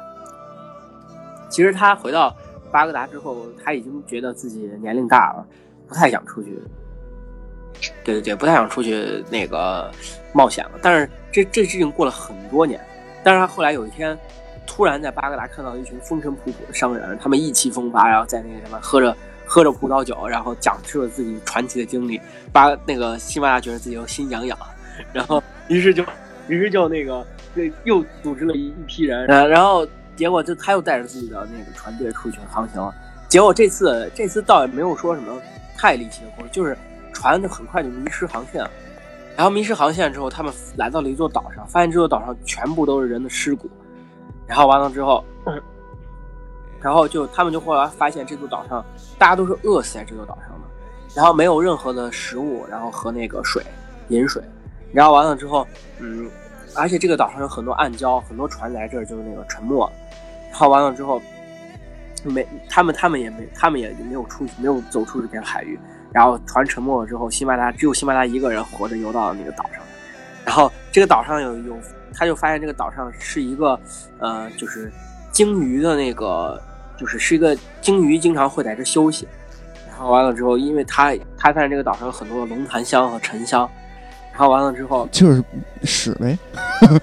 [1.48, 2.36] 其实他回到
[2.70, 5.46] 巴格达之后，他已经觉得自己年龄大了，
[5.88, 6.62] 不太想出去。
[8.05, 9.90] 对对对，不太想出去那个
[10.34, 10.72] 冒险了。
[10.82, 12.78] 但是这这事情过了很多年，
[13.22, 14.18] 但是他后来有一天。
[14.66, 19.16] 突然在巴格达看到一群风尘仆仆的商人，他们意气风发，然后在那个什么喝着
[19.47, 22.20] 喝着葡萄酒，然后讲述了自己传奇的经历。
[22.53, 24.59] 巴那个西班牙觉得自己又心痒痒，
[25.12, 26.05] 然后于是就
[26.49, 27.24] 于是就那个
[27.85, 29.86] 又组织了一一批人， 然后
[30.16, 32.93] 结果就他又带着自己的那个船队出去航行。
[33.28, 35.41] 结果这次这次倒也没有说什么
[35.77, 36.77] 太离奇的故事，就是
[37.12, 38.70] 船很快就迷失航线了。
[39.36, 43.69] 然后迷失航线之后，他们来到了一座岛上，发现这座岛上全部都是人的尸骨。
[44.47, 45.25] 然后完了之后，
[46.81, 48.85] 然后就他们就后来发现这座岛上
[49.19, 50.66] 大家都是饿死在这座岛上的，
[51.15, 53.65] 然后没有任何的食物，然后和那个水
[54.09, 54.43] 饮水，
[54.93, 55.66] 然后完了之后，
[55.99, 56.31] 嗯，
[56.77, 59.91] 而且这个岛上有很多暗礁，很多船来这儿就是那个沉没，
[60.51, 61.23] 然后完了之后，
[62.23, 65.81] 没他们他们也没他们也没有出没有走出这片海域，
[66.12, 69.81] 然后船沉没了之后，辛巴达只有辛巴达一个人活着游到了那个岛上，
[70.45, 71.75] 然后这个岛上有有。
[72.16, 73.78] 他就发现这个岛上是一个，
[74.19, 74.91] 呃，就是
[75.32, 76.61] 鲸鱼的那个，
[76.97, 79.27] 就是是一个鲸鱼经常会在这休息。
[79.89, 83.69] 然后完了之后，因为他他发现这个岛上有很多的龙潭香和沉香。
[84.31, 85.43] 然后完了之后就是
[85.85, 86.36] 屎呗。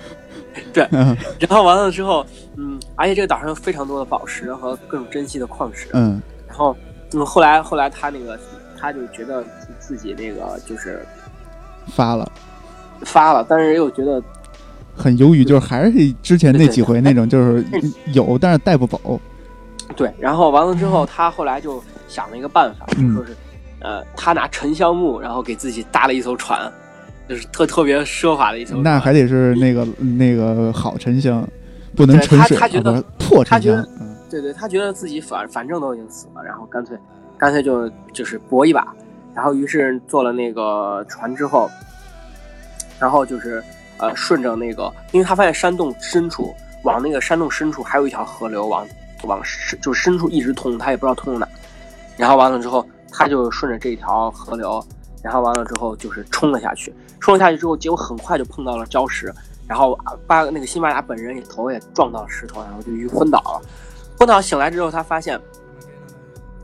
[0.73, 2.25] 对，然后完了之后，
[2.57, 5.87] 嗯，而且这个岛上有非常多的宝石和各种珍稀的矿石。
[5.93, 6.21] 嗯。
[6.47, 6.75] 然后，
[7.13, 8.37] 嗯，后来后来他那个
[8.77, 9.43] 他就觉得
[9.79, 11.05] 自己那个就是
[11.87, 12.29] 发了，
[13.05, 14.21] 发了，但是又觉得。
[15.01, 17.65] 很犹豫，就是还是之前那几回那种，就是
[18.13, 19.19] 有但是带不走。
[19.95, 23.35] 对，然后完了之后，他后来就想了一个办法，说是，
[23.79, 26.71] 呃，他拿沉香木，然后给自己搭了一艘船，
[27.27, 28.77] 就是特特别奢华的一艘。
[28.77, 31.45] 那还得是那个那个好沉香，
[31.95, 33.85] 不能沉水，他觉得破沉香。
[34.29, 36.97] 对对，他觉得自己反反正都已经死了，然后干脆
[37.37, 38.87] 干脆就就是搏一把，
[39.33, 41.69] 然后于是坐了那个船之后，
[42.99, 43.61] 然后就是。
[44.01, 46.53] 呃，顺着那个，因为他发现山洞深处，
[46.83, 48.85] 往那个山洞深处还有一条河流，往
[49.23, 51.47] 往深就深处一直通，他也不知道通到哪。
[52.17, 54.83] 然后完了之后，他就顺着这条河流，
[55.21, 56.93] 然后完了之后就是冲了下去。
[57.19, 59.31] 冲了下去之后，结果很快就碰到了礁石，
[59.67, 59.95] 然后
[60.25, 63.61] 把那个辛巴达本人也头也撞到了石头，然后就晕昏倒了。
[64.17, 65.39] 昏倒醒来之后，他发现，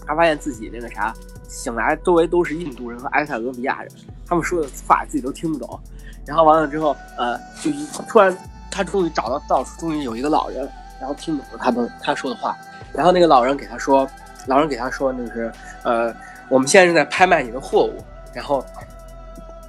[0.08, 1.14] 他发现自己那个啥，
[1.48, 3.92] 醒来周围都是印度人和埃塞俄比亚人，
[4.26, 5.80] 他们说的话自己都听不懂。
[6.28, 7.72] 然后完了之后，呃，就
[8.08, 8.38] 突然，
[8.70, 12.56] 他终于找到到处，终于有一个老人，然后听懂了他的他说的话。
[12.94, 14.06] 然后那个老人给他说，
[14.46, 15.50] 老人给他说，就是，
[15.84, 16.14] 呃，
[16.50, 18.66] 我们现在正在拍卖你的货物，然后，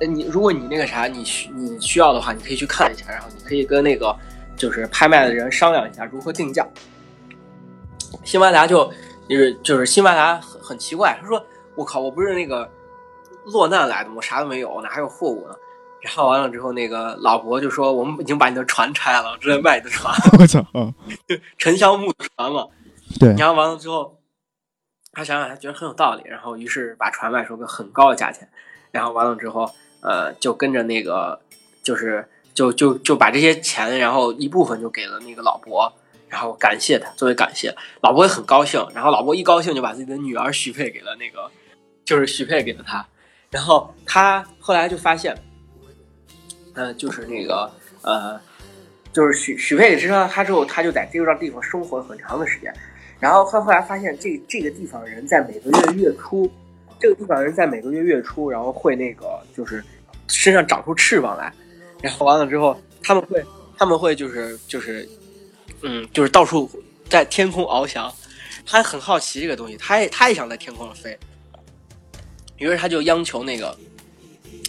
[0.00, 4.14] 你如果你那个啥，你需你需要的话，你可以去看一下，然后你可以跟那个
[4.56, 6.66] 就是拍卖的人商量一下如何定价。
[8.24, 8.90] 辛巴达就
[9.28, 11.40] 就是就是辛巴达很很奇怪，他说
[11.76, 12.68] ：“我靠，我不是那个
[13.44, 15.54] 落难来的，我啥都没有，哪还有货物呢？”
[16.00, 20.14] 然后完了之后，那个老伯就说：“我们已经把你的船拆了，正在卖你的船。
[20.38, 20.64] ”我操！
[21.56, 22.66] 沉香木的船嘛。
[23.18, 23.34] 对。
[23.36, 24.20] 然后完了之后，
[25.12, 28.48] 他想想，他觉得很有道理，然后于是把船卖出个很高的价钱，
[28.92, 29.68] 然后完了之后，
[30.00, 31.40] 呃，就跟着那个，
[31.82, 35.92] 就是就就就把这些钱，然后一部分就给了那个老伯，
[36.28, 41.50] 然后感谢他，作为感谢，老伯也很高兴，然后老伯一高兴就把自己的女儿许配给了那个，
[42.04, 43.04] 就是许配给了他，
[43.50, 45.36] 然后他后来就发现，
[46.78, 47.68] 呃，就是那个
[48.02, 48.40] 呃，
[49.12, 52.72] 就是许许配给之后，他之后他就在这个地方生活了很长的时间。
[53.18, 56.48] 然后他后来发现，这这个地方人在每个月月初，
[57.00, 59.82] 这个地方人在每个月月初，然后会那个就是
[60.28, 61.52] 身上长出翅膀来，
[62.00, 63.44] 然后完了之后，他们会
[63.76, 65.08] 他们会就是就是
[65.82, 66.70] 嗯，就是到处
[67.08, 68.08] 在天空翱翔。
[68.64, 71.18] 他很好奇这个东西，他也他也想在天空上飞，
[72.58, 73.76] 于是他就央求那个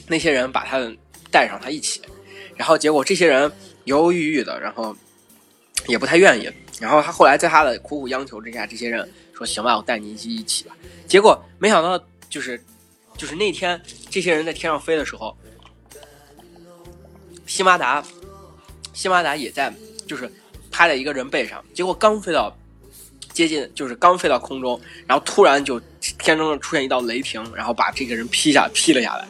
[0.07, 0.91] 那些人把他的
[1.31, 2.01] 带上他一起，
[2.56, 3.51] 然后结果这些人
[3.85, 4.95] 犹犹豫豫的，然后
[5.88, 6.51] 也不太愿意。
[6.80, 10.76] 然后他后来在他的苦苦央求之下，这些人说：“行吧，我带你一起一起吧。”
[11.07, 12.61] 结果没想到，就是
[13.18, 15.35] 就是那天这些人在天上飞的时候，
[17.45, 18.01] 辛巴达
[18.93, 19.73] 辛巴达也在，
[20.07, 20.31] 就是
[20.72, 21.61] 趴在一个人背上。
[21.73, 22.56] 结果刚飞到
[23.34, 25.81] 接近，就是刚飞到空中，然后突然就
[26.18, 29.27] 天中出现一道雷霆，然后把这个人劈下劈了下来。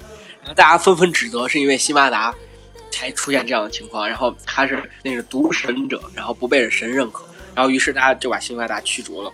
[0.55, 2.33] 大家纷纷指责是因为辛巴达
[2.91, 7.23] 才出现这样的情况，然后他是那个独神者，然后不被神认可。
[7.55, 9.31] 然后，于是大家就把辛巴达驱逐了。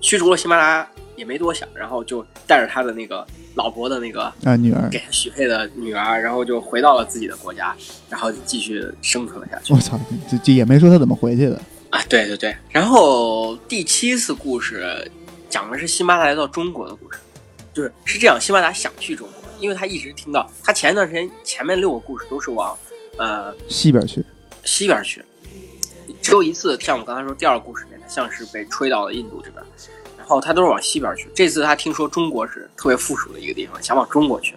[0.00, 7.74] 驱逐了辛巴达也没多想，然后就带着他的那个老婆的那个啊女儿，给他许配的女儿，然后就回到了自己的国家，
[8.08, 9.72] 然后继续生存了下去。
[9.72, 9.98] 我操，
[10.30, 11.60] 这这也没说他怎么回去的
[11.90, 12.00] 啊！
[12.08, 12.54] 对对对。
[12.70, 15.10] 然后第七次故事
[15.48, 17.18] 讲的是辛巴达来到中国的故事，
[17.72, 22.76] 就是是这样，辛巴达想去中国，因为他一直听到他前一段时间前面六个故事都是往
[23.16, 24.24] 呃西边去，
[24.64, 25.24] 西边去。
[26.20, 29.64] 只有一次，像我刚才说第二个故事里面，像是被吹到了印度这边，
[30.16, 31.28] 然后他都是往西边去。
[31.34, 34.54] 这次他听说中国是特别富庶的一个地方，想往中国去，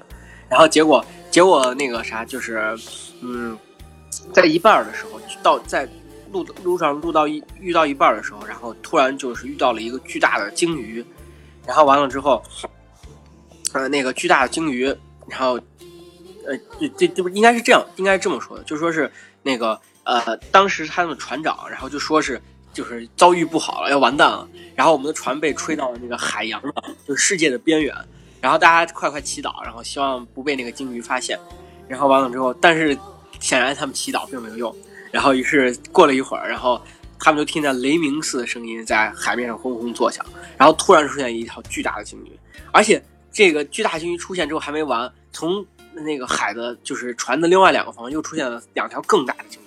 [0.50, 2.78] 然后结果结果那个啥就是，
[3.22, 3.58] 嗯，
[4.34, 5.88] 在一半的时候到在
[6.32, 11.06] 路路上路到一遇到一半的时候，然后突然就是遇到了一个巨大的鲸鱼，
[11.66, 12.44] 然后完了之后，
[13.74, 14.86] 呃，那个巨大的鲸鱼，
[15.28, 15.60] 然后
[16.46, 19.12] 呃这这这不应该是这样，应该是这么说的，就说是
[19.44, 19.80] 那个。
[20.04, 22.42] 呃，当时他们船长，然后就说是
[22.74, 24.50] 就是遭遇不好了，要完蛋了。
[24.76, 26.74] 然后我们的船被吹到了那个海洋的，
[27.08, 27.96] 就是世界的边缘。
[28.42, 31.40] 然后大家快快祈祷，然后希望不被那个鲸鱼发现。
[31.88, 32.98] 然后完了之后，但是
[33.40, 34.76] 显然他们祈祷并没有用。
[35.12, 36.82] 然后于是过了一会儿，然后
[37.20, 40.26] 他们就听见雷鸣似的声音在海面上轰轰作响。
[40.58, 42.32] 然后突然出现一条巨大的鲸鱼，
[42.72, 43.02] 而且
[43.32, 49.66] 这个巨大鲸鱼出现之后还没完，从那个海的，就是船的另外两个方向又出现了两条更大的鲸鱼。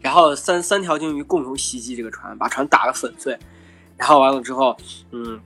[0.00, 3.36] 然后三三条鲸鱼共同袭击这个船，把船打得粉碎。
[3.96, 4.76] 然后完了之后，
[5.10, 5.40] 嗯，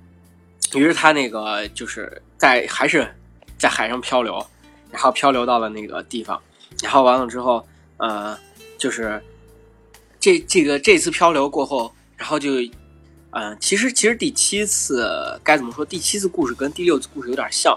[0.74, 3.09] 于是他那个就是在还是
[3.57, 4.45] 在海上漂流，
[4.91, 6.41] 然后漂流到了那个地方。
[6.82, 7.66] 然后完了之后，
[7.99, 8.37] 呃，
[8.77, 9.23] 就是
[10.19, 12.51] 这这个这次漂流过后，然后就，
[13.31, 15.85] 嗯，其实其实第七次该怎么说？
[15.85, 17.77] 第七次故事跟第六次故事有点像。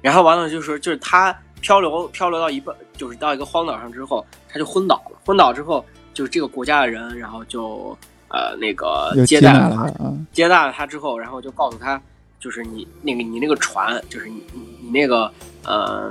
[0.00, 5.18] 然后完了就是就是他漂流漂流到一半，就是到一个荒岛上之后，他就昏倒了。
[5.24, 5.84] 昏倒之后。
[6.16, 7.94] 就是这个国家的人，然后就
[8.28, 12.00] 呃那个接待了他，接待了他之后，然后就告诉他，
[12.40, 14.42] 就是你那个你那个船，就是你
[14.80, 15.30] 你那个
[15.62, 16.10] 呃，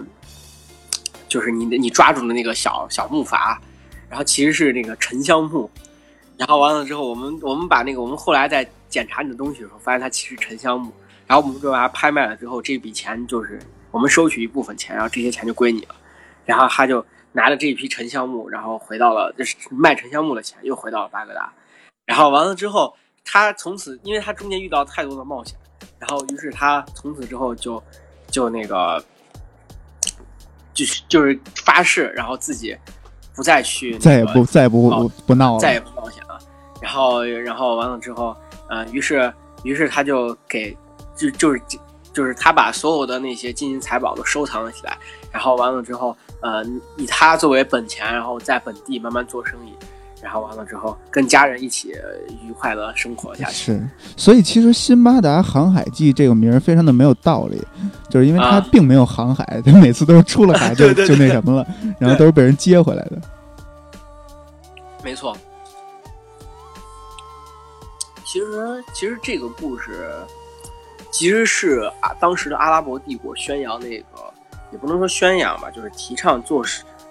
[1.27, 3.57] 就是你你抓住的那个小小木筏，
[4.07, 5.67] 然后其实是那个沉香木，
[6.37, 10.91] 然后完了之后，我们我们把那个我们后来在检查你的东西的时候，发现它其实沉香木，
[11.27, 13.59] 然后我们就把它拍卖了之后，这笔钱就是
[13.91, 15.95] 我们收取一部分钱，然后这些钱就归你了，
[16.45, 17.05] 然后他就。
[17.37, 21.51] 拿着这一批沉香木，然后回到了就是卖沉香木的钱，又回到了巴格达。
[22.05, 22.95] 然后完了之后，
[23.25, 25.53] 他从此，因为他中间遇到太多的冒险，
[25.99, 27.83] 然后于是他从此之后就
[28.27, 29.03] 就那个
[30.73, 32.73] 就是就是发誓，然后自己
[33.35, 36.24] 不再去，再也不再也不不闹了，再也不冒险了。
[36.85, 38.35] 然后然后完了之后，
[38.69, 39.33] 呃，于是
[39.63, 40.77] 于是他就给
[41.15, 41.59] 就就是
[42.13, 44.97] 就是他把所有的那些金银财宝都收藏了起来。
[45.31, 46.15] 然后完了之后。
[46.41, 46.63] 呃，
[46.97, 49.73] 以他作为本钱，然后在本地慢慢做生意，
[50.21, 51.91] 然后完了之后跟家人一起
[52.43, 53.53] 愉快的生活下去。
[53.53, 57.59] 是，所以其实《辛巴达航海记》这个名儿非常的没有道理，
[58.11, 61.67] 就是因为他并没有航海，他每次都是出了海就 就那什么了，
[61.97, 63.19] 然后都是被人接回来的。
[65.03, 65.35] 没错。
[68.35, 70.13] 其实，其实这个故事
[71.09, 74.05] 其实是啊，当时的阿拉伯帝国宣扬那个。
[74.71, 76.61] 也不能说宣扬吧，就是提倡做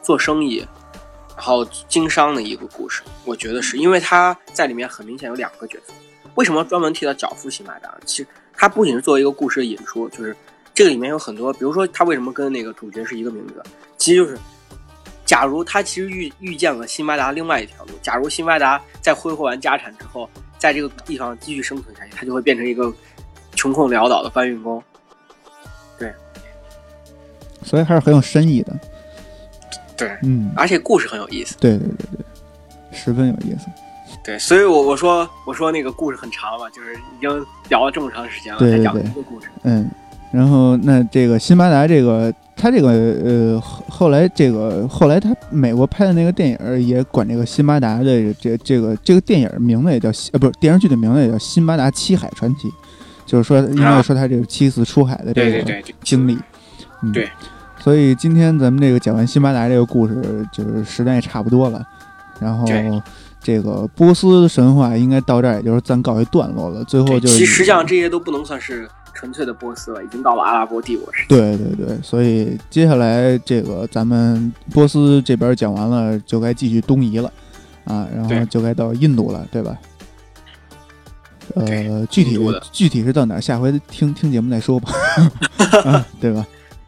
[0.02, 0.66] 做生意，
[1.34, 3.02] 然后经商的一个故事。
[3.24, 5.94] 我觉得是因为他在里面很明显有两个角色。
[6.34, 7.96] 为什么专门提到脚夫辛巴达？
[8.04, 10.36] 其实他不仅是作为一个故事的引出，就是
[10.74, 13.62] 这个里面有很多，比如说他为什么跟那个主角是一个名字，
[13.96, 14.36] 其实就是，
[15.24, 20.28] 假如他其实遇遇见了辛巴达另外一条路，假如辛巴达在挥霍完家产之后，
[20.58, 22.92] 在这个地方继续生存下去，他就会变成一个
[23.54, 24.82] 穷困潦倒的搬运工。
[25.98, 26.12] 对，
[27.62, 28.74] 所以还是很有深意的。
[29.96, 31.56] 对，嗯，而且故事很有意思。
[31.60, 33.66] 对对对对，十分有意思。
[34.24, 39.48] 对，所以我我说我说那个故事很长嘛，就是已经聊了这么长时间了，才讲一个故事。
[39.62, 39.88] 嗯，
[40.32, 52.68] 然后那这个辛巴达这个他这个呃后来这个后来他美国拍的那个电影也管这个辛巴达的这这个这个电影名字也叫呃不是电视剧的名字也叫《辛巴达七海传奇》，
[53.26, 56.38] 就是说应该说他这个七次出海的这个经历。
[57.02, 57.28] 嗯，对。
[57.78, 61.84] 所以今天咱们这个讲完辛巴达这个故事，就是时间也差不多了，
[62.40, 62.66] 然后。
[63.46, 66.82] 这个波斯神话应该到这儿，也就是暂告一段落了。
[66.84, 71.28] 最后就是，其实实际上这些都不能算是纯粹的波斯了，已经到了阿拉伯帝国时期。
[71.28, 77.32] 对对对，所以接下来这个咱们波斯这边讲完了，就该继续东移了
[77.84, 79.78] 啊，然后就该到印度了，对吧？
[81.54, 82.38] 呃，具体
[82.72, 84.90] 具体是到哪，下回听听节目再说吧，
[86.20, 86.44] 对吧？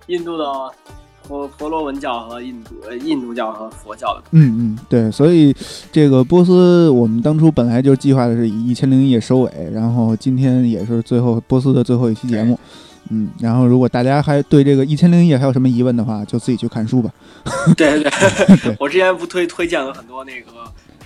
[0.06, 0.44] 印度的。
[1.26, 5.54] 佛佛罗门教和印度呃印度教和佛教的，嗯嗯对，所以
[5.90, 12.58] 这个波斯我们当初本来就计划的是以一千零一夜收尾，然后今天也是最后波斯的最后一期节目，
[13.10, 17.10] 嗯，然后如果大家还对这个一千零一夜还有什么疑问的话，就自己去看书吧。
[17.76, 18.10] 对对
[18.62, 20.50] 对， 我之前不推推荐了很多那个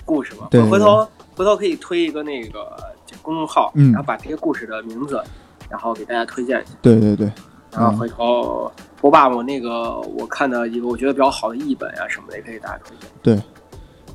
[0.05, 0.47] 故事吗？
[0.51, 2.77] 对，回头回头可以推一个那个
[3.21, 5.21] 公众号，然后把这些故事的名字，
[5.69, 6.71] 然后给大家推荐一下。
[6.81, 7.31] 对对对。
[7.71, 8.69] 然后回头
[9.01, 13.09] 我把我那个我看的一个我觉得比较好的译本啊什么的也可以给大家推荐。
[13.21, 13.41] 对，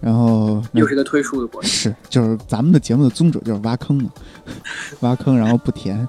[0.01, 1.69] 然后又是一个推书的过程。
[1.71, 4.11] 是，就是咱们的节目的宗旨就是挖坑嘛，
[5.01, 6.07] 挖坑然后不填，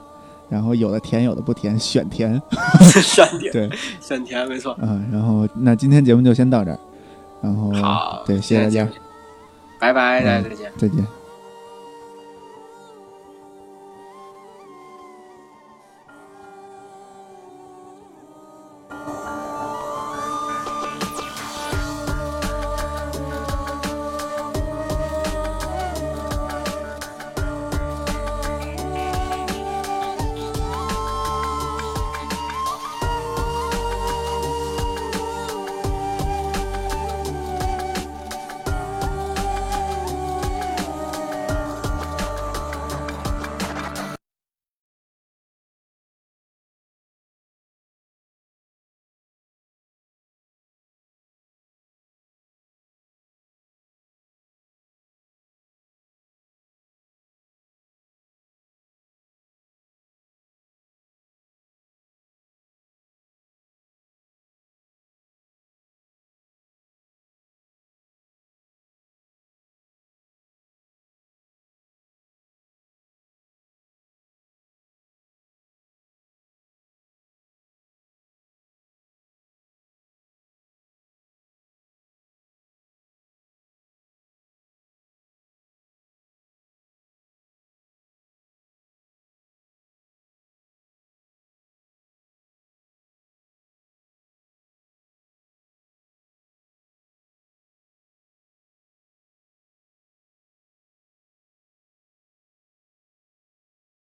[0.50, 2.40] 然后有的填有的不填，选填。
[3.02, 3.52] 选填。
[3.52, 4.78] 对，选填没错。
[4.82, 6.80] 嗯，然后那今天节目就先到这儿，
[7.42, 8.88] 然后好，对，谢谢大家，
[9.80, 11.17] 拜拜，大家再见，再见。